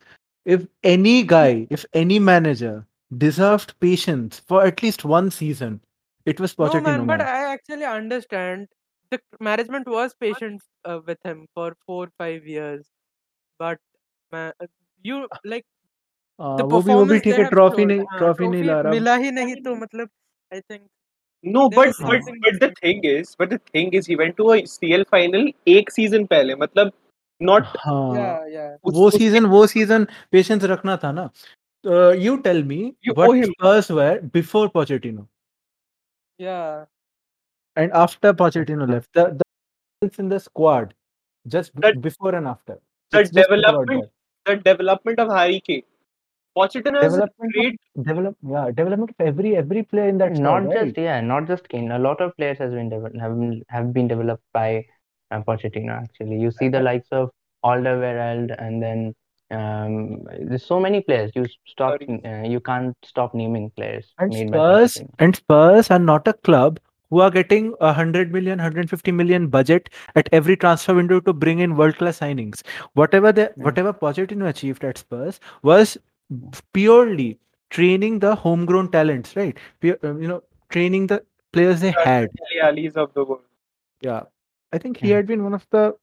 if 0.46 0.66
any 0.84 1.14
guy, 1.24 1.68
if 1.70 1.86
any 1.94 2.18
manager 2.20 2.72
deserved 3.12 3.72
patience 3.80 4.42
for 4.52 4.60
at 4.64 4.84
least 4.84 5.06
one 5.06 5.30
season, 5.32 5.78
it 6.27 6.41
was 6.41 6.55
No 6.59 6.65
Pochettino. 6.65 6.83
man, 6.89 7.07
but 7.07 7.19
man. 7.19 7.29
I 7.29 7.53
actually 7.53 7.85
understand 7.87 8.67
the 9.13 9.19
management 9.41 9.87
was 9.89 10.15
patient 10.15 10.61
uh, 10.85 11.01
with 11.07 11.19
him 11.25 11.47
for 11.55 11.67
four 11.87 12.09
five 12.19 12.47
years, 12.47 12.85
but 13.61 13.79
man, 14.33 14.53
uh, 14.61 14.67
you 15.05 15.21
like 15.45 15.65
हाँ, 16.41 16.57
the 16.59 16.65
वो 16.65 16.81
भी 16.83 16.95
वो 16.95 17.05
भी 17.05 17.19
performance 17.19 17.25
ठीक 17.25 17.35
they 17.35 17.39
है 17.39 17.45
have 17.45 17.51
trophy 17.51 17.83
showed. 17.83 17.89
नहीं 17.89 18.01
हाँ, 18.11 18.19
trophy 18.19 18.49
नहीं 18.49 18.63
trophy 18.63 18.67
ला 18.69 18.81
रहा 18.81 18.93
मिला 18.93 19.15
ही 19.25 19.31
नहीं 19.31 19.55
तो 19.63 19.75
मतलब 19.77 20.09
I 20.51 20.61
think 20.61 20.83
no 21.45 21.69
there 21.71 21.79
but 21.79 21.89
was 21.89 22.01
but 22.01 22.23
something 22.23 22.41
but 22.45 22.59
the 22.59 22.63
missing. 22.63 22.75
Thing 22.83 23.07
is 23.07 23.35
but 23.41 23.49
the 23.53 23.59
thing 23.75 23.95
is 23.95 24.09
he 24.11 24.15
went 24.17 24.37
to 24.37 24.47
a 24.53 24.57
CL 24.75 25.03
final 25.11 25.53
एक 25.69 25.91
सीज़न 25.91 26.25
पहले 26.35 26.55
मतलब 26.65 26.93
नॉट 27.41 27.65
हाँ 27.79 28.15
Yeah, 28.17 28.45
yeah. 28.57 28.77
वो 28.95 29.11
सीज़न 29.11 29.47
वो 29.55 29.67
सीज़न 29.67 30.07
पेशेंस 30.33 30.65
रखना 30.75 30.97
था 31.05 31.13
ना 31.13 31.29
you 32.25 32.37
tell 32.45 32.63
me 32.65 32.79
You 33.07 33.15
owe 33.15 33.19
what 33.19 33.37
him. 33.37 33.51
Spurs 33.53 33.91
were 33.91 34.21
before 34.35 34.69
Pochettino 34.75 35.27
Yeah. 36.39 36.85
and 37.77 37.93
after 37.93 38.33
Pochettino 38.35 38.89
left 38.91 39.13
the 39.15 39.25
the 40.03 40.11
in 40.19 40.29
the 40.29 40.39
squad 40.41 40.95
just 41.49 41.75
b- 41.75 41.81
That- 41.83 42.01
before 42.03 42.35
and 42.35 42.47
after 42.49 42.75
the 43.11 43.19
Let's 43.19 43.31
just 43.31 43.49
think 43.51 43.65
about 43.65 43.87
development 43.87 44.11
the 44.47 44.57
development 44.57 45.19
of 45.21 45.31
Harry 45.31 45.61
Kane. 45.61 45.83
Pochettino 46.57 47.03
has 47.03 47.13
Development 47.15 47.51
of- 47.51 47.53
great 47.55 47.81
develop 48.11 48.37
yeah 48.55 48.71
development 48.81 49.11
of 49.15 49.27
every 49.31 49.57
every 49.57 49.83
player 49.83 50.09
in 50.09 50.19
that 50.19 50.33
not 50.33 50.63
squad, 50.65 50.75
right? 50.77 50.87
just 50.87 50.99
yeah, 50.99 51.21
not 51.21 51.47
just 51.49 51.69
Kane. 51.69 51.91
A 51.93 51.99
lot 51.99 52.21
of 52.21 52.37
players 52.37 52.59
has 52.59 52.73
been 52.73 52.89
developed 52.89 53.19
have 53.27 53.39
been, 53.41 53.63
have 53.69 53.93
been 53.93 54.09
developed 54.09 54.45
by 54.53 54.85
uh, 55.31 55.41
Pochettino. 55.43 55.93
Actually, 56.03 56.39
you 56.47 56.51
see 56.51 56.69
the 56.69 56.81
likes 56.81 57.09
of 57.13 57.31
Alderweireld, 57.65 58.55
and 58.59 58.83
then 58.83 59.15
um, 59.51 60.25
there's 60.41 60.65
so 60.65 60.81
many 60.81 61.01
players. 61.03 61.33
You 61.35 61.47
stop. 61.67 62.01
Uh, 62.03 62.43
you 62.43 62.61
can't 62.61 62.97
stop 63.05 63.35
naming 63.35 63.71
players 63.71 64.07
and 64.19 64.35
Spurs 64.35 64.99
and 65.19 65.37
Spurs 65.37 65.91
are 65.91 65.99
not 65.99 66.27
a 66.29 66.33
club 66.33 66.81
who 67.11 67.21
are 67.21 67.31
getting 67.31 67.69
a 67.81 67.87
100 67.87 68.33
million 68.33 68.59
150 68.59 69.13
million 69.13 69.47
budget 69.49 69.89
at 70.17 70.29
every 70.33 70.57
transfer 70.57 70.95
window 70.95 71.21
to 71.21 71.33
bring 71.33 71.61
in 71.61 71.77
world 71.77 71.97
class 71.97 72.19
signings 72.19 72.63
whatever 72.95 73.33
the 73.33 73.53
Hmm. 73.57 73.63
whatever 73.63 73.93
Pochettino 73.93 74.49
achieved 74.49 74.85
at 74.85 74.99
Spurs 74.99 75.39
was 75.63 75.97
purely 76.73 77.39
training 77.71 78.19
the 78.21 78.35
homegrown 78.35 78.91
talents 78.91 79.37
right 79.37 79.57
um, 80.03 80.21
you 80.23 80.29
know 80.29 80.43
training 80.71 81.07
the 81.07 81.23
players 81.53 81.81
they 81.81 81.93
had 82.05 82.29
of 82.97 83.13
the 83.15 83.25
world. 83.25 83.43
yeah 84.01 84.23
i 84.73 84.79
think 84.79 84.97
he 84.99 85.09
Yeah. 85.11 85.17
had 85.17 85.27
been 85.27 85.43
one 85.45 85.55
of 85.55 85.67
the 85.71 85.95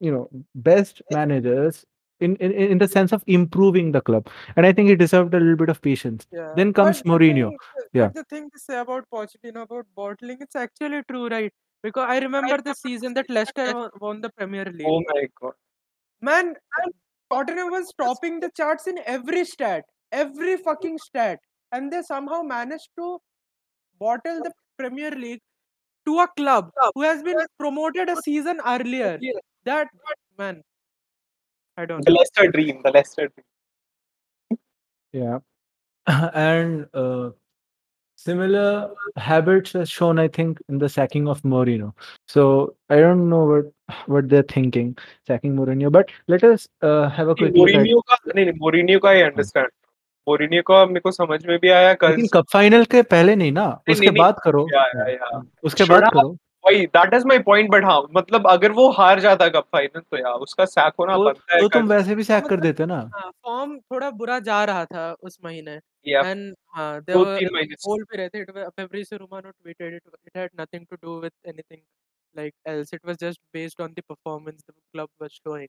you 0.00 0.10
know 0.12 0.28
best 0.54 1.02
managers 1.10 1.84
in, 2.20 2.36
in 2.36 2.52
in 2.52 2.78
the 2.78 2.88
sense 2.88 3.12
of 3.12 3.22
improving 3.26 3.92
the 3.92 4.00
club 4.08 4.28
and 4.56 4.66
i 4.66 4.72
think 4.72 4.88
he 4.90 4.96
deserved 5.02 5.34
a 5.34 5.40
little 5.40 5.56
bit 5.62 5.68
of 5.74 5.80
patience 5.82 6.26
Yeah. 6.32 6.52
Then 6.56 6.72
comes 6.72 6.98
But 6.98 7.04
the 7.04 7.10
Mourinho. 7.10 7.48
thing- 7.50 7.58
the- 7.76 7.98
Yeah. 8.00 8.08
The 8.18 8.24
thing 8.32 8.50
to 8.54 8.58
say 8.62 8.78
about 8.80 9.04
Pochettino 9.14 9.62
about 9.62 9.86
bottling, 10.00 10.38
it's 10.46 10.56
actually 10.62 11.02
true, 11.10 11.28
right? 11.34 11.52
Because 11.82 12.06
I 12.14 12.18
remember 12.24 12.56
the 12.68 12.74
season 12.74 13.14
that 13.18 13.30
Leicester 13.36 13.66
won- 13.78 13.90
won 14.04 14.20
the 14.26 14.30
Premier 14.40 14.64
League. 14.78 14.88
Oh 14.92 15.00
my 15.12 15.22
god. 15.40 15.54
Man, 16.28 16.54
Tottenham 17.32 17.70
was 17.76 17.92
topping 18.02 18.40
the 18.40 18.50
charts 18.60 18.86
in 18.92 18.98
every 19.16 19.44
stat, 19.44 19.84
every 20.12 20.56
fucking 20.68 20.98
stat, 21.06 21.38
and 21.72 21.92
they 21.92 22.02
somehow 22.02 22.42
managed 22.42 22.90
to 23.02 23.08
bottle 24.04 24.40
the 24.48 24.52
Premier 24.82 25.10
League 25.24 25.42
to 26.06 26.18
a 26.20 26.28
club 26.42 26.70
who 26.94 27.02
has 27.02 27.22
been 27.22 27.40
promoted 27.58 28.08
a 28.08 28.16
season 28.22 28.60
earlier. 28.74 29.18
That 29.64 29.88
man, 30.38 30.62
I 31.77 31.85
don't 31.85 32.03
The 32.05 32.11
know. 32.11 32.17
Leicester 32.19 32.51
dream. 32.51 32.81
The 32.83 32.91
Leicester 32.91 33.27
dream. 33.29 34.59
Yeah. 35.13 35.39
and 36.33 36.85
uh, 36.93 37.29
similar 38.17 38.91
habits 39.15 39.75
are 39.75 39.85
shown, 39.85 40.19
I 40.19 40.27
think, 40.27 40.59
in 40.69 40.77
the 40.77 40.89
sacking 40.89 41.27
of 41.27 41.41
Mourinho. 41.43 41.93
So 42.27 42.75
I 42.89 42.97
don't 42.97 43.29
know 43.29 43.43
what 43.45 43.71
what 44.07 44.27
they're 44.29 44.43
thinking 44.55 44.97
sacking 45.27 45.55
Mourinho, 45.55 45.91
but 45.91 46.09
let 46.27 46.43
us 46.43 46.67
uh, 46.81 47.09
have 47.09 47.29
a 47.29 47.35
quick 47.35 47.55
look 47.55 47.69
at. 47.69 47.75
Mourinho 47.75 48.01
का 48.11 48.17
नहीं 48.35 48.45
नहीं 48.45 48.59
Mourinho 48.59 48.99
का 49.05 49.11
ही 49.11 49.21
understand 49.21 49.67
Mourinho 50.27 50.61
का 50.71 50.85
मेरे 50.85 50.99
को 51.07 51.11
समझ 51.11 51.45
में 51.45 51.57
भी 51.59 51.69
आया 51.77 51.93
कल 52.03 52.09
लेकिन 52.09 52.27
कप 52.33 52.45
फाइनल 52.53 52.85
के 52.95 53.01
पहले 53.13 53.35
नहीं 53.35 53.51
ना 53.51 53.65
नहीं, 53.67 53.93
उसके 53.93 54.07
नहीं, 54.07 54.17
बाद 54.17 54.39
करो 54.43 54.67
या 54.73 54.83
या 54.95 55.07
या 55.13 55.41
उसके 55.63 55.83
Should 55.83 55.91
बाद 55.91 56.03
have- 56.03 56.13
करो 56.13 56.37
वही 56.68 56.86
that 56.96 57.14
is 57.14 57.26
my 57.26 57.38
point 57.42 57.70
but 57.70 57.84
हाँ 57.84 58.00
मतलब 58.16 58.46
अगर 58.48 58.72
वो 58.78 58.88
हार 58.92 59.20
जाता 59.20 59.48
कप 59.48 59.66
फाइनल 59.72 60.00
तो 60.00 60.16
यार 60.16 60.32
उसका 60.46 60.64
सैक 60.64 60.92
होना 61.00 61.16
तो, 61.16 61.24
बनता 61.24 61.54
है 61.54 61.60
तो 61.60 61.68
तुम 61.68 61.88
वैसे 61.88 62.14
भी 62.14 62.24
सैक 62.24 62.46
कर 62.46 62.60
देते 62.60 62.86
ना 62.86 62.98
हाँ, 63.14 63.30
फॉर्म 63.44 63.78
थोड़ा 63.78 64.10
बुरा 64.22 64.38
जा 64.48 64.64
रहा 64.64 64.84
था 64.84 65.12
उस 65.22 65.38
महीने 65.44 65.78
एंड 66.06 66.54
हाँ 66.74 67.00
दो 67.00 67.24
से 67.38 67.46
बोल 67.46 68.02
भी 68.02 68.16
रहे 68.16 68.28
थे 68.28 68.44
it 68.44 68.54
was 68.54 68.70
Fabrizio 68.80 69.18
Romano 69.18 69.52
tweeted 69.62 69.96
it 69.98 70.02
it 70.26 70.40
had 70.42 70.50
nothing 70.62 70.86
to 70.92 70.98
do 71.02 71.18
with 71.20 71.34
anything 71.54 71.82
like 72.34 72.54
else 72.66 72.92
it 72.92 73.04
was 73.04 73.16
just 73.18 73.40
based 73.52 73.80
on 73.80 73.94
the 73.96 74.02
performance 74.02 74.62
the 74.66 74.74
club 74.94 75.10
was 75.20 75.40
showing 75.44 75.68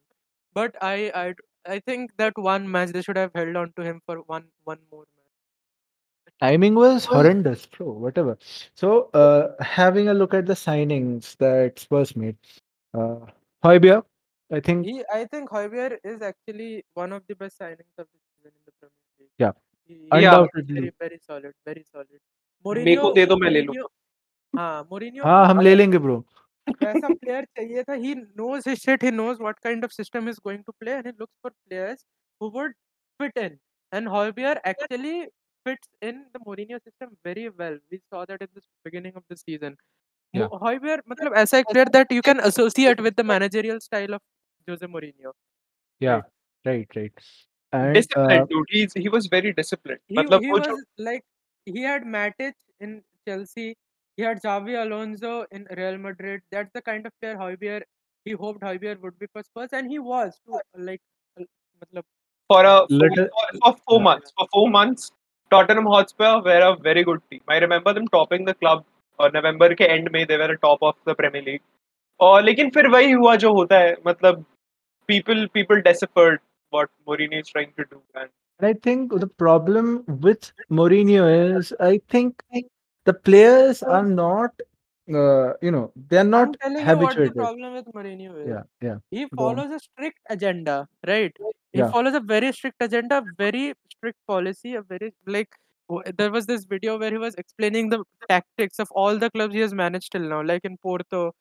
but 0.55 0.75
I 0.81 0.95
I 1.23 1.27
I 1.75 1.79
think 1.79 2.11
that 2.17 2.43
one 2.49 2.69
match 2.75 2.93
they 2.97 3.01
should 3.01 3.17
have 3.17 3.31
held 3.33 3.55
on 3.55 3.73
to 3.77 3.83
him 3.83 4.01
for 4.05 4.17
one 4.35 4.45
one 4.63 4.83
more 4.91 5.05
match 5.05 5.18
timing 6.41 6.75
was 6.75 7.05
horrendous 7.05 7.65
bro 7.65 7.91
whatever. 7.91 8.37
So 8.75 9.09
uh, 9.13 9.63
having 9.63 10.09
a 10.09 10.13
look 10.13 10.33
at 10.33 10.45
the 10.45 10.53
signings 10.53 11.35
that 11.37 11.79
spurs 11.79 12.15
made 12.15 12.37
uh 12.93 13.19
Højbjerg. 13.63 14.03
i 14.51 14.59
think 14.59 14.85
he, 14.85 15.03
i 15.13 15.25
think 15.25 15.49
Højbjerg 15.49 15.97
is 16.03 16.21
actually 16.21 16.83
one 16.93 17.11
of 17.13 17.21
the 17.27 17.35
best 17.35 17.59
signings 17.59 17.95
of 17.97 18.07
the 18.07 18.19
season 18.25 18.51
in 18.55 18.63
the 18.65 18.73
premier 18.79 19.05
league. 19.19 19.29
Yeah. 19.37 19.51
He, 19.85 20.07
undoubtedly. 20.11 20.81
very, 20.81 20.93
very 20.99 21.19
solid 21.27 21.53
very 21.65 21.83
solid. 21.91 22.19
Mourinho, 22.65 23.13
दे 23.15 23.25
दो 23.25 23.37
मैं 23.37 23.49
ले 23.49 23.61
लूं। 23.61 23.85
हाँ 24.57 24.89
Mourinho 24.89 26.23
वैसा 26.83 27.41
चाहिए 27.57 27.83
था 27.83 27.97
he 28.01 28.15
knows 28.39 28.65
his 28.65 28.79
shit 28.79 29.01
he 29.01 29.11
knows 29.11 29.39
what 29.39 29.59
kind 29.61 29.83
of 29.83 29.93
system 29.93 30.27
is 30.27 30.39
going 30.39 30.63
to 30.63 30.73
play 30.81 30.93
and 30.93 31.05
he 31.05 31.13
looks 31.19 31.33
for 31.41 31.51
players 31.67 32.05
who 32.39 32.49
would 32.49 32.73
fit 33.21 33.37
in. 33.43 33.59
And 33.91 34.07
Højbjerg 34.07 34.59
actually 34.65 35.29
fits 35.69 35.87
in 36.01 36.25
the 36.33 36.39
Mourinho 36.39 36.81
system 36.83 37.17
very 37.23 37.49
well. 37.49 37.77
We 37.91 38.01
saw 38.11 38.25
that 38.25 38.41
at 38.41 38.53
the 38.53 38.61
beginning 38.83 39.13
of 39.15 39.23
the 39.29 39.37
season. 39.37 39.77
Yeah. 40.33 40.47
However, 40.61 41.01
matlab, 41.09 41.33
as 41.33 41.53
I 41.53 41.63
clear 41.63 41.85
that 41.85 42.11
you 42.11 42.21
can 42.21 42.39
associate 42.39 43.01
with 43.01 43.15
the 43.15 43.23
managerial 43.23 43.79
style 43.79 44.13
of 44.13 44.21
Jose 44.67 44.85
Mourinho. 44.85 45.33
Yeah, 45.99 46.21
right, 46.65 46.87
right. 46.95 47.11
And, 47.71 47.93
disciplined, 47.93 48.41
uh, 48.41 48.45
dude. 48.45 48.91
He 48.95 49.09
was 49.09 49.27
very 49.27 49.53
disciplined. 49.53 49.99
He, 50.07 50.15
matlab, 50.15 50.41
he 50.41 50.51
was 50.51 50.65
jo... 50.65 50.77
like 50.97 51.23
he 51.65 51.81
had 51.81 52.03
Matic 52.03 52.53
in 52.79 53.01
Chelsea. 53.27 53.75
He 54.17 54.23
had 54.23 54.41
Xabi 54.41 54.81
Alonso 54.83 55.45
in 55.51 55.67
Real 55.75 55.97
Madrid. 55.97 56.41
That's 56.51 56.71
the 56.73 56.81
kind 56.81 57.05
of 57.05 57.13
player 57.21 57.35
Javier. 57.35 57.81
he 58.25 58.33
hoped 58.33 58.61
Javier 58.61 58.99
would 59.01 59.17
be 59.17 59.27
for 59.33 59.43
Spurs, 59.43 59.69
and 59.71 59.89
he 59.89 59.99
was 59.99 60.39
too, 60.45 60.59
like, 60.77 61.01
uh, 61.39 61.43
matlab, 61.81 62.03
for 62.49 62.65
a 62.65 62.85
Little, 62.89 63.27
for, 63.61 63.73
for, 63.73 63.77
four 63.87 64.01
months. 64.01 64.33
For 64.37 64.47
four 64.51 64.69
months, 64.69 65.11
Tottenham 65.51 65.85
Hotspur 65.85 66.41
were 66.45 66.61
a 66.69 66.75
very 66.87 67.03
good 67.03 67.21
team 67.29 67.41
I 67.47 67.57
remember 67.57 67.93
them 67.93 68.07
topping 68.07 68.45
the 68.45 68.55
club 68.55 68.83
और 69.19 69.31
नवंबर 69.35 69.73
के 69.73 69.83
end 69.83 70.09
में 70.13 70.25
they 70.27 70.37
were 70.37 70.51
a 70.53 70.57
top 70.65 70.83
of 70.89 70.95
the 71.07 71.15
Premier 71.21 71.43
League 71.47 71.61
और 72.19 72.43
लेकिन 72.43 72.69
फिर 72.75 72.87
वही 72.89 73.11
हुआ 73.11 73.35
जो 73.43 73.53
होता 73.53 73.77
है 73.79 73.95
मतलब 74.07 74.45
people 75.09 75.47
people 75.57 75.81
deciphered 75.87 76.39
what 76.73 76.89
Mourinho 77.07 77.41
is 77.43 77.49
trying 77.55 77.73
to 77.79 77.85
do 77.85 78.01
and 78.15 78.29
And 78.59 78.67
I 78.67 78.73
think 78.73 79.13
the 79.19 79.27
problem 79.27 80.03
with 80.05 80.51
Mourinho 80.69 81.57
is, 81.57 81.73
I 81.79 82.01
think 82.09 82.43
the 83.05 83.13
players 83.13 83.81
are 83.81 84.03
not, 84.03 84.51
uh, 85.15 85.53
you 85.61 85.71
know, 85.71 85.91
they 85.95 86.17
are 86.17 86.23
not 86.23 86.47
I'm 86.47 86.55
telling 86.55 86.87
you 86.87 86.97
what 86.99 87.21
the 87.23 87.31
problem 87.31 87.73
with 87.73 87.85
Mourinho 87.93 88.35
is 88.47 88.49
Yeah, 88.49 88.63
yeah. 88.81 88.97
he 89.11 89.27
follows 89.37 89.71
a 89.71 89.79
strict 89.79 90.19
agenda 90.29 90.87
right 91.07 91.35
he 91.73 91.79
Yeah. 91.79 91.91
follows 91.91 92.15
a 92.15 92.19
very 92.19 92.51
strict 92.53 92.81
agenda, 92.81 93.23
very 93.37 93.73
strict 93.91 94.17
policy, 94.27 94.73
a 94.75 94.81
very 94.81 95.13
like 95.27 95.49
there 96.17 96.31
was 96.31 96.45
this 96.47 96.65
video 96.65 96.97
where 96.99 97.11
he 97.11 97.17
was 97.17 97.35
explaining 97.35 97.89
the 97.89 98.03
tactics 98.29 98.79
of 98.79 98.87
all 98.91 99.17
the 99.17 99.29
clubs 99.31 99.53
he 99.53 99.59
has 99.61 99.73
managed 99.73 100.11
till 100.11 100.21
now. 100.33 100.41
Like 100.43 100.65
in 100.65 100.77
Porto, 100.77 101.33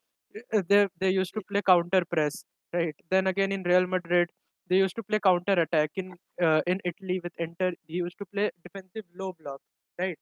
uh, 0.52 0.62
they 0.68 0.88
they 1.00 1.10
used 1.10 1.34
to 1.34 1.42
play 1.50 1.62
counter 1.62 2.02
press, 2.10 2.44
right? 2.74 2.94
Then 3.10 3.26
again 3.26 3.52
in 3.52 3.62
Real 3.62 3.86
Madrid, 3.86 4.30
they 4.68 4.78
used 4.78 4.96
to 4.96 5.02
play 5.02 5.20
counter 5.20 5.54
attack. 5.66 5.90
In 5.96 6.14
uh, 6.42 6.62
in 6.66 6.80
Italy 6.84 7.20
with 7.24 7.32
Inter, 7.38 7.72
he 7.86 7.94
used 8.04 8.18
to 8.18 8.26
play 8.26 8.50
defensive 8.64 9.04
low 9.14 9.32
block, 9.40 9.60
right? 9.98 10.18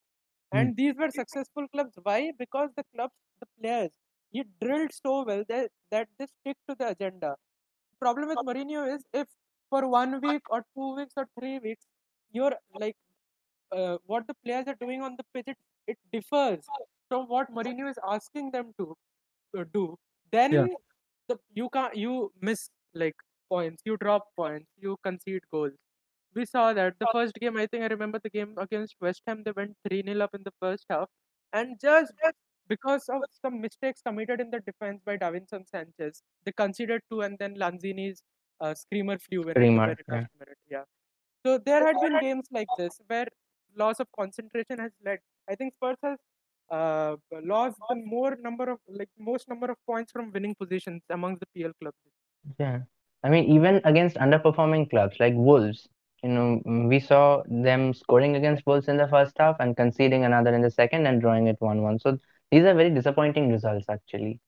Hmm. 0.53 0.59
And 0.59 0.76
these 0.76 0.94
were 0.99 1.11
successful 1.11 1.68
clubs. 1.68 1.99
Why? 2.03 2.32
Because 2.38 2.70
the 2.76 2.84
clubs, 2.94 3.14
the 3.40 3.47
players, 3.61 3.90
he 4.30 4.44
drilled 4.61 4.92
so 4.92 5.24
well 5.24 5.44
that 5.49 5.70
that 5.90 6.09
they 6.18 6.26
stick 6.26 6.57
to 6.68 6.76
the 6.78 6.88
agenda. 6.90 7.36
Problem 8.01 8.28
with 8.28 8.38
Mourinho 8.38 8.94
is 8.94 9.05
if 9.12 9.28
for 9.70 9.88
one 9.88 10.20
week 10.20 10.42
or 10.51 10.64
two 10.74 10.97
weeks 10.97 11.14
or 11.16 11.26
three 11.38 11.59
weeks, 11.59 11.86
you're 12.32 12.55
like 12.74 12.97
uh, 13.72 13.99
what 14.07 14.26
the 14.26 14.34
players 14.44 14.66
are 14.68 14.76
doing 14.80 15.03
on 15.03 15.16
the 15.16 15.24
pitch, 15.34 15.47
it, 15.49 15.57
it 15.86 15.99
differs 16.12 16.64
from 17.09 17.26
what 17.28 17.53
Mourinho 17.53 17.90
is 17.90 17.99
asking 18.09 18.51
them 18.53 18.72
to 18.78 18.94
uh, 19.59 19.64
do. 19.72 19.97
Then 20.32 20.70
the, 21.28 21.38
you 21.55 21.68
can't 21.70 21.97
you 21.97 22.32
miss 22.40 22.70
like 22.94 23.16
points, 23.49 23.82
you 23.84 23.97
drop 23.97 24.26
points, 24.36 24.66
you 24.78 24.97
concede 25.03 25.42
goals. 25.51 25.72
We 26.37 26.45
saw 26.45 26.72
that 26.74 26.95
the 27.01 27.09
first 27.12 27.34
game. 27.34 27.57
I 27.57 27.66
think 27.66 27.82
I 27.82 27.87
remember 27.87 28.20
the 28.22 28.30
game 28.30 28.55
against 28.59 28.95
West 29.01 29.22
Ham. 29.26 29.43
They 29.45 29.53
went 29.57 29.74
three 29.89 30.03
0 30.07 30.20
up 30.20 30.34
in 30.34 30.43
the 30.45 30.53
first 30.61 30.84
half, 30.91 31.09
and 31.53 31.80
just 31.80 32.12
because 32.68 33.09
of 33.09 33.22
some 33.43 33.61
mistakes 33.61 34.03
committed 34.07 34.41
in 34.41 34.51
the 34.51 34.61
defense 34.61 35.01
by 35.05 35.16
Davinson 35.16 35.66
Sanchez, 35.66 36.22
they 36.45 36.53
conceded 36.53 37.01
two, 37.11 37.22
and 37.22 37.39
then 37.39 37.57
Lanzini's 37.57 38.22
uh, 38.61 38.74
screamer 38.74 39.18
flew 39.18 39.43
in 39.43 39.49
at 39.49 39.55
the 39.55 40.05
very 40.07 40.20
yeah. 40.20 40.26
minute. 40.39 40.59
Yeah. 40.70 40.84
So 41.45 41.59
there 41.59 41.87
had 41.87 41.97
been 42.01 42.18
games 42.28 42.47
like 42.51 42.68
this 42.76 43.01
where 43.07 43.28
loss 43.76 44.01
of 44.01 44.09
concentration 44.18 44.78
has 44.78 44.93
led. 45.05 45.18
I 45.49 45.55
think 45.55 45.74
Spurs 45.74 45.97
has 46.03 46.18
uh, 46.70 47.16
lost 47.45 47.78
the 47.89 47.97
more 47.97 48.37
number 48.43 48.68
of 48.70 48.78
like 48.89 49.09
most 49.18 49.49
number 49.49 49.70
of 49.70 49.76
points 49.87 50.12
from 50.12 50.32
winning 50.32 50.55
positions 50.55 51.03
amongst 51.11 51.41
the 51.41 51.47
PL 51.55 51.72
clubs. 51.80 51.97
Yeah. 52.59 52.80
I 53.22 53.30
mean, 53.30 53.45
even 53.51 53.80
against 53.84 54.16
underperforming 54.16 54.91
clubs 54.91 55.16
like 55.18 55.34
Wolves, 55.34 55.89
you 56.22 56.30
know, 56.30 56.60
we 56.88 56.98
saw 57.00 57.42
them 57.46 57.92
scoring 57.94 58.36
against 58.36 58.66
Wolves 58.66 58.88
in 58.88 58.96
the 58.96 59.08
first 59.08 59.36
half 59.38 59.56
and 59.60 59.76
conceding 59.76 60.24
another 60.24 60.54
in 60.54 60.62
the 60.62 60.70
second 60.70 61.06
and 61.06 61.20
drawing 61.20 61.46
it 61.46 61.58
1-1. 61.60 62.00
So 62.00 62.18
these 62.50 62.64
are 62.64 62.74
very 62.74 62.90
disappointing 62.90 63.52
results, 63.52 63.86
actually. 63.88 64.40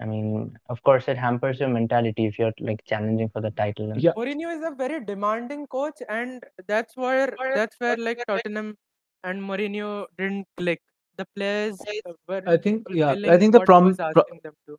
I 0.00 0.04
mean, 0.04 0.58
of 0.68 0.82
course, 0.82 1.06
it 1.06 1.16
hampers 1.16 1.60
your 1.60 1.68
mentality 1.68 2.26
if 2.26 2.38
you're 2.38 2.52
like 2.60 2.82
challenging 2.84 3.28
for 3.28 3.40
the 3.40 3.50
title. 3.52 3.92
and- 3.92 4.02
Yeah. 4.02 4.12
Mourinho 4.16 4.54
is 4.56 4.62
a 4.64 4.74
very 4.74 5.04
demanding 5.04 5.66
coach, 5.68 6.02
and 6.08 6.42
that's 6.66 6.96
where 6.96 7.34
that's 7.54 7.76
where 7.78 7.96
like 7.96 8.24
Tottenham 8.26 8.76
and 9.22 9.40
Mourinho 9.40 10.06
didn't 10.18 10.48
click. 10.56 10.80
The 11.16 11.26
players 11.36 11.78
were 12.26 12.42
I 12.46 12.56
think 12.56 12.86
yeah. 12.90 13.10
I 13.12 13.38
think 13.38 13.52
the 13.52 13.58
what 13.58 13.62
he 13.62 13.66
problem 13.66 13.88
was 13.90 14.00
asking 14.00 14.40
them 14.42 14.54
to. 14.66 14.78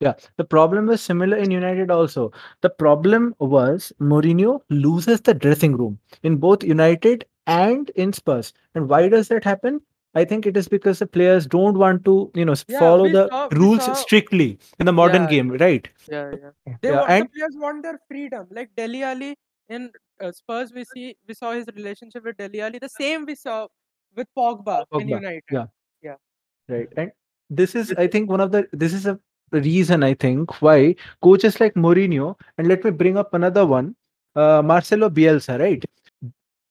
Yeah, 0.00 0.14
the 0.36 0.44
problem 0.44 0.86
was 0.86 1.00
similar 1.00 1.36
in 1.36 1.50
United 1.50 1.90
also. 1.90 2.30
The 2.60 2.70
problem 2.70 3.34
was 3.40 3.92
Mourinho 4.00 4.60
loses 4.70 5.20
the 5.20 5.34
dressing 5.34 5.76
room 5.76 5.98
in 6.22 6.36
both 6.36 6.62
United 6.62 7.24
and 7.46 7.90
in 7.90 8.12
Spurs. 8.12 8.52
And 8.74 8.88
why 8.88 9.08
does 9.08 9.28
that 9.28 9.42
happen? 9.42 9.80
I 10.14 10.24
think 10.24 10.46
it 10.46 10.56
is 10.56 10.68
because 10.68 11.00
the 11.00 11.06
players 11.06 11.46
don't 11.46 11.76
want 11.76 12.04
to, 12.04 12.30
you 12.34 12.44
know, 12.44 12.54
Yeah, 12.68 12.78
follow 12.78 13.08
the 13.08 13.28
saw- 13.28 13.48
rules 13.52 13.84
saw- 13.84 13.94
strictly 13.94 14.58
in 14.78 14.86
the 14.86 14.92
modern 14.92 15.22
Yeah, 15.22 15.28
game, 15.30 15.50
right? 15.50 15.88
Yeah, 16.08 16.30
yeah. 16.42 16.50
They 16.80 16.90
Yeah, 16.90 16.98
want, 17.00 17.10
and- 17.10 17.24
the 17.24 17.30
players 17.30 17.56
want 17.56 17.82
their 17.82 18.00
freedom. 18.08 18.46
Like 18.50 18.70
Dele 18.76 19.02
Alli 19.02 19.36
in 19.68 19.90
uh, 20.20 20.32
Spurs, 20.32 20.72
we 20.72 20.84
see 20.84 21.16
we 21.26 21.34
saw 21.34 21.52
his 21.52 21.66
relationship 21.74 22.24
with 22.24 22.36
Dele 22.36 22.60
Alli. 22.60 22.78
The 22.78 22.88
same 22.88 23.24
we 23.26 23.34
saw 23.34 23.66
with 24.16 24.28
Pogba, 24.36 24.84
in 24.92 25.08
United. 25.08 25.42
yeah. 25.50 25.66
Yeah. 26.02 26.16
Right. 26.68 26.88
And 26.96 27.12
this 27.50 27.74
is, 27.74 27.92
I 27.98 28.06
think, 28.06 28.30
one 28.30 28.40
of 28.40 28.50
the 28.52 28.66
this 28.72 28.92
is 28.94 29.06
a 29.06 29.18
reason 29.52 30.02
I 30.02 30.14
think 30.14 30.60
why 30.62 30.94
coaches 31.22 31.60
like 31.60 31.74
Mourinho, 31.74 32.38
and 32.58 32.68
let 32.68 32.84
me 32.84 32.90
bring 32.90 33.16
up 33.16 33.34
another 33.34 33.66
one, 33.66 33.96
uh, 34.36 34.62
Marcelo 34.62 35.08
Bielsa, 35.10 35.58
right? 35.58 35.84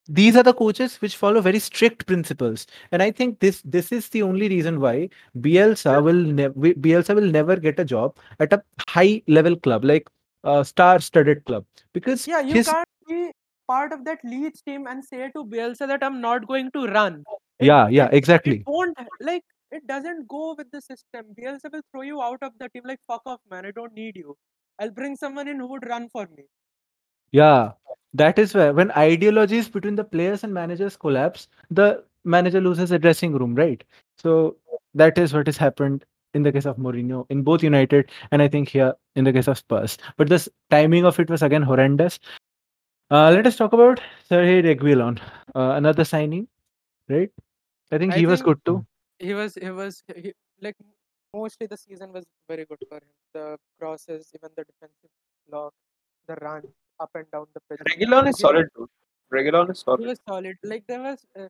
These 0.09 0.37
are 0.37 0.43
the 0.43 0.53
coaches 0.53 0.95
which 1.01 1.17
follow 1.17 1.41
very 1.41 1.59
strict 1.59 2.07
principles, 2.07 2.65
and 2.93 3.03
I 3.03 3.11
think 3.11 3.39
this 3.39 3.61
this 3.63 3.91
is 3.91 4.07
the 4.09 4.23
only 4.23 4.47
reason 4.47 4.79
why 4.79 5.09
Bielsa 5.37 6.01
will 6.01 6.13
never 6.13 6.53
Bielsa 6.53 7.13
will 7.13 7.29
never 7.29 7.57
get 7.57 7.79
a 7.79 7.85
job 7.85 8.17
at 8.39 8.53
a 8.53 8.63
high 8.87 9.21
level 9.27 9.57
club 9.57 9.83
like 9.83 10.07
a 10.45 10.63
star-studded 10.63 11.43
club 11.45 11.65
because 11.91 12.25
Yeah, 12.25 12.39
you 12.39 12.53
his 12.53 12.67
can't 12.67 12.87
be 13.09 13.31
part 13.67 13.91
of 13.91 14.05
that 14.05 14.19
Leeds 14.23 14.61
team 14.61 14.87
and 14.87 15.03
say 15.03 15.29
to 15.31 15.43
Bielsa 15.43 15.87
that 15.87 16.01
I'm 16.01 16.21
not 16.21 16.47
going 16.47 16.71
to 16.71 16.87
run. 16.87 17.25
It- 17.59 17.65
yeah 17.65 17.89
yeah 17.89 18.07
exactly 18.11 18.57
It 18.57 18.67
won't 18.67 18.97
like 19.19 19.43
it 19.71 19.85
doesn't 19.87 20.27
go 20.27 20.55
with 20.57 20.71
the 20.71 20.81
system. 20.81 21.25
Bielsa 21.37 21.71
will 21.71 21.81
throw 21.91 22.01
you 22.01 22.21
out 22.21 22.39
of 22.41 22.53
the 22.59 22.69
team 22.69 22.83
like 22.85 22.99
fuck 23.07 23.21
off, 23.25 23.39
man. 23.49 23.65
I 23.65 23.71
don't 23.71 23.93
need 23.93 24.15
you. 24.15 24.37
I'll 24.79 24.91
bring 24.91 25.15
someone 25.15 25.47
in 25.47 25.59
who 25.59 25.67
would 25.67 25.87
run 25.87 26.09
for 26.09 26.27
me. 26.37 26.45
Yeah, 27.31 27.71
that 28.13 28.39
is 28.39 28.53
where 28.53 28.73
when 28.73 28.91
ideologies 28.91 29.69
between 29.69 29.95
the 29.95 30.03
players 30.03 30.43
and 30.43 30.53
managers 30.53 30.95
collapse, 30.95 31.47
the 31.71 32.03
manager 32.23 32.61
loses 32.61 32.89
the 32.89 32.99
dressing 32.99 33.33
room, 33.33 33.55
right? 33.55 33.83
So 34.17 34.57
that 34.93 35.17
is 35.17 35.33
what 35.33 35.47
has 35.47 35.57
happened 35.57 36.05
in 36.33 36.43
the 36.43 36.51
case 36.51 36.65
of 36.65 36.77
Mourinho 36.77 37.25
in 37.29 37.41
both 37.41 37.63
United 37.63 38.11
and 38.31 38.41
I 38.41 38.47
think 38.47 38.69
here 38.69 38.93
in 39.15 39.23
the 39.23 39.33
case 39.33 39.47
of 39.47 39.57
Spurs. 39.57 39.97
But 40.17 40.29
this 40.29 40.47
timing 40.69 41.05
of 41.05 41.19
it 41.19 41.29
was 41.29 41.41
again 41.41 41.61
horrendous. 41.61 42.19
Uh, 43.09 43.31
let 43.31 43.47
us 43.47 43.55
talk 43.55 43.73
about 43.73 44.01
Sergei 44.27 44.61
Reguilon, 44.61 45.19
uh, 45.55 45.71
another 45.75 46.03
signing, 46.03 46.47
right? 47.09 47.31
I 47.91 47.97
think 47.97 48.13
I 48.13 48.17
he 48.17 48.25
was 48.25 48.41
good 48.41 48.63
too. 48.65 48.85
He 49.19 49.33
was 49.33 49.55
he 49.55 49.69
was 49.71 50.03
he, 50.15 50.33
like 50.61 50.75
mostly 51.33 51.67
the 51.67 51.77
season 51.77 52.13
was 52.13 52.25
very 52.47 52.65
good 52.65 52.83
for 52.89 52.97
him. 52.97 53.13
The 53.33 53.57
crosses, 53.79 54.31
even 54.35 54.49
the 54.55 54.63
defensive 54.63 55.09
block, 55.49 55.73
the 56.27 56.35
run 56.35 56.63
up 56.99 57.09
and 57.15 57.25
down 57.31 57.47
the 57.53 57.61
pitch. 57.69 57.79
Regulon 57.89 58.29
is 58.29 58.39
solid, 58.39 58.67
dude. 58.75 58.89
Regulon 59.31 59.71
is 59.71 59.79
solid. 59.79 60.01
He 60.01 60.07
was 60.07 60.19
solid. 60.27 60.55
Like 60.63 60.85
there 60.87 61.01
was, 61.01 61.25
uh, 61.35 61.47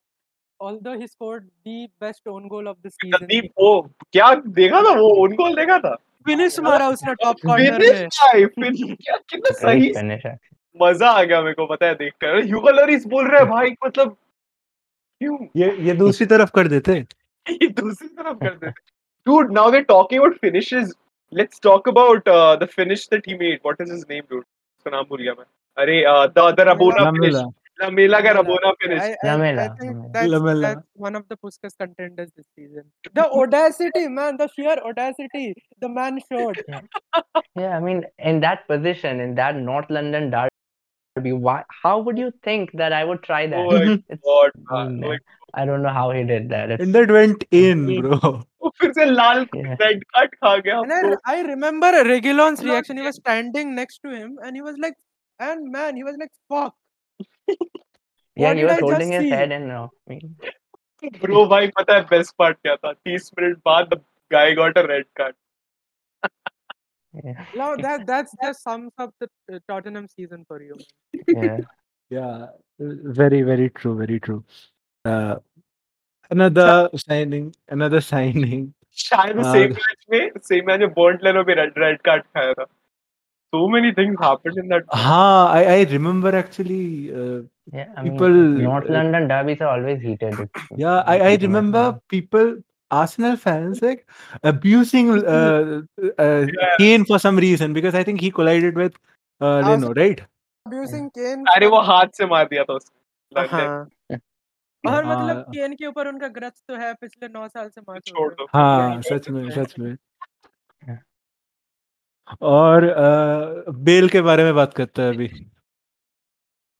although 0.59 0.97
he 0.97 1.07
scored 1.07 1.49
the 1.65 1.89
best 1.99 2.21
own 2.27 2.47
goal 2.47 2.67
of 2.67 2.77
the 2.83 2.91
season. 2.91 3.19
Sandeep 3.19 3.51
वो 3.59 3.71
क्या 4.13 4.33
देखा 4.61 4.81
था 4.87 4.93
वो 4.99 5.09
own 5.23 5.35
goal 5.35 5.55
देखा 5.55 5.79
था 5.79 5.95
finish 6.25 6.59
मारा 6.59 6.87
उसने 6.89 7.13
top 7.23 7.35
corner 7.45 7.79
finish 7.79 7.99
में 7.99 8.07
भाई 8.07 8.45
फिर 8.55 8.95
क्या 8.95 9.17
कितना 9.29 9.57
सही 9.59 9.93
finish. 9.99 10.25
actually. 10.25 10.55
मज़ा 10.81 11.09
आ 11.09 11.23
गया 11.23 11.41
मेरे 11.41 11.53
को 11.53 11.65
पता 11.67 11.85
है 11.85 11.95
देखकर 11.95 12.41
ह्यूगो 12.45 12.71
लॉरिस 12.79 13.05
बोल 13.13 13.27
रहे 13.27 13.41
हैं 13.41 13.49
भाई 13.49 13.75
मतलब 13.85 14.17
क्यों 15.21 15.37
ये 15.57 15.71
ये 15.87 15.93
दूसरी 16.01 16.25
तरफ़ 16.33 16.51
कर 16.55 16.67
देते 16.67 17.05
ये 17.50 17.68
दूसरी 17.82 18.08
तरफ 18.08 18.38
कर 18.42 18.54
देते 18.64 18.90
dude 19.28 19.50
now 19.56 19.64
they're 19.72 19.88
talking 19.88 20.20
about 20.20 20.38
finishes 20.44 20.92
let's 21.40 21.60
talk 21.66 21.88
about 21.90 22.28
uh, 22.36 22.56
the 22.62 22.66
finish 22.76 23.02
that 23.14 23.26
he 23.30 23.34
made 23.42 23.60
what 23.68 23.82
is 23.84 23.90
his 23.96 24.06
name 24.12 24.24
dude 24.34 24.44
उसका 24.44 24.90
नाम 24.96 25.04
भूल 25.10 25.22
गया 25.22 25.34
मैं 25.40 25.44
अरे 25.82 25.98
uh, 26.12 26.22
the 26.38 26.46
the 26.60 26.64
Rabona 26.70 27.04
finish 27.18 27.36
Lamela. 27.36 27.52
Lamela 27.82 28.18
का 28.24 28.32
Lamela. 28.38 28.40
Rabona 28.40 28.72
finish 28.82 29.02
I, 29.02 29.10
I, 29.10 29.12
I 29.12 29.28
Lamela, 29.28 29.66
think 29.80 29.92
Lamela. 29.92 30.10
that's, 30.16 30.32
Lamela. 30.34 30.60
that's 30.66 31.04
one 31.06 31.16
of 31.20 31.28
the 31.34 31.36
Puskas 31.44 31.76
contenders 31.84 32.30
this 32.36 32.46
season. 32.56 32.84
The 33.20 33.26
audacity, 33.42 34.02
man, 34.18 34.36
the 34.42 34.48
sheer 34.56 34.76
audacity 34.90 35.44
the 35.86 35.88
man 36.00 36.20
showed. 36.32 36.60
Yeah, 37.62 37.76
I 37.76 37.80
mean, 37.80 38.04
in 38.18 38.40
that 38.40 38.66
position, 38.68 39.20
in 39.20 39.34
that 39.36 39.56
North 39.70 39.90
London 39.98 40.30
derby, 40.30 40.50
Why? 41.23 41.63
How 41.83 41.99
would 41.99 42.17
you 42.17 42.31
think 42.43 42.71
that 42.73 42.93
I 42.93 43.03
would 43.03 43.23
try 43.23 43.47
that? 43.47 43.59
Oh 43.59 43.69
God, 43.71 44.03
oh 44.25 44.49
oh 44.71 45.01
God. 45.01 45.19
I 45.53 45.65
don't 45.65 45.81
know 45.81 45.89
how 45.89 46.11
he 46.11 46.23
did 46.23 46.49
that. 46.49 46.71
It's... 46.71 46.91
That 46.91 47.09
went 47.09 47.43
in, 47.51 48.01
bro. 48.01 48.43
and 48.81 49.19
I, 49.19 51.15
I 51.25 51.41
remember 51.41 51.87
Reguilon's 51.87 52.63
reaction 52.63 52.97
he 52.97 53.03
was 53.03 53.15
standing 53.15 53.75
next 53.75 53.99
to 53.99 54.09
him 54.09 54.37
and 54.43 54.55
he 54.55 54.61
was 54.61 54.75
like 54.77 54.95
and 55.39 55.71
man 55.71 55.95
he 55.95 56.03
was 56.03 56.17
like 56.17 56.31
fuck 56.49 56.75
yeah 58.35 58.53
he 58.53 58.63
was 58.63 58.73
I 58.73 58.79
holding 58.79 59.11
his 59.11 59.23
see? 59.23 59.29
head 59.29 59.51
and 59.51 59.67
no 59.67 59.89
I 60.07 60.13
mean... 60.13 60.35
bro 61.21 61.47
why 61.47 61.71
but 61.77 61.89
है 61.89 62.01
best 62.11 62.35
part 62.41 62.57
क्या 62.65 62.75
था 62.75 62.93
30 63.07 63.31
minute 63.39 63.57
बाद 63.65 63.89
the 63.93 63.99
guy 64.35 64.53
got 64.53 64.77
a 64.77 64.87
red 64.87 65.05
card 65.19 65.35
yeah, 67.24 67.44
Now 67.54 67.76
that 67.76 68.06
that's 68.06 68.34
just 68.42 68.62
sums 68.62 68.92
up 68.98 69.14
the 69.20 69.28
uh, 69.52 69.58
Tottenham 69.68 70.08
season 70.08 70.44
for 70.46 70.62
you. 70.62 70.76
Man. 71.28 71.44
yeah. 71.44 71.58
Yeah, 72.10 72.48
very, 72.78 73.40
very 73.40 73.70
true, 73.70 73.96
very 73.96 74.20
true. 74.20 74.44
Uh, 75.06 75.36
another 76.30 76.90
signing, 76.94 77.54
another 77.68 78.00
signing. 78.02 78.74
शायद 78.92 79.38
हाँ। 79.38 79.52
Same 79.52 79.70
match 79.72 80.04
में 80.12 80.40
same 80.48 80.66
match 80.66 80.80
में 80.80 80.92
bond 80.92 81.22
लेनो 81.24 81.44
भी 81.44 81.54
red 81.54 81.78
red 81.78 82.00
card 82.08 82.22
खाया 82.36 82.52
था 82.52 82.66
so 83.54 83.62
many 83.68 83.92
things 83.92 84.20
happened 84.20 84.58
in 84.62 84.68
that 84.68 84.84
हाँ, 84.94 85.48
I, 85.54 85.64
I 85.78 85.84
remember 85.94 86.34
actually. 86.36 86.84
Uh, 87.22 87.42
Yeah, 87.72 87.88
I 87.96 88.02
mean, 88.02 88.12
People, 88.12 88.28
North 88.28 88.90
uh, 88.90 88.92
London 88.92 89.28
derbies 89.28 89.60
are 89.60 89.68
always 89.68 90.00
heated. 90.02 90.38
It's, 90.40 90.62
yeah, 90.76 91.04
I, 91.06 91.18
I 91.20 91.34
remember 91.36 92.00
people, 92.08 92.56
Arsenal 92.91 93.35
fans, 93.35 93.81
like 93.81 94.05
abusing 94.43 95.09
uh, 95.11 95.81
uh, 96.19 96.45
Yeah. 96.47 96.75
Kane 96.77 97.05
for 97.05 97.19
some 97.19 97.37
reason 97.37 97.73
because 97.73 97.95
I 97.95 98.03
think 98.03 98.21
he 98.21 98.31
collided 98.31 98.75
with 98.75 98.93
uh, 99.41 99.59
Leno, 99.61 99.93
right? 99.93 100.21
abusing 100.65 101.09
Kane 101.11 101.43
अरे 101.55 101.67
वो 101.67 101.81
हाथ 101.89 102.07
से 102.17 102.25
मार 102.25 102.45
दिया 102.53 102.63
था 102.63 102.73
उसने 102.73 103.47
हाँ 103.47 103.89
और 104.83 105.05
मतलब 105.05 105.35
हाँ। 105.35 105.43
केन 105.53 105.73
के 105.75 105.85
ऊपर 105.87 106.07
उनका 106.07 106.27
ग्रज 106.39 106.51
तो 106.67 106.75
है 106.75 106.93
पिछले 107.01 107.27
नौ 107.29 107.47
साल 107.47 107.69
से 107.69 107.81
मार 107.81 107.99
छोड़ 108.07 108.33
दो 108.33 108.47
हाँ 108.53 109.01
सच 109.01 109.29
में 109.29 109.49
सच 109.51 109.73
में 109.79 109.95
और 112.41 112.83
अ, 112.83 113.71
बेल 113.71 114.09
के 114.09 114.21
बारे 114.21 114.43
में 114.43 114.53
बात 114.55 114.73
करते 114.73 115.01
हैं 115.01 115.13
अभी 115.13 115.27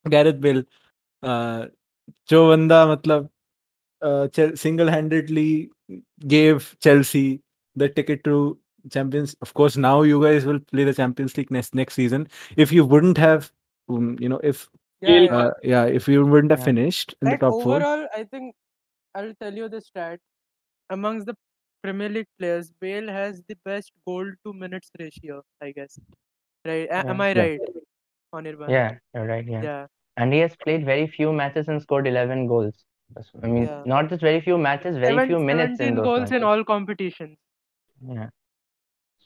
गैरेथ 0.04 0.40
बेल 0.46 0.60
अ, 1.22 1.66
जो 2.28 2.48
बंदा 2.48 2.86
मतलब 2.86 3.28
single 4.58 4.88
handedly 4.90 5.48
gave 6.26 6.76
Chelsea 6.80 7.42
the 7.74 7.88
ticket 7.88 8.24
to 8.24 8.58
Champions. 8.90 9.34
Of 9.42 9.54
course, 9.54 9.76
now 9.76 10.02
you 10.02 10.22
guys 10.22 10.44
will 10.44 10.60
play 10.60 10.84
the 10.84 10.94
Champions 10.94 11.36
League 11.36 11.50
next 11.50 11.74
next 11.74 11.94
season. 11.94 12.28
If 12.56 12.72
you 12.72 12.84
wouldn't 12.84 13.18
have, 13.18 13.50
um, 13.88 14.16
you 14.20 14.28
know, 14.28 14.40
if 14.42 14.68
yeah, 15.00 15.26
uh, 15.30 15.50
yeah, 15.62 15.84
if 15.84 16.08
you 16.08 16.24
wouldn't 16.24 16.50
have 16.50 16.60
Yeah. 16.60 16.64
finished 16.64 17.14
in 17.22 17.28
the 17.28 17.32
like 17.32 17.40
top 17.40 17.60
four, 17.62 17.76
overall 17.76 18.06
I 18.14 18.24
think 18.24 18.54
I'll 19.14 19.34
tell 19.40 19.54
you 19.54 19.68
the 19.68 19.80
stat 19.80 20.20
amongst 20.90 21.26
the 21.26 21.36
Premier 21.82 22.08
League 22.08 22.28
players 22.38 22.72
Bale 22.80 23.08
has 23.08 23.42
the 23.48 23.56
best 23.64 23.92
goal 24.06 24.26
to 24.44 24.52
minutes 24.52 24.90
ratio 24.98 25.42
I 25.62 25.72
guess 25.72 25.98
right 26.66 26.88
A- 26.90 27.08
am 27.10 27.20
I 27.20 27.32
Yeah. 27.34 27.42
right 27.42 27.60
Anirban 28.34 28.68
Yeah, 28.70 28.98
you're 29.14 29.26
right. 29.26 29.46
Yeah. 29.46 29.62
yeah 29.62 29.86
And 30.16 30.32
he 30.32 30.40
has 30.40 30.56
played 30.56 30.84
very 30.84 31.06
few 31.06 31.32
matches 31.32 31.68
and 31.68 31.80
scored 31.82 32.06
11 32.06 32.46
goals. 32.46 32.84
That's- 33.11 33.31
I 33.39 33.49
mean, 33.49 33.65
Yeah. 33.65 33.81
not 33.87 34.07
just 34.11 34.23
very 34.27 34.41
few 34.43 34.57
matches, 34.61 34.95
very 34.97 35.15
Seven- 35.15 35.27
few 35.31 35.39
minutes 35.49 35.73
in 35.73 35.77
17 35.79 35.97
those 35.97 36.05
goals 36.05 36.21
matches. 36.21 36.37
in 36.37 36.45
all 36.51 36.63
competitions 36.69 37.37
Yeah. 37.97 38.29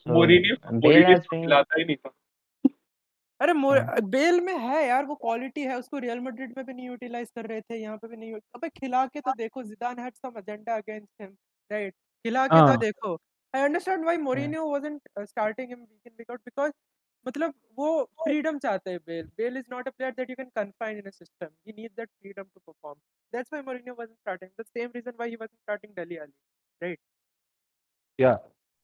So, 0.05 0.13
Mourinho 0.13 0.55
Bale 0.63 0.79
Mourinho 0.79 1.15
has 1.17 1.27
been. 1.33 1.43
खिलाता 1.43 1.79
ही 1.79 1.85
नहीं 1.85 1.95
था 2.05 2.13
अरे 3.41 3.53
मोर 3.53 3.77
हाँ। 3.87 4.01
Bell 4.11 4.39
में 4.41 4.53
है 4.59 4.77
यार 4.87 5.05
वो 5.05 5.15
quality 5.23 5.61
है 5.71 5.77
उसको 5.79 5.97
रियल 6.05 6.19
मैड्रिड 6.27 6.53
में 6.57 6.65
भी 6.65 6.73
नहीं 6.73 6.85
यूटिलाइज 6.87 7.29
कर 7.35 7.45
रहे 7.47 7.61
थे 7.61 7.75
यहाँ 7.81 7.97
पे 7.97 8.07
भी 8.07 8.17
नहीं 8.17 8.33
अबे 8.55 8.69
खिला 8.79 9.05
के 9.13 9.19
तो 9.27 9.33
देखो 9.37 9.63
Zidane 9.63 9.99
had 9.99 10.13
some 10.13 10.37
agenda 10.39 10.75
against 10.75 11.21
him 11.21 11.29
right 11.71 11.93
खिला 12.25 12.45
के 12.47 12.59
तो 12.59 12.65
हाँ। 12.67 12.77
देखो 12.85 13.13
I 13.53 13.61
understand 13.63 14.03
why 14.03 14.17
Mourinho 14.29 14.65
wasn't 14.71 15.01
starting 15.29 15.69
him 15.69 15.79
week 15.79 16.07
in 16.07 16.13
week 16.17 16.31
out 16.31 16.39
because 16.45 16.71
मतलब 17.27 17.53
वो 17.79 18.03
फ्रीडम 18.23 18.57
चाहते 18.65 18.91
हैं 18.91 18.99
Bale 19.07 19.25
Bale 19.37 19.57
is 19.57 19.65
not 19.71 19.87
a 19.87 19.91
player 19.91 20.13
that 20.17 20.29
you 20.29 20.35
can 20.35 20.49
confine 20.55 20.97
in 20.97 21.07
a 21.07 21.09
system 21.09 21.47
he 21.67 21.73
needs 21.77 21.95
that 21.97 22.09
freedom 22.09 22.43
to 22.43 22.59
perform 22.59 22.99
that's 23.33 23.53
why 23.53 23.63
Mourinho 23.65 23.95
wasn't 23.99 24.15
starting 24.15 24.51
the 24.61 24.65
same 24.65 24.89
reason 24.95 25.11
why 25.17 25.29
he 25.29 25.35
wasn't 25.41 25.59
starting 25.59 25.95
Dele 25.95 26.17
Ali 26.17 26.95
yeah. 28.19 28.37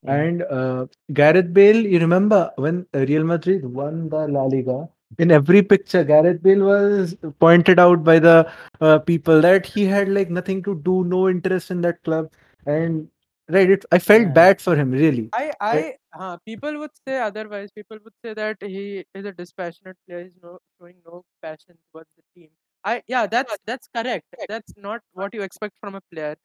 Yeah. 0.03 0.15
And 0.15 0.41
uh, 0.43 0.87
Gareth 1.13 1.53
Bale, 1.53 1.77
you 1.77 1.99
remember 1.99 2.51
when 2.57 2.85
Real 2.93 3.23
Madrid 3.23 3.65
won 3.65 4.09
the 4.09 4.27
La 4.27 4.43
Liga? 4.43 4.89
In 5.19 5.31
every 5.31 5.61
picture, 5.61 6.03
Gareth 6.03 6.41
Bale 6.43 6.63
was 6.63 7.15
pointed 7.39 7.79
out 7.79 8.03
by 8.03 8.17
the 8.19 8.51
uh, 8.81 8.99
people 8.99 9.41
that 9.41 9.65
he 9.65 9.85
had 9.85 10.09
like 10.09 10.29
nothing 10.29 10.61
to 10.63 10.75
do, 10.83 11.03
no 11.05 11.29
interest 11.29 11.71
in 11.71 11.81
that 11.81 12.01
club, 12.03 12.31
and 12.65 13.07
right, 13.48 13.70
it, 13.70 13.84
I 13.92 13.98
felt 13.98 14.22
Yeah. 14.22 14.32
bad 14.32 14.60
for 14.60 14.76
him 14.76 14.90
really. 14.92 15.32
I, 15.32 15.52
I, 15.60 15.94
uh, 16.18 16.36
people 16.46 16.78
would 16.78 16.90
say 17.06 17.18
otherwise. 17.18 17.70
People 17.72 17.98
would 18.04 18.14
say 18.24 18.34
that 18.34 18.56
he 18.60 19.04
is 19.14 19.24
a 19.26 19.32
dispassionate 19.32 19.96
player. 20.06 20.24
He's 20.24 20.36
no 20.42 20.58
showing 20.78 20.96
no 21.06 21.24
passion 21.42 21.76
towards 21.92 22.08
the 22.16 22.22
team. 22.34 22.50
I, 22.84 23.02
yeah, 23.08 23.26
that's 23.26 23.56
that's 23.66 23.88
correct. 23.94 24.24
That's 24.48 24.72
not 24.76 25.02
what 25.12 25.34
you 25.34 25.42
expect 25.42 25.76
from 25.80 25.94
a 25.96 26.00
player. 26.12 26.36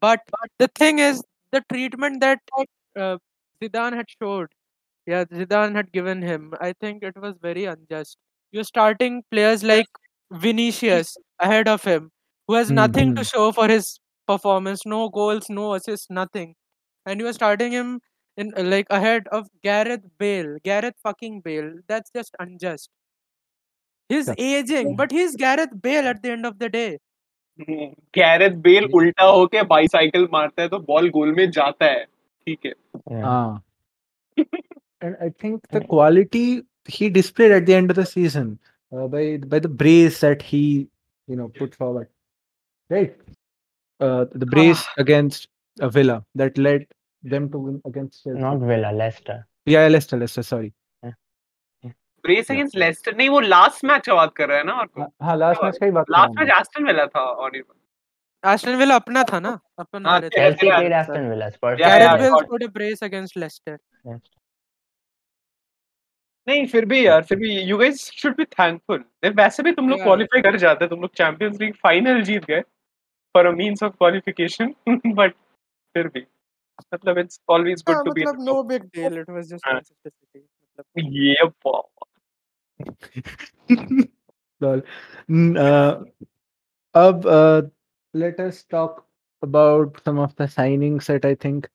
But 0.00 0.20
the 0.58 0.68
thing 0.68 0.98
is, 0.98 1.22
the 1.52 1.62
treatment 1.72 2.20
that 2.20 2.40
uh, 2.96 3.18
Zidane 3.62 3.94
had 3.94 4.06
showed, 4.20 4.48
yeah, 5.06 5.24
Zidane 5.24 5.74
had 5.74 5.92
given 5.92 6.22
him. 6.22 6.54
I 6.60 6.72
think 6.80 7.02
it 7.02 7.16
was 7.16 7.34
very 7.40 7.64
unjust. 7.64 8.16
You're 8.52 8.64
starting 8.64 9.22
players 9.30 9.62
like 9.62 9.86
Vinicius 10.32 11.16
ahead 11.38 11.68
of 11.68 11.84
him, 11.84 12.10
who 12.48 12.54
has 12.54 12.70
nothing 12.70 13.14
to 13.14 13.22
Mhm. 13.22 13.30
show 13.32 13.52
for 13.52 13.68
his 13.68 13.98
performance. 14.27 14.85
No 14.85 15.09
goals, 15.09 15.49
no 15.49 15.73
assists, 15.73 16.09
nothing 16.09 16.55
and 17.05 17.19
you 17.19 17.27
are 17.27 17.33
starting 17.33 17.71
him 17.71 17.99
in 18.37 18.51
uh, 18.55 18.63
like 18.63 18.87
ahead 18.89 19.27
of 19.31 19.47
Gareth 19.63 20.03
Bale. 20.19 20.57
Gareth 20.63 20.93
fucking 21.03 21.41
Bale. 21.41 21.71
That's 21.87 22.11
just 22.15 22.35
unjust. 22.39 22.89
He's 24.09 24.27
Yeah. 24.27 24.35
aging, 24.37 24.95
but 24.95 25.11
he's 25.11 25.35
Gareth 25.35 25.73
Bale 25.81 26.07
at 26.07 26.21
the 26.23 26.31
end 26.31 26.45
of 26.45 26.59
the 26.59 26.69
day. 26.69 26.99
Gareth 28.15 28.51
Bale 28.65 28.85
उल्टा 28.95 29.23
होके 29.25 29.61
bicycle 29.71 30.27
मारता 30.33 30.61
है 30.61 30.69
तो 30.69 30.79
ball 30.87 31.09
गोल 31.17 31.33
में 31.35 31.49
जाता 31.51 31.85
है 31.85 32.05
ठीक 32.05 32.65
है 32.65 32.73
Yeah. 33.11 33.25
Ah. 33.25 33.61
and 35.01 35.17
I 35.25 35.29
think 35.43 35.67
the 35.75 35.81
quality 35.91 36.43
he 36.97 37.09
displayed 37.17 37.51
at 37.57 37.65
the 37.65 37.75
end 37.79 37.91
of 37.93 37.97
the 37.99 38.05
season 38.11 38.47
uh, 38.91 39.07
by 39.15 39.23
by 39.53 39.59
the 39.65 39.71
brace 39.81 40.19
that 40.25 40.41
he 40.53 40.63
you 41.27 41.35
know 41.41 41.49
put 41.59 41.75
forward, 41.75 42.09
right? 42.89 43.15
Uh, 44.00 44.26
the 44.34 44.46
brace 44.46 44.84
against 44.98 45.48
uh, 45.78 45.88
Villa 45.88 46.24
that 46.34 46.58
led 46.58 46.86
them 47.22 47.50
to 47.50 47.58
win 47.58 47.80
against 47.86 48.22
Chelsea. 48.24 48.40
Not 48.40 48.58
Villa, 48.60 48.92
Leicester. 48.92 49.46
Yeah, 49.66 49.88
Leicester, 49.88 50.16
Leicester. 50.16 50.42
Sorry. 50.44 50.72
Brace 52.24 52.50
against 52.50 52.76
Leicester 52.76 53.14
नहीं 53.16 53.28
वो 53.28 53.40
last 53.40 53.84
match 53.84 54.06
का 54.06 54.14
बात 54.14 54.32
कर 54.36 54.48
रहा 54.48 54.58
है 54.58 54.64
ना 54.64 54.72
और 54.74 54.88
हाँ, 54.98 55.08
हाँ 55.22 55.36
लास्ट 55.36 55.62
मैच 55.64 55.76
का 55.78 55.86
ही 55.86 55.92
बात 55.92 56.06
लास्ट 56.10 56.38
मैच 56.38 56.48
एस्टन 56.60 56.86
विला 56.86 57.06
था 57.06 57.20
और 57.20 57.52
Aston 58.42 58.78
Villa 58.80 58.94
अपना 58.94 59.22
था 59.32 59.38
ना 59.40 59.58
अपन 59.78 60.06
हाँ, 60.06 60.12
हारे 60.12 60.28
थे 60.28 60.38
Chelsea 60.38 60.56
Chelsea 60.56 60.66
Yeah. 60.66 60.78
played 60.80 60.92
Aston 60.92 61.28
Villa. 61.30 61.50
Spurs 61.52 61.78
Yeah, 61.80 61.88
Gareth 61.88 62.02
yeah, 62.02 62.16
played 62.16 62.32
Bale 62.32 62.42
scored 62.46 62.62
a 62.62 62.68
brace 62.68 63.02
against 63.02 63.36
Leicester. 63.36 63.76
Leicester. 64.04 64.40
नहीं 66.48 66.66
फिर 66.66 66.84
भी 66.84 67.06
यार 67.06 67.22
फिर 67.24 67.38
भी 67.38 67.52
you 67.60 67.76
guys 67.78 68.02
should 68.22 68.36
be 68.36 68.44
thankful 68.44 69.04
वैसे 69.36 69.62
भी 69.62 69.72
तुम 69.72 69.88
लोग. 69.88 70.00
कर 70.42 70.56
जाते 70.56 70.86
तुम 70.88 71.00
लोग 71.00 71.14
चैंपियंस 71.16 71.60
लीग 71.60 71.74
फाइनल 71.82 72.22
जीत 72.22 72.44
गए 72.44 72.62
for 73.35 73.45
a 73.45 73.51
means 73.51 73.83
of 73.83 73.95
qualification 73.97 74.73
but 75.15 75.33
फिर 75.93 76.07
भी 76.07 76.25
मतलब 76.93 77.17
इट्स 77.17 77.39
ऑलवेज 77.49 77.83
हाँ, 77.89 77.95
गुड 77.95 78.05
टू 78.05 78.11
बी 78.13 78.21
मतलब 78.21 78.49
no 78.49 78.63
big 78.73 78.85
deal. 78.97 79.17
It 79.23 79.29
was 79.37 79.49
just 79.53 79.65
हाँ. 79.65 79.79
consistency. 79.79 80.43
मतलब 80.79 81.13
ये 81.13 81.45
बाबा 81.65 82.05
Lol. 84.61 84.81
N- 85.29 85.57
uh, 85.57 86.03
अब 86.95 87.25
uh, 87.25 87.61
let 88.13 88.39
us 88.39 88.63
talk 88.75 89.05
about 89.41 90.01
some 90.05 90.19
of 90.19 90.35
the 90.35 90.47
signings 90.55 91.05
that 91.11 91.25
I 91.25 91.35
think, 91.35 91.69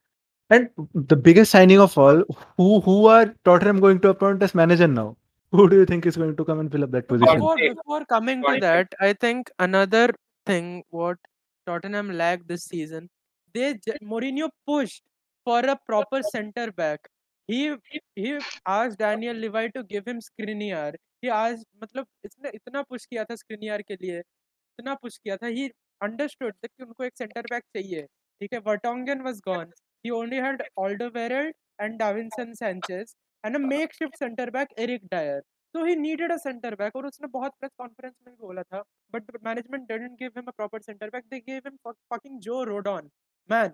and 0.50 0.68
the 1.12 1.16
biggest 1.16 1.56
signing 1.56 1.80
of 1.84 1.96
all, 1.98 2.22
who 2.56 2.80
who 2.80 2.96
are 3.06 3.24
Tottenham 3.44 3.80
going 3.80 4.00
to 4.00 4.10
appoint 4.10 4.42
as 4.48 4.54
manager 4.54 4.88
now? 4.88 5.06
Who 5.52 5.68
do 5.68 5.76
you 5.76 5.86
think 5.86 6.06
is 6.06 6.16
going 6.16 6.36
to 6.36 6.44
come 6.44 6.60
and 6.60 6.70
fill 6.70 6.84
up 6.84 6.92
that 6.92 7.08
position? 7.08 7.34
before 7.34 7.56
Conte. 7.56 7.74
before 7.74 8.04
coming 8.04 8.42
to 8.42 8.46
Conte. 8.46 8.60
that, 8.60 8.94
I 9.00 9.12
think 9.26 9.50
another 9.58 10.04
thing 10.46 10.84
what 10.90 11.18
Tottenham 11.65 12.11
lacked 12.11 12.47
this 12.47 12.65
season, 12.65 13.09
they 13.53 13.73
Mourinho 14.03 14.49
pushed 14.67 15.03
for 15.45 15.59
a 15.59 15.77
proper 15.85 16.21
centre 16.23 16.71
back. 16.71 16.99
He 17.47 17.75
he 18.15 18.39
asked 18.67 18.97
Daniel 18.99 19.35
Levy 19.35 19.71
to 19.71 19.83
give 19.83 20.07
him 20.07 20.19
Skriniar. 20.19 20.93
He 21.21 21.29
asked 21.29 21.65
मतलब 21.83 22.07
इसने 22.25 22.49
इतना 22.55 22.81
push 22.89 23.05
किया 23.05 23.23
था 23.25 23.35
Skriniar 23.35 23.81
के 23.87 23.95
लिए 24.01 24.19
इतना 24.19 24.93
push 25.03 25.17
किया 25.17 25.37
था 25.37 25.53
he 25.57 25.69
understood 26.01 26.53
that 26.61 26.71
कि 26.77 26.83
उनको 26.83 27.03
एक 27.03 27.13
centre 27.21 27.43
back 27.51 27.63
चाहिए 27.77 28.05
ठीक 28.41 28.53
है 28.53 28.61
Vertonghen 28.69 29.23
was 29.23 29.41
gone. 29.41 29.71
He 30.03 30.11
only 30.11 30.37
had 30.37 30.63
Alderweireld 30.77 31.53
and 31.79 31.99
Davinson 31.99 32.55
Sanchez 32.55 33.15
and 33.43 33.55
a 33.55 33.59
makeshift 33.59 34.17
centre 34.17 34.51
back 34.51 34.69
Eric 34.77 35.01
Dyer. 35.09 35.41
So 35.75 35.83
he 35.85 35.95
needed 35.97 36.31
a 36.31 36.35
centre 36.37 36.75
back 36.75 36.95
और 36.95 37.05
उसने 37.05 37.27
बहुत 37.29 37.53
प्रेस 37.59 37.71
कॉन्फ्रेंस 37.77 38.13
में 38.17 38.33
भी 38.33 38.39
बोला 38.41 38.63
था 38.63 38.81
but 39.13 39.31
management 39.43 39.87
didn't 39.87 40.17
give 40.19 40.31
him 40.37 40.45
a 40.47 40.51
proper 40.53 40.81
centre 40.81 41.09
back 41.09 41.25
they 41.27 41.39
give 41.41 41.61
him 41.67 41.77
fucking 42.11 42.39
Joe 42.41 42.63
Rodon 42.65 43.09
man 43.49 43.71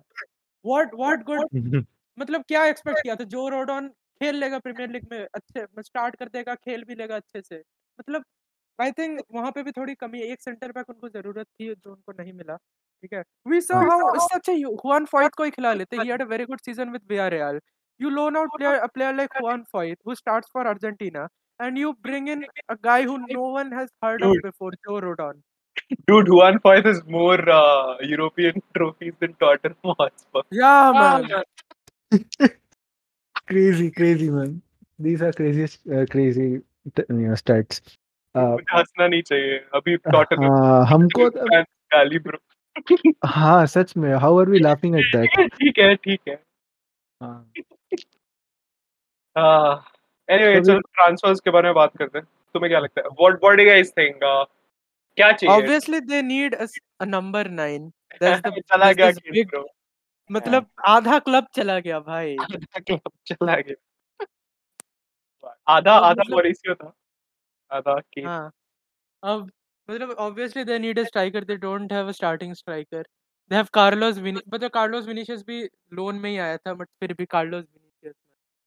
what 0.65 0.95
what 0.95 1.23
good 1.25 1.45
मतलब 2.17 2.43
क्या 2.47 2.65
expect 2.67 2.99
किया 2.99 3.15
था? 3.15 3.23
जो 3.25 3.47
रोडॉन 3.49 3.89
खेल 4.21 4.35
लेगा 4.37 4.59
प्रीमियर 4.59 4.89
लीग 4.91 5.03
में 5.11 5.19
अच्छे 5.25 5.65
स्टार्ट 5.83 6.15
कर 6.17 6.29
देगा 6.29 6.55
खेल 6.57 6.83
भी 6.85 6.95
लेगा 6.95 7.15
अच्छे 7.17 7.41
से। 7.41 7.57
मतलब 7.99 8.23
आई 8.79 8.91
थिंक 8.93 9.21
वहाँ 9.33 9.51
पे 9.51 9.63
भी 9.63 9.71
थोड़ी 9.73 9.95
कमी 9.97 10.21
एक 10.23 10.41
सेंटर 10.41 10.71
बैक 10.73 10.89
उनको 10.89 11.09
ज़रूरत 11.11 11.47
थी 11.49 11.73
जो 11.75 11.91
उनको 11.91 12.11
नहीं 12.13 12.33
मिला 12.33 12.55
ठीक 12.57 13.13
है? 13.13 13.23
We 13.45 13.61
saw 13.63 13.79
how 13.81 14.17
such 14.21 14.49
a 14.49 14.53
Juan 14.85 15.05
Foyth 15.07 15.35
को 15.35 15.43
ही 15.43 15.51
खिला 15.51 15.73
लेते 15.75 15.97
he 15.97 16.07
had 16.07 16.21
a 16.21 16.25
very 16.27 16.45
good 16.47 16.61
season 16.61 16.89
with 16.91 17.01
Villarreal 17.09 17.59
you 17.99 18.09
loan 18.11 18.37
out 18.37 18.51
player 18.53 18.75
a 18.77 18.87
player 18.89 19.15
like 19.15 19.33
Juan 19.35 19.63
Foyth 19.71 19.99
who 20.07 20.15
starts 20.15 20.49
for 20.53 20.67
Argentina 20.67 21.27
and 21.60 21.78
you 21.78 21.94
bring 22.02 22.28
in 22.28 22.44
a 22.68 22.76
guy 22.76 23.02
who 23.02 23.18
no 23.30 23.48
one 23.60 23.72
has 23.72 23.88
heard 24.02 24.22
of 24.22 24.32
Dude. 24.32 24.42
before 24.42 24.72
Joe 24.84 25.00
Rodon 25.00 25.40
dude 26.06 26.28
Juan 26.28 26.58
Foyth 26.58 26.84
has 26.84 27.02
more 27.06 27.40
uh, 27.48 27.96
European 28.00 28.62
trophies 28.76 29.14
than 29.20 29.34
Tottenham 29.34 29.96
Hotspur 29.98 30.42
yeah 30.50 30.92
man 30.92 31.44
crazy, 33.46 33.90
crazy 33.90 34.30
man. 34.30 34.62
These 34.98 35.22
are 35.22 35.32
crazy, 35.32 35.64
uh, 35.92 36.06
crazy, 36.10 36.60
t- 36.94 37.02
you 37.08 37.14
know, 37.14 37.34
stats. 37.34 37.80
Uh, 38.34 38.56
मुझे 38.56 38.76
हंसना 38.76 39.06
नहीं 39.08 39.22
चाहिए 39.22 39.58
अभी 39.74 39.96
Tottenham 40.08 40.50
हाँ, 40.50 40.86
हमको 40.86 41.28
तो- 41.30 41.48
fans 41.48 41.66
गाली 41.94 42.18
bro 42.26 42.38
हाँ 43.26 43.66
सच 43.66 43.96
में 43.96 44.10
how 44.20 44.30
are 44.38 44.48
we 44.52 44.60
laughing 44.66 44.94
at 45.00 45.08
that? 45.14 45.48
ठीक 45.58 45.78
है 45.78 45.94
ठीक 45.96 46.20
है 46.28 46.36
हाँ. 47.22 47.52
एनीवे 50.29 50.61
चलो 50.61 50.79
ट्रांसफर्स 50.79 51.39
के 51.39 51.49
बारे 51.49 51.67
में 51.67 51.75
बात 51.75 51.97
करते 51.97 52.17
हैं। 52.17 52.25
तुम्हें 52.55 52.69
क्या 52.71 52.79
लगता 52.79 53.01
है? 53.01 53.07
What 53.09 53.43
what 53.43 53.57
do 53.57 53.65
guys 53.65 53.91
think 53.97 54.19
क्या 54.23 55.31
चाहिए? 55.31 55.55
Obviously 55.55 55.99
they 56.01 56.21
need 56.21 56.55
a 56.55 56.65
number 57.05 57.47
9 57.51 57.89
that's 58.21 58.41
the 58.41 58.61
चला 58.69 58.91
गया 58.91 59.11
बिग 59.31 59.55
मतलब 60.29 60.69
आधा 60.87 61.19
क्लब 61.19 61.47
चला 61.55 61.79
गया 61.79 61.99
भाई। 61.99 62.35
आधा 62.41 62.79
क्लब 62.79 63.11
चला 63.27 63.55
गया। 63.55 64.25
आधा 65.67 65.93
आधा 66.07 66.23
मॉरिसियो 66.29 66.75
था 66.75 66.91
आधा 67.71 67.99
की। 67.99 68.21
अब 68.21 69.49
मतलब 69.89 70.09
obviously 70.19 70.63
they 70.63 70.77
need 70.79 70.99
a 70.99 71.03
striker 71.03 71.43
they 71.43 71.55
don't 71.57 71.93
have 71.93 72.07
a 72.07 72.11
starting 72.11 72.53
striker 72.53 73.01
they 73.51 73.55
have 73.55 73.67
Carlos 73.73 74.17
Vini 74.17 74.39
मतलब 74.53 74.69
कार्लोस 74.69 75.07
विनीशियस 75.07 75.43
भी 75.47 75.63
लोन 75.93 76.15
में 76.15 76.29
ही 76.29 76.37
आया 76.37 76.57
था 76.57 76.73
बट 76.73 76.87
फिर 76.99 77.13
भी 77.13 77.25
Carlos 77.25 77.63
Vini 77.63 77.86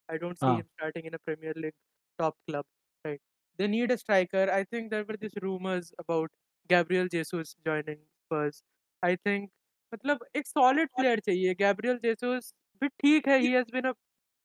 I 0.10 0.18
don't 0.18 0.40
see 0.40 0.48
हाँ 0.48 0.58
him 0.58 0.68
starting 0.78 1.06
in 1.06 1.14
a 1.16 1.20
Premier 1.20 1.54
League 1.56 1.76
top 2.20 2.38
club 2.48 2.66
right 3.06 3.22
they 3.58 3.68
need 3.68 3.92
a 3.92 3.98
striker 3.98 4.50
I 4.52 4.64
think 4.64 4.92
there 4.92 5.06
were 5.06 5.18
these 5.18 5.38
rumors 5.42 5.94
about 6.00 6.32
Gabriel 6.70 7.08
Jesus 7.08 7.56
joining 7.66 8.00
Spurs 8.26 8.64
I 9.04 9.16
think 9.16 9.50
मतलब 9.94 10.26
एक 10.36 10.48
solid 10.48 10.90
player 10.98 11.18
चाहिए 11.28 11.56
Gabriel 11.64 12.00
Jesus 12.06 12.54
भी 12.82 12.88
ठीक 13.04 13.28
है 13.28 13.40
he 13.42 13.52
has 13.58 13.66
been 13.78 13.86
a 13.86 13.96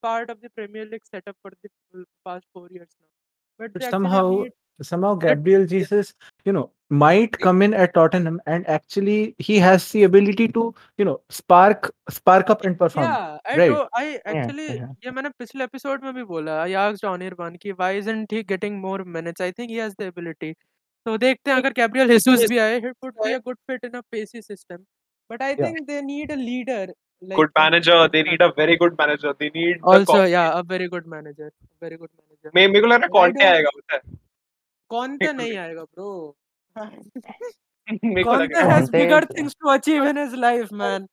part 0.03 0.31
of 0.31 0.41
the 0.41 0.51
Premier 0.51 0.87
League 0.87 1.07
setup 1.13 1.37
for 1.43 1.53
the 1.63 2.05
past 2.25 2.47
four 2.55 2.69
years 2.71 2.89
now 3.01 3.11
but 3.59 3.73
But 3.73 3.81
they 3.81 3.87
actually 3.87 3.91
somehow 3.91 4.31
need 4.31 4.53
somehow 4.83 5.15
that 5.17 5.37
Gabriel 5.37 5.67
Jesus, 5.67 6.15
you 6.45 6.53
know, 6.53 6.73
might 6.90 7.38
come 7.40 7.62
in 7.62 7.74
at 7.74 7.94
Tottenham 7.94 8.40
and 8.46 8.68
actually 8.68 9.36
he 9.40 9.58
has 9.58 9.92
the 9.92 10.04
ability 10.04 10.48
to 10.50 10.74
you 10.98 11.06
know 11.06 11.20
spark 11.30 11.92
spark 12.10 12.50
up 12.50 12.64
and 12.64 12.78
perform. 12.78 13.06
Yeah, 13.06 13.38
I 13.46 13.58
right. 13.58 13.72
know. 13.72 13.88
I 13.94 14.20
actually 14.26 14.68
yeah, 14.68 14.74
yeah. 14.74 14.88
ये 15.06 15.12
मैंने 15.12 15.30
पिछले 15.40 15.64
episode 15.64 16.04
में 16.04 16.14
भी 16.14 16.46
I 16.48 16.74
asked 16.74 17.04
Anirban 17.04 17.58
कि 17.60 17.76
why 17.76 17.92
isn't 17.94 18.32
he 18.32 18.44
getting 18.44 18.80
more 18.80 19.04
minutes? 19.04 19.42
I 19.42 19.52
think 19.52 19.72
he 19.72 19.78
has 19.78 19.96
the 19.96 20.08
ability. 20.08 20.56
तो 21.06 21.18
देखते 21.18 21.52
हैं 21.52 21.58
अगर 21.58 21.74
कैब्रियल 21.74 22.12
हिसूस 22.12 22.50
भी 22.50 22.58
आए, 22.58 22.82
it 22.82 22.96
would 23.04 23.14
be 23.24 23.34
a 23.34 23.40
good 23.40 23.58
fit 23.70 23.84
in 23.84 23.96
a 23.96 24.02
pacey 24.12 24.42
system. 24.42 24.86
But 25.30 25.42
I 25.42 25.56
think 25.56 25.80
yeah. 25.80 25.86
they 25.88 26.02
need 26.02 26.32
a 26.32 26.36
leader. 26.36 26.88
Like, 27.22 27.38
good 27.38 27.50
manager. 27.58 28.08
They 28.08 28.24
need 28.24 28.42
a 28.42 28.52
very 28.52 28.78
good 28.78 28.98
manager. 28.98 29.34
They 29.40 29.50
need 29.50 29.78
also 29.84 30.24
yeah 30.24 30.60
a 30.60 30.64
very 30.64 30.88
good 30.88 31.06
manager. 31.08 31.52
Very 31.80 31.98
good 31.98 32.10
manager. 32.10 32.52
मे 32.56 32.68
मेरे 32.68 32.82
को 32.82 32.88
लग 32.88 32.98
रहा 32.98 33.06
है 33.06 33.10
Conte 33.10 33.46
आएगा 33.46 33.70
पता 33.76 33.96
है. 33.96 34.02
Conte 34.90 35.34
नहीं 35.34 35.56
आएगा 35.58 35.84
मेरे 36.78 38.24
को 38.24 38.34
लग 38.42 38.56
है 38.58 38.80
bigger 38.94 39.22
is- 39.26 39.34
things 39.38 39.56
to 39.64 39.72
achieve 39.76 40.06
in 40.12 40.20
his 40.26 40.36
life 40.48 40.72
man 40.84 41.08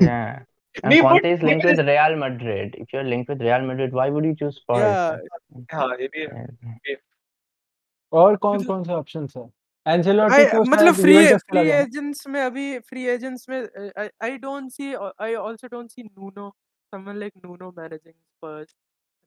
Yeah. 0.00 0.42
And 0.82 0.94
Conte 1.06 1.26
is 1.32 1.42
linked 1.48 1.66
with 1.68 1.80
Real 1.88 2.14
Madrid. 2.20 2.72
If 2.84 2.92
you're 2.94 3.04
linked 3.08 3.28
with 3.32 3.42
Real 3.46 3.66
Madrid, 3.66 3.92
why 3.98 4.06
would 4.14 4.24
you 4.28 4.34
choose 4.40 4.56
Spurs? 4.60 4.84
yeah 4.84 5.74
हाँ 5.74 5.88
ये 6.00 6.08
भी 6.14 6.22
है 6.22 6.46
Yeah. 6.92 6.96
और 8.12 8.36
कौन 8.36 8.56
मतलब- 8.56 8.66
कौन 8.68 8.82
से 8.84 8.92
ऑप्शंस 8.92 9.36
है 9.36 9.44
एंजेलोटी 9.86 10.44
को 10.50 10.62
मतलब 10.70 10.94
फ्री 10.94 11.14
फ्री 11.52 11.68
एजेंट्स 11.70 12.26
में 12.34 12.40
अभी 12.40 12.66
फ्री 12.90 13.06
एजेंट्स 13.14 13.48
में 13.48 13.58
I 13.98 14.36
don't 14.44 14.70
see 14.72 14.92
I 14.94 15.34
also 15.34 15.68
don't 15.76 15.90
see 15.90 16.02
Nuno 16.02 16.52
someone 16.92 17.16
like 17.20 17.32
Nuno 17.44 17.68
managing 17.76 18.14
Spurs 18.16 18.68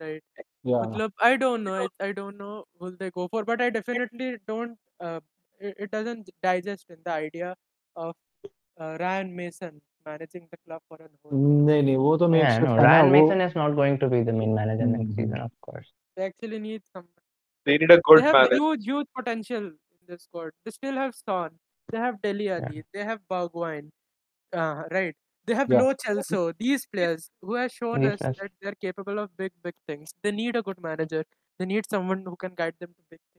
right 0.01 0.43
या 0.71 0.81
मतलब 0.81 1.11
I 1.29 1.31
don't 1.41 1.65
know 1.67 1.73
I, 1.79 1.87
I 2.05 2.11
don't 2.19 2.37
know 2.43 2.53
will 2.83 2.93
they 3.01 3.09
go 3.17 3.25
for 3.33 3.41
but 3.49 3.63
I 3.65 3.69
definitely 3.77 4.29
don't 4.51 4.77
uh, 5.07 5.19
it 5.59 5.91
doesn't 5.91 6.29
digest 6.41 6.85
in 6.89 6.97
the 7.03 7.11
idea 7.11 7.55
of 7.95 8.15
uh, 8.79 8.97
Ryan 8.99 9.35
Mason 9.35 9.81
managing 10.05 10.47
the 10.51 10.57
club 10.65 10.81
for 10.87 10.97
a 10.97 11.09
whole. 11.21 11.37
No, 11.37 11.73
yeah, 11.73 12.59
no, 12.59 12.77
Ryan 12.77 13.11
Mason 13.11 13.41
is 13.41 13.55
not 13.55 13.71
going 13.75 13.99
to 13.99 14.07
be 14.07 14.23
the 14.23 14.33
main 14.33 14.53
manager 14.53 14.83
mm-hmm. 14.83 15.01
next 15.01 15.15
season, 15.15 15.39
of 15.39 15.51
course. 15.61 15.87
They 16.15 16.25
actually 16.25 16.59
need 16.59 16.81
someone. 16.93 17.09
They 17.65 17.77
need 17.77 17.91
a 17.91 17.99
good 17.99 18.19
they 18.19 18.23
have 18.23 18.49
huge, 18.51 18.85
huge 18.85 19.07
potential 19.15 19.65
in 19.65 19.99
this 20.07 20.23
squad. 20.23 20.51
They 20.63 20.71
still 20.71 20.95
have 20.95 21.15
Son. 21.15 21.51
They 21.91 21.97
have 21.97 22.21
Dele 22.21 22.49
Alli. 22.49 22.77
Yeah. 22.77 22.81
They 22.93 23.03
have 23.03 23.19
Bergwijn. 23.29 23.89
Uh, 24.53 24.83
right. 24.91 25.15
They 25.45 25.53
have 25.53 25.69
yeah. 25.69 25.81
Lo 25.81 25.93
Celso. 25.93 26.53
These 26.57 26.85
players 26.85 27.29
who 27.41 27.55
have 27.55 27.71
shown 27.71 28.05
us 28.05 28.19
that 28.19 28.51
they're 28.61 28.75
capable 28.75 29.19
of 29.19 29.35
big, 29.37 29.51
big 29.63 29.75
things. 29.87 30.13
They 30.21 30.31
need 30.31 30.55
a 30.55 30.61
good 30.61 30.81
manager. 30.81 31.23
They 31.59 31.65
need 31.65 31.85
someone 31.89 32.23
who 32.25 32.35
can 32.35 32.53
guide 32.55 32.75
them 32.79 32.89
to 32.89 33.03
big 33.09 33.19
things 33.33 33.36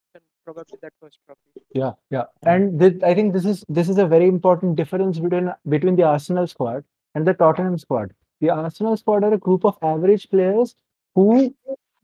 probably 0.49 0.79
that 0.83 0.93
first 1.01 1.19
trophy 1.27 1.65
yeah 1.81 1.93
yeah. 2.11 2.25
Hmm. 2.43 2.49
And 2.53 2.81
this, 2.81 3.03
i 3.11 3.15
think 3.15 3.33
this 3.33 3.49
is 3.55 3.65
this 3.69 3.89
is 3.95 3.99
a 3.99 4.07
very 4.15 4.29
important 4.35 4.77
difference 4.83 5.19
between 5.19 5.51
between 5.77 5.97
the 5.97 6.07
arsenal 6.13 6.47
squad 6.47 6.85
and 7.15 7.27
the 7.27 7.35
tottenham 7.35 7.79
squad. 7.79 8.15
The 8.41 8.51
arsenal 8.51 8.97
squad 8.97 9.25
are 9.25 9.35
a 9.35 9.39
group 9.39 9.65
of 9.65 9.77
average 9.83 10.29
players 10.31 10.77
who 11.15 11.55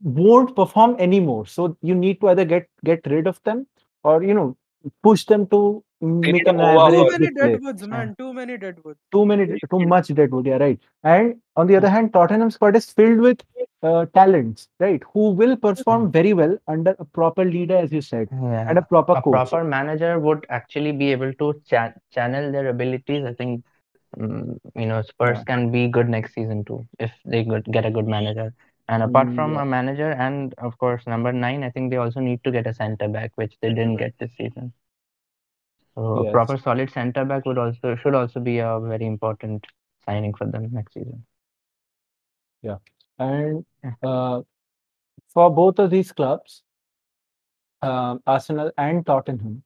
won't 0.01 0.55
perform 0.55 0.95
anymore. 0.99 1.45
So 1.45 1.77
you 1.81 1.95
need 1.95 2.19
to 2.21 2.29
either 2.29 2.45
get 2.45 2.67
get 2.83 3.07
rid 3.07 3.27
of 3.27 3.41
them 3.43 3.65
or 4.03 4.23
you 4.23 4.33
know 4.33 4.57
push 5.01 5.25
them 5.25 5.47
to 5.47 5.83
make 6.01 6.47
an 6.47 6.57
to 6.57 6.63
overhaul. 6.63 6.91
too 6.91 7.11
many 7.11 7.25
good 7.27 7.35
player. 7.35 7.51
deadwoods 7.53 7.87
man 7.87 8.15
too 8.17 8.33
many 8.33 8.57
deadwoods 8.57 8.99
too 9.11 9.25
many 9.25 9.45
too 9.71 9.79
much 9.93 10.07
deadwood 10.19 10.45
yeah 10.45 10.57
right 10.57 10.79
and 11.03 11.35
on 11.55 11.67
the 11.67 11.75
other 11.75 11.89
hand 11.89 12.11
tottenham 12.13 12.51
squad 12.51 12.75
is 12.75 12.91
filled 12.91 13.19
with 13.19 13.41
uh, 13.83 14.05
talents 14.13 14.67
right 14.79 15.01
who 15.13 15.29
will 15.31 15.55
perform 15.55 16.11
very 16.11 16.33
well 16.33 16.57
under 16.67 16.95
a 16.99 17.05
proper 17.05 17.45
leader 17.45 17.77
as 17.77 17.91
you 17.91 18.01
said 18.01 18.27
Yeah. 18.31 18.65
and 18.69 18.77
a 18.77 18.81
proper 18.81 19.13
coach. 19.15 19.19
a 19.19 19.23
coach 19.23 19.49
proper 19.49 19.63
manager 19.63 20.19
would 20.19 20.45
actually 20.49 20.91
be 20.91 21.11
able 21.11 21.33
to 21.33 21.61
cha- 21.69 21.93
channel 22.11 22.51
their 22.51 22.67
abilities. 22.69 23.25
I 23.25 23.33
think, 23.33 23.63
um, 24.19 24.59
you 24.75 24.85
know, 24.87 25.01
Spurs 25.03 25.37
Yeah. 25.37 25.43
can 25.43 25.71
be 25.71 25.87
good 25.87 26.09
next 26.09 26.33
season 26.33 26.63
too 26.65 26.85
if 26.99 27.11
they 27.25 27.43
good, 27.43 27.65
get 27.65 27.85
a 27.85 27.91
good 27.91 28.07
manager. 28.07 28.53
And 28.87 29.03
apart 29.03 29.27
Mm, 29.29 29.35
from 29.35 29.53
yeah. 29.53 29.61
a 29.61 29.65
manager 29.65 30.11
and 30.11 30.53
of 30.57 30.77
course 30.77 31.05
number 31.07 31.31
nine, 31.31 31.63
I 31.63 31.69
think 31.69 31.91
they 31.91 31.97
also 31.97 32.19
need 32.19 32.43
to 32.43 32.51
get 32.51 32.67
a 32.67 32.73
center 32.73 33.07
back, 33.07 33.31
which 33.35 33.55
they 33.61 33.69
didn't 33.69 33.97
get 33.97 34.13
this 34.19 34.31
season. 34.37 34.73
So 35.95 36.27
a 36.27 36.31
proper 36.31 36.57
solid 36.57 36.91
center 36.91 37.23
back 37.25 37.45
would 37.45 37.57
also 37.57 37.95
should 37.95 38.15
also 38.15 38.39
be 38.39 38.59
a 38.59 38.79
very 38.79 39.05
important 39.05 39.65
signing 40.05 40.33
for 40.33 40.45
them 40.45 40.69
next 40.71 40.93
season. 40.93 41.25
and 43.19 43.65
Yeah. 43.83 43.93
uh, 44.03 44.41
for 45.33 45.49
both 45.53 45.79
of 45.79 45.89
these 45.89 46.11
clubs 46.11 46.63
um, 47.81 48.21
arsenal 48.25 48.71
and 48.77 49.05
tottenham 49.05 49.63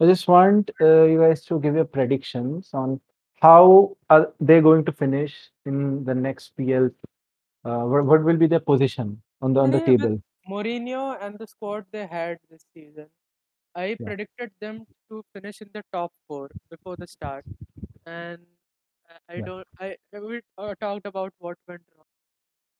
i 0.00 0.06
just 0.06 0.28
want 0.28 0.70
uh, 0.80 1.04
you 1.04 1.18
guys 1.20 1.44
to 1.44 1.60
give 1.60 1.74
your 1.74 1.84
predictions 1.84 2.70
on 2.72 3.00
how 3.42 3.96
are 4.08 4.32
they 4.40 4.60
going 4.60 4.84
to 4.84 4.92
finish 4.92 5.36
in 5.66 6.04
the 6.04 6.14
next 6.14 6.56
pl 6.56 6.90
uh, 7.64 7.82
what, 7.92 8.04
what 8.06 8.24
will 8.24 8.36
be 8.36 8.46
their 8.46 8.60
position 8.72 9.20
on 9.42 9.52
the 9.52 9.60
on 9.60 9.70
the 9.70 9.82
Anyway, 9.82 9.96
with 9.96 10.00
table 10.02 10.22
Mourinho 10.50 11.16
and 11.20 11.38
the 11.38 11.46
squad 11.46 11.84
they 11.92 12.06
had 12.06 12.38
this 12.50 12.64
season, 12.74 13.06
I 13.74 13.96
Yeah. 13.98 14.06
predicted 14.06 14.52
them 14.60 14.86
to 15.10 15.22
finish 15.34 15.60
in 15.62 15.70
the 15.74 15.82
top 15.92 16.12
four 16.28 16.50
before 16.70 16.96
the 16.96 17.06
start, 17.06 17.44
and 18.06 18.46
I- 19.08 19.20
I 19.36 19.36
Yeah. 19.36 19.44
don't. 19.50 19.68
I 19.80 19.96
we 20.28 20.42
uh, 20.58 20.74
talked 20.80 21.06
about 21.06 21.34
what 21.38 21.58
went 21.68 21.82
wrong. 21.96 22.06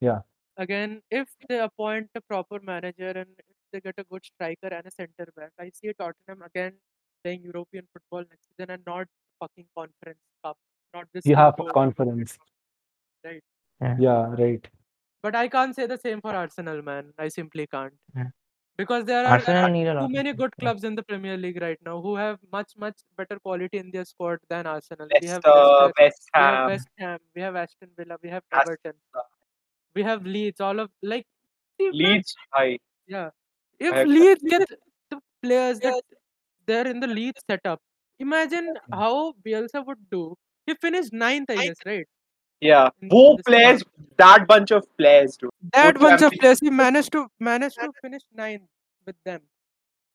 Yeah. 0.00 0.22
Again, 0.56 1.02
if 1.10 1.28
they 1.48 1.58
appoint 1.60 2.10
a 2.14 2.20
proper 2.20 2.60
manager 2.60 3.10
and 3.22 3.30
if 3.48 3.56
they 3.72 3.80
get 3.80 3.94
a 3.98 4.04
good 4.04 4.24
striker 4.24 4.68
and 4.78 4.86
a 4.86 4.90
centre 4.90 5.28
back, 5.36 5.52
I 5.58 5.70
see 5.70 5.92
Tottenham 5.94 6.42
again 6.42 6.80
playing 7.24 7.42
European 7.44 7.88
football 7.92 8.24
next 8.30 8.48
season 8.48 8.70
and 8.70 8.84
not 8.86 9.08
fucking 9.40 9.68
Conference 9.76 10.20
Cup, 10.44 10.58
not 10.94 11.08
this. 11.12 11.26
you 11.26 11.36
have 11.36 11.54
European 11.58 11.72
conference 11.80 12.38
Right. 13.24 13.42
yeah 13.98 14.34
right 14.42 14.68
But 15.22 15.34
I 15.36 15.48
can't 15.48 15.74
say 15.74 15.86
the 15.86 15.98
same 15.98 16.20
for 16.20 16.34
Arsenal, 16.34 16.82
man. 16.82 17.12
I 17.18 17.28
simply 17.28 17.66
can't. 17.66 17.94
Yeah. 18.16 18.30
Because 18.80 19.04
there 19.04 19.24
are 19.26 19.32
Arsenal 19.32 19.64
uh, 19.64 19.68
need 19.68 19.86
a 19.88 19.94
too 20.00 20.08
many 20.08 20.32
good 20.32 20.56
clubs 20.58 20.84
in 20.84 20.94
the 20.94 21.02
Premier 21.02 21.36
League 21.36 21.60
right 21.60 21.78
now 21.84 22.00
who 22.00 22.16
have 22.16 22.38
much, 22.52 22.72
much 22.76 22.98
better 23.16 23.38
quality 23.38 23.78
in 23.78 23.90
their 23.90 24.04
squad 24.04 24.38
than 24.48 24.66
Arsenal. 24.66 25.08
We 25.20 25.26
have 25.28 25.42
Leicester 25.44 25.92
Leicester, 25.92 25.92
West 25.98 26.30
we 26.34 26.40
have 26.40 26.68
West 26.68 26.88
Ham, 26.98 27.18
we 27.34 27.42
have 27.42 27.56
Aston 27.56 27.90
Villa, 27.96 28.16
we 28.22 28.30
have 28.30 28.42
Aston 28.52 28.72
Everton, 28.72 28.92
Villa. 29.12 29.24
we 29.94 30.02
have 30.02 30.24
Leeds. 30.24 30.60
All 30.60 30.80
of 30.80 30.90
like, 31.02 31.26
see, 31.78 31.90
Leeds 31.92 32.34
high 32.54 32.78
yeah. 33.06 33.30
If 33.78 33.94
have- 33.94 34.08
Leeds 34.08 34.42
get 34.42 34.68
the 35.10 35.20
players 35.42 35.80
that 35.80 36.02
they're 36.66 36.86
in 36.86 37.00
the 37.00 37.06
Leeds 37.06 37.42
setup, 37.50 37.80
imagine 38.18 38.74
how 38.92 39.34
Bielsa 39.46 39.84
would 39.86 40.10
do. 40.10 40.36
He 40.66 40.74
finished 40.74 41.12
ninth, 41.12 41.50
I 41.50 41.56
guess, 41.66 41.76
right? 41.84 42.06
yeah 42.61 42.89
In 43.01 43.09
who 43.09 43.23
this 43.37 43.45
players 43.47 43.83
that 44.17 44.47
bunch 44.47 44.71
of 44.71 44.85
players 44.97 45.37
dude 45.37 45.51
that 45.73 45.93
Good 45.93 45.99
bunch 45.99 46.13
of 46.13 46.19
champion. 46.21 46.39
players 46.43 46.59
he 46.67 46.69
managed 46.69 47.11
to 47.17 47.27
managed 47.47 47.79
to 47.81 47.91
finish 48.05 48.25
ninth 48.43 48.67
with 49.09 49.17
them 49.29 49.41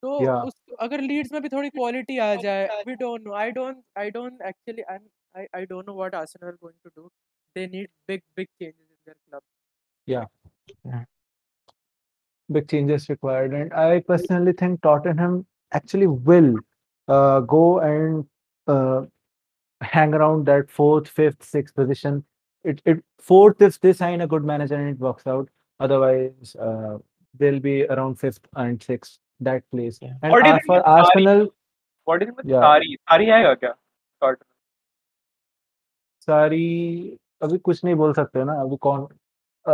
तो 0.05 0.19
Yeah. 0.25 0.43
उस 0.49 0.55
अगर 0.81 1.01
Leeds 1.01 1.33
में 1.33 1.41
भी 1.43 1.49
थोड़ी 1.55 1.71
quality 1.71 2.19
आ 2.27 2.35
जाए 2.45 2.69
we 2.89 2.97
don't 3.03 3.27
know 3.29 3.35
I 3.45 3.51
don't 3.61 3.83
I 4.05 4.09
don't 4.19 4.47
actually 4.51 4.87
I'm, 4.95 5.03
I 5.41 5.47
I 5.61 5.65
don't 5.73 5.91
know 5.91 5.97
what 6.03 6.15
Arsenal 6.21 6.53
are 6.53 6.59
going 6.67 6.79
to 6.89 6.93
do 6.97 7.11
they 7.57 7.67
need 7.67 7.89
big 8.13 8.23
big 8.41 8.49
changes 8.63 8.87
in 8.89 8.99
their 9.07 9.19
club 9.29 9.43
big 12.51 12.69
changes 12.69 13.09
required. 13.09 13.53
And 13.55 13.73
I 13.73 14.01
personally 14.01 14.53
think 14.53 14.83
Tottenham 14.83 15.47
actually 15.73 16.07
will 16.07 16.55
uh, 17.09 17.41
go 17.41 17.79
and 17.79 18.27
uh, 18.67 19.03
hang 19.81 20.15
around 20.15 20.47
that 20.47 20.71
fourth, 20.71 21.09
fifth, 21.09 21.45
sixth 21.45 21.75
position. 21.75 22.25
It, 22.66 22.82
it 22.86 23.04
fourth 23.20 23.62
if 23.62 23.80
they 23.82 23.94
sign 23.94 24.22
a 24.22 24.28
good 24.28 24.44
manager 24.44 24.76
and 24.76 24.90
it 24.90 25.00
works 25.00 25.28
out. 25.28 25.50
Otherwise, 25.80 26.56
uh, 26.68 26.98
they'll 27.40 27.60
be 27.60 27.76
around 27.86 28.20
fifth 28.20 28.48
and 28.56 28.82
sixth 28.82 29.20
that 29.42 29.64
place. 29.72 30.00
Yeah. 30.02 30.14
And 30.24 30.32
What 30.32 30.48
uh, 30.48 30.60
for 30.68 30.80
Arsenal, 30.88 31.48
What 32.08 32.20
do 32.20 32.26
you 32.26 32.32
think 32.32 32.38
with 32.38 32.52
Yeah. 32.54 32.62
Sari? 32.68 32.98
Sari 33.10 33.30
आएगा 33.38 33.54
क्या? 33.64 33.74
सारी 36.28 36.66
अभी 37.44 37.58
कुछ 37.58 37.84
नहीं 37.84 37.96
बोल 37.96 38.14
सकते 38.14 38.44
ना 38.44 38.54
अभी 38.62 38.78
कौन 38.82 39.02
अ, 39.66 39.74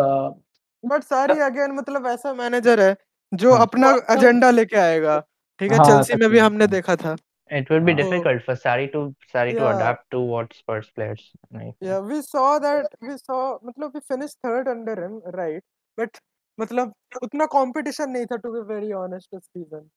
बट 0.84 1.04
सारी 1.04 1.40
अगेन 1.48 1.72
मतलब 1.76 2.08
ऐसा 2.08 2.34
मैनेजर 2.34 2.80
है 2.80 2.96
जो 3.32 3.54
हाँ। 3.54 3.62
अपना 3.66 3.90
एजेंडा 4.16 4.50
लेके 4.52 4.78
आएगा 4.78 5.20
ठीक 5.60 5.72
है 5.72 5.78
हाँ, 5.78 5.86
चेल्सी 5.86 6.16
में 6.22 6.30
भी 6.30 6.40
हमने 6.40 6.66
हाँ। 6.66 6.72
देखा 6.72 6.96
था 7.04 7.16
it 7.52 7.70
will 7.70 7.82
be 7.82 7.94
difficult 7.94 8.44
for 8.44 8.56
Sarri 8.56 8.92
to 8.94 9.14
Sarri 9.34 9.54
yeah. 9.54 9.60
to 9.60 9.70
adapt 9.76 10.10
to 10.12 10.20
what 10.20 10.54
Spurs 10.54 10.90
players 10.96 11.32
like. 11.52 11.74
Yeah, 11.82 12.00
we 12.00 12.22
saw 12.22 12.60
that 12.60 12.88
we 13.02 13.18
saw 13.18 13.60
मतलब 13.70 13.94
we 13.94 14.02
finished 14.12 14.38
third 14.44 14.68
under 14.68 14.96
him, 15.06 15.22
right? 15.34 15.64
But 15.98 16.22
मतलब 16.60 16.94
उतना 17.24 17.50
competition 17.50 18.14
नहीं 18.14 18.28
to 18.30 18.52
be 18.52 18.62
very 18.68 18.94
honest 18.94 19.28
this 19.32 19.50
season. 19.54 19.90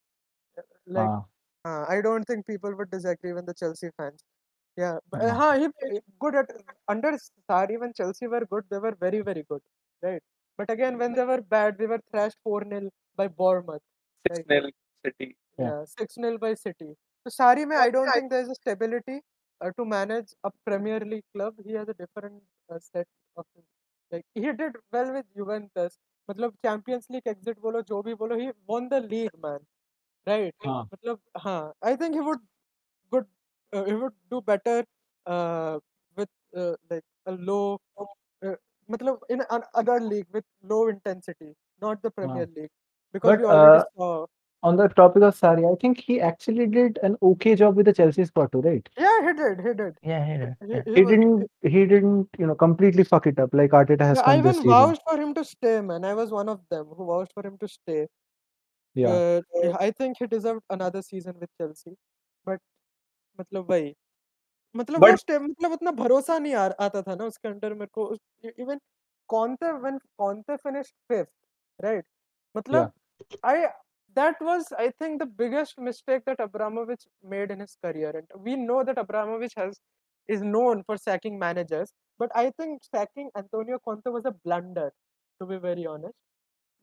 Like 0.87 1.23
Uh, 1.67 1.85
I 1.89 2.03
don't 2.03 2.25
think 2.25 2.47
people 2.47 2.75
would 2.79 2.91
disagree 2.91 3.31
even 3.31 3.47
the 3.47 3.55
Chelsea 3.55 3.89
fans. 3.97 4.23
Yeah, 4.77 4.99
but, 5.11 5.23
yeah. 5.23 5.59
he 5.59 6.01
good 6.21 6.35
at 6.35 6.51
under 6.89 7.13
Sarri 7.51 7.79
when 7.81 7.95
Chelsea 7.95 8.27
were 8.27 8.45
good 8.51 8.65
they 8.71 8.79
were 8.79 8.95
very 9.01 9.21
very 9.29 9.45
good, 9.49 9.63
right? 10.03 10.21
But 10.59 10.71
again 10.75 10.99
when 10.99 11.15
they 11.15 11.25
were 11.25 11.41
bad 11.41 11.79
they 11.79 11.87
were 11.87 12.01
thrashed 12.11 12.37
four 12.45 12.63
0 12.69 12.91
by 13.17 13.29
Bournemouth. 13.29 13.81
Six 14.29 14.47
0 14.47 14.71
City. 15.07 15.37
Yeah, 15.59 15.85
six 15.97 16.17
0 16.17 16.37
by 16.37 16.53
City 16.53 16.91
So 17.26 17.30
Sarri 17.32 17.66
में 17.68 17.76
I 17.78 17.90
don't 17.92 18.12
think 18.12 18.30
there's 18.32 18.50
a 18.50 18.56
stability 18.56 19.22
uh, 19.62 19.72
to 19.78 19.86
manage 19.86 20.34
a 20.44 20.52
Premier 20.66 21.00
League 21.00 21.26
club. 21.36 21.56
He 21.66 21.74
has 21.74 21.88
a 21.90 21.94
different 21.94 22.44
uh, 22.70 22.80
set 22.80 23.08
of 23.38 23.46
like 24.12 24.26
he 24.36 24.42
did 24.62 24.76
well 24.92 25.14
with 25.14 25.26
Juventus. 25.36 25.98
मतलब 26.30 26.54
Champions 26.66 27.08
League 27.10 27.28
exit 27.28 27.60
बोलो 27.62 27.82
जो 27.92 28.02
भी 28.04 28.14
बोलो 28.24 28.38
he 28.42 28.52
won 28.68 28.90
the 28.90 29.00
league 29.02 29.38
man, 29.46 29.60
right? 30.28 30.56
हाँ 30.66 30.90
मतलब 30.94 31.22
हाँ 31.38 31.74
I 31.84 31.96
think 31.96 32.16
he 32.16 32.22
would 32.22 32.40
good 33.12 33.26
uh, 33.74 33.84
he 33.86 33.94
would 33.94 34.14
do 34.32 34.42
better 34.42 34.86
uh, 35.26 35.80
with 36.16 36.30
uh, 36.56 36.76
like 36.90 37.06
a 37.28 37.32
low 37.34 37.80
uh, 38.00 38.56
मतलब 38.92 39.20
in 39.30 39.42
an 39.52 39.64
other 39.74 40.00
league 40.00 40.28
with 40.34 40.46
low 40.64 40.88
intensity, 40.88 41.56
not 41.82 42.02
the 42.04 42.12
Premier 42.12 42.48
League 42.56 42.72
because 43.14 43.38
But, 43.38 43.88
uh, 44.65 44.69
on 44.69 44.77
the 44.77 44.89
topic 44.89 45.23
of 45.23 45.35
Sari, 45.37 45.65
I 45.67 45.75
think 45.81 45.99
he 45.99 46.21
actually 46.21 46.67
did 46.67 46.99
an 47.03 47.17
okay 47.23 47.55
job 47.55 47.77
with 47.77 47.87
the 47.87 47.93
Chelsea 47.93 48.25
squad 48.25 48.53
too, 48.53 48.61
right? 48.61 48.89
Yeah, 48.99 49.21
he 49.27 49.33
did. 49.33 49.61
He 49.67 49.75
did. 49.75 49.95
Yeah, 50.03 50.25
he 50.27 50.39
did. 50.39 50.57
He, 50.61 50.73
Yeah. 50.73 50.83
he 50.87 50.95
He 50.95 51.05
was- 51.05 51.11
didn't. 51.13 51.51
He 51.77 51.87
didn't. 51.87 52.29
You 52.39 52.47
know, 52.47 52.55
completely 52.55 53.05
fuck 53.05 53.27
it 53.27 53.39
up 53.47 53.55
like 53.63 53.71
Arteta 53.71 54.09
has 54.13 54.19
Yeah, 54.19 54.31
I 54.33 54.37
done 54.37 54.45
this 54.45 54.57
even 54.57 54.63
season. 54.63 54.71
vouched 54.71 55.03
for 55.11 55.17
him 55.23 55.35
to 55.35 55.45
stay, 55.45 55.81
man. 55.81 56.05
I 56.05 56.15
was 56.15 56.31
one 56.31 56.49
of 56.49 56.61
them 56.71 56.87
who 56.87 57.07
vouched 57.13 57.33
for 57.35 57.47
him 57.47 57.59
to 57.59 57.69
stay. 57.69 58.09
Yeah. 58.95 59.09
Uh, 59.11 59.77
I 59.81 59.91
think 59.91 60.19
he 60.19 60.27
deserved 60.27 60.63
another 60.71 61.03
season 61.03 61.35
with 61.41 61.51
Chelsea. 61.61 61.95
But 62.45 62.61
मतलब 63.41 63.71
वही 63.71 63.95
मतलब 64.77 65.01
वो 65.05 65.09
But- 65.11 65.31
मतलब 65.41 65.73
उतना 65.73 65.91
भरोसा 66.03 66.39
नहीं 66.39 66.55
आ, 66.55 66.67
आता 66.87 67.03
था 67.03 67.15
ना 67.15 67.25
उसके 67.25 67.49
अंडर 67.49 67.75
मेरे 67.75 67.91
को 67.99 68.15
even 68.59 68.81
Conte 69.29 69.73
when 69.73 69.99
Conte 70.19 70.57
finished 70.57 70.95
fifth 71.13 71.33
right 71.85 72.05
मतलब 72.57 72.93
I 73.45 73.69
that 74.17 74.41
was 74.41 74.73
I 74.79 74.91
think 74.99 75.21
the 75.21 75.27
biggest 75.27 75.79
mistake 75.79 76.25
that 76.27 76.41
Abramovich 76.41 77.05
made 77.25 77.51
in 77.51 77.61
his 77.61 77.77
career 77.85 78.11
and 78.11 78.27
we 78.39 78.57
know 78.57 78.83
that 78.85 78.99
Abramovich 78.99 79.55
has 79.57 79.81
is 80.29 80.43
known 80.43 80.83
for 80.85 80.97
sacking 80.97 81.39
managers 81.39 81.93
but 82.21 82.31
I 82.35 82.51
think 82.51 82.83
sacking 82.85 83.31
Antonio 83.37 83.79
Conte 83.79 84.09
was 84.09 84.25
a 84.25 84.33
blunder 84.33 84.93
to 85.41 85.47
be 85.47 85.59
very 85.59 85.87
honest 85.87 86.15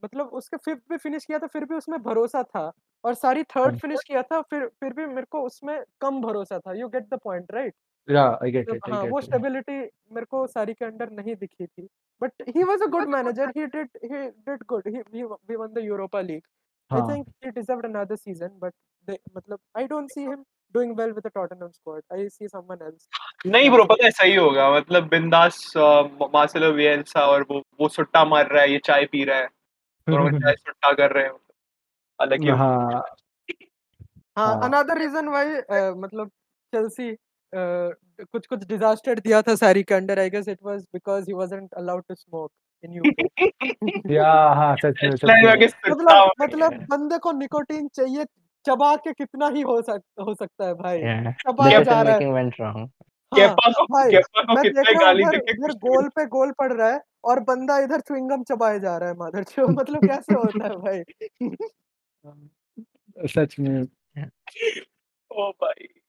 मतलब 0.04 0.30
उसके 0.34 0.58
fifth 0.58 0.82
पे 0.90 0.98
finish 0.98 1.26
किया 1.26 1.40
था 1.40 1.48
फिर 1.48 1.66
भी 1.66 1.76
उसमें 1.76 2.02
भरोसा 2.04 2.42
था 2.44 2.72
और 3.04 3.14
सारी 3.14 3.44
थर्ड 3.44 3.72
हाँ। 3.72 3.78
फिनिश 3.80 4.00
किया 4.08 4.22
था 4.32 4.42
फिर 4.42 4.66
फिर 4.80 4.94
भी 4.94 5.06
मेरे 5.06 5.28
को 5.32 5.42
उसमें 5.46 5.78
कम 6.02 6.22
भरोसा 6.22 6.60
था 6.60 6.74
you 6.80 6.88
get 6.90 7.08
the 7.14 7.20
point 7.24 7.52
right 7.54 7.74
Yeah, 8.08 8.38
I 8.42 8.50
get 8.50 8.68
it. 8.68 8.80
I 8.88 8.92
हाँ 8.92 9.04
वो. 9.04 9.20
स्टेबिलिटी 9.22 9.80
मेरे 10.14 10.26
को 10.26 10.46
सारी 10.48 10.74
के 10.74 10.86
अंडर 10.86 11.10
नहीं 11.12 11.36
दिखी 11.36 11.66
थी 11.66 11.88
but 12.22 12.44
he 12.56 12.64
was 12.64 12.82
a 12.82 12.86
good 12.96 13.08
manager 13.10 13.50
he 13.58 13.66
did 13.76 13.90
he 14.04 14.28
did 14.48 14.64
good 14.70 14.88
he 14.88 15.02
we 15.12 15.56
won 15.56 15.74
the 15.74 15.84
Europa 15.84 16.22
League 16.22 16.42
I 16.92 16.96
हाँ, 16.96 17.08
think 17.08 17.28
he 17.42 17.52
deserved 17.52 17.86
another 17.86 18.18
season, 18.18 18.52
but 18.60 18.74
they, 19.08 19.18
मतलब 19.36 19.60
I 19.74 19.88
don't 19.88 20.12
see 20.12 20.24
him 20.24 20.44
doing 20.74 20.94
well 20.96 21.14
with 21.14 21.24
the 21.24 21.30
Tottenham 21.30 21.72
squad. 21.74 22.02
I 22.12 22.28
see 22.28 22.48
someone 22.48 22.82
else. 22.82 23.08
नहीं 23.46 23.70
bro 23.70 23.84
पता 23.86 24.06
है 24.06 24.12
सही 24.12 24.36
होगा 24.36 24.70
मतलब 24.72 25.08
बिंदास 25.10 25.62
Marcelo 26.34 26.72
वियल्सा 26.74 27.22
और 27.28 27.46
वो 27.52 27.62
वो 27.80 27.88
सुट्टा 27.90 28.24
मार 28.26 28.48
रहा 28.48 28.64
है 28.64 28.72
ये 28.72 28.80
चाय 28.86 29.06
पी 29.12 29.24
रहा 29.24 29.38
है 29.38 29.48
दोनों 30.10 30.24
में 30.24 30.40
चाय 30.40 30.56
सुट्टा 30.56 30.92
कर 30.94 31.12
रहे 31.12 31.24
हैं 31.24 31.32
हालाँकि 32.20 32.50
हाँ 32.50 33.04
हाँ 34.38 34.48
हाँ। 34.48 34.70
another 34.70 34.96
reason 34.96 35.32
why 35.32 35.46
uh, 35.70 35.94
मतलब 35.98 36.32
Chelsea 36.74 37.10
uh, 37.12 37.18
कुछ 37.56 38.48
कुछ 38.48 38.68
डिजास्टर 38.68 39.20
दिया 39.20 39.42
था 39.42 39.56
सारी 39.56 39.84
के 39.84 39.96
under 39.96 40.20
I 40.20 40.30
guess 40.30 40.48
it 40.48 40.60
was 40.64 40.82
because 40.82 41.24
he 41.24 41.34
wasn't 41.34 41.74
allowed 41.74 42.04
to 42.10 42.16
smoke 42.16 42.52
in 42.84 42.92
you 42.92 43.04
या 44.14 44.34
हाँ 44.34 44.76
सच 44.76 44.94
में 45.04 45.12
मतलब 45.92 46.32
मतलब 46.42 46.74
बंदे 46.74 47.18
को 47.18 47.32
निकोटीन 47.32 47.88
चाहिए 47.88 48.26
चबा 48.66 48.96
के 48.96 49.14
कितना 49.14 49.48
ही 49.48 49.62
हो 49.62 49.82
सकता 49.82 50.24
हो 50.24 50.34
सकता 50.34 50.66
है 50.66 50.74
भाई। 50.74 51.00
Yeah. 51.00 51.32
चबा 51.32 51.78
तो 51.78 51.84
जा 51.84 52.02
रहा 52.02 52.14
है। 52.14 52.28
हाँ, 52.28 53.68
गोल 55.70 56.08
पे 56.08 56.26
गोल 56.26 56.52
पड़ 56.52 56.74
रहा 56.74 56.94
है 56.94 57.02
और 57.24 57.40
बंदा 57.40 57.80
इधर 57.80 58.00
स्विंगम 58.00 58.44
चबाए 58.44 58.80
जा 58.80 58.98
रहा 58.98 59.10
है 59.10 59.16
माधर 59.16 59.44
चो 59.44 59.68
मतलब 59.82 60.08
कैसे 60.08 60.34
होता 60.34 60.64
है 60.64 60.76
भाई? 60.76 61.04
सच 63.28 63.56
में। 63.60 63.88
ओ 65.32 65.52
भाई। 65.52 66.01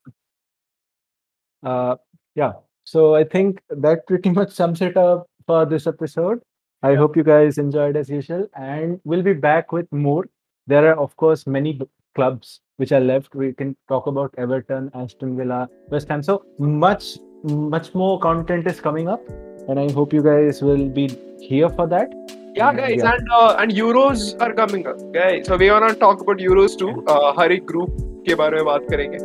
Uh, 1.64 1.96
yeah. 2.36 2.54
So 2.84 3.16
I 3.16 3.24
think 3.24 3.62
that 3.70 4.06
pretty 4.08 4.30
much 4.30 4.52
sums 4.52 4.82
it 4.82 4.96
up 4.98 5.28
for 5.46 5.66
this 5.66 5.88
episode. 5.88 6.42
I 6.84 6.96
hope 6.96 7.18
you 7.18 7.24
guys 7.24 7.58
enjoyed 7.58 7.98
as 7.98 8.10
usual, 8.10 8.48
and 8.56 9.00
we'll 9.04 9.24
be 9.24 9.34
back 9.34 9.72
with 9.72 9.92
more. 9.92 10.26
There 10.68 10.88
are, 10.90 10.98
of 11.00 11.16
course, 11.18 11.48
many 11.48 11.74
b- 11.74 11.88
clubs 12.16 12.62
which 12.78 12.92
are 12.92 13.00
left. 13.00 13.36
We 13.36 13.54
can 13.54 13.76
talk 13.90 14.08
about 14.08 14.34
Everton, 14.38 14.92
Aston 14.94 15.36
Villa, 15.36 15.68
West 15.90 16.08
Ham. 16.10 16.22
So 16.22 16.46
much, 16.60 17.18
much 17.44 17.94
more 17.96 18.20
content 18.20 18.68
is 18.68 18.80
coming 18.80 19.08
up, 19.08 19.22
and 19.68 19.80
I 19.80 19.92
hope 19.92 20.14
you 20.14 20.22
guys 20.24 20.62
will 20.62 20.88
be 20.90 21.08
here 21.40 21.70
for 21.70 21.88
that. 21.88 22.14
Yeah, 22.56 22.74
guys, 22.74 23.02
Yeah. 23.04 23.12
and 23.14 23.28
uh, 23.40 23.56
and 23.60 23.72
Euros 23.72 24.40
are 24.40 24.54
coming 24.54 24.88
up, 24.88 25.02
guys. 25.14 25.48
So 25.48 25.58
we 25.58 25.72
wanna 25.72 25.94
talk 25.94 26.22
about 26.22 26.38
Euros 26.38 26.78
too. 26.84 26.94
Uh, 27.08 27.34
हर 27.40 27.52
एक 27.52 27.66
group 27.72 27.90
के 28.30 28.36
बारे 28.36 28.56
में 28.56 28.66
बात 28.66 28.82
करेंगे. 28.90 29.18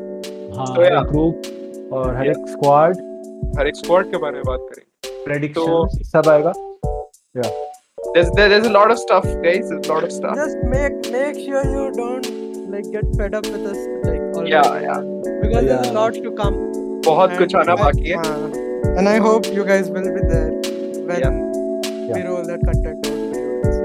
हाँ, 0.56 0.66
So, 0.66 0.72
हर 0.72 0.92
yeah. 0.92 1.02
एक 1.02 1.12
group 1.12 1.55
और 1.93 2.15
हर 2.17 2.27
एक 2.29 2.37
squad 2.53 3.01
हर 3.59 3.67
एक 3.67 3.75
squad 3.85 4.11
के 4.11 4.17
बारे 4.17 4.35
में 4.35 4.43
बात 4.47 4.67
करेंगे. 4.69 5.23
predictions 5.27 5.97
सब 6.13 6.29
आएगा. 6.29 6.53
There's 8.15 8.29
there, 8.37 8.49
there's 8.51 8.65
a 8.67 8.73
lot 8.73 8.91
of 8.91 8.99
stuff, 8.99 9.25
guys. 9.45 9.69
There's 9.69 9.87
a 9.87 9.93
lot 9.93 10.03
of 10.07 10.11
stuff. 10.17 10.35
just 10.39 10.57
make 10.73 10.95
make 11.15 11.39
sure 11.45 11.63
you 11.75 11.85
don't 11.97 12.29
like 12.75 12.87
get 12.95 13.11
fed 13.19 13.35
up 13.39 13.49
with 13.55 13.65
us 13.71 13.81
like 14.05 14.21
already 14.21 14.51
Yeah, 14.53 14.79
yeah. 14.85 15.01
because 15.41 15.67
there's 15.67 15.87
a 15.87 15.91
Yeah. 15.91 15.97
lot 15.99 16.19
to 16.27 16.31
come 16.39 16.57
बहुत 17.07 17.37
कुछ 17.37 17.55
आना 17.55 17.75
बाकी 17.83 18.09
है. 18.09 18.17
हाँ, 18.23 18.95
and 19.01 19.09
I 19.13 19.17
hope 19.27 19.49
you 19.57 19.65
guys 19.69 19.91
will 19.97 20.09
be 20.17 20.23
there 20.31 20.49
when 21.11 21.21
Yeah. 21.25 21.37
we 22.15 22.23
roll 22.29 22.43
that 22.51 22.65
content 22.71 23.07
out 23.11 23.21
for 23.29 23.43
you 23.43 23.59
guys. 23.63 23.77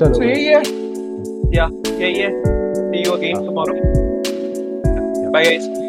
चलो. 0.00 0.12
So 0.14 0.22
यही 0.22 0.44
है. 0.46 0.62
Yeah, 1.56 1.70
यही 2.02 2.20
है. 2.20 2.30
See 2.90 3.06
you 3.06 3.16
again 3.20 3.44
tomorrow. 3.48 4.06
Bye, 5.30 5.44
guys. 5.44 5.87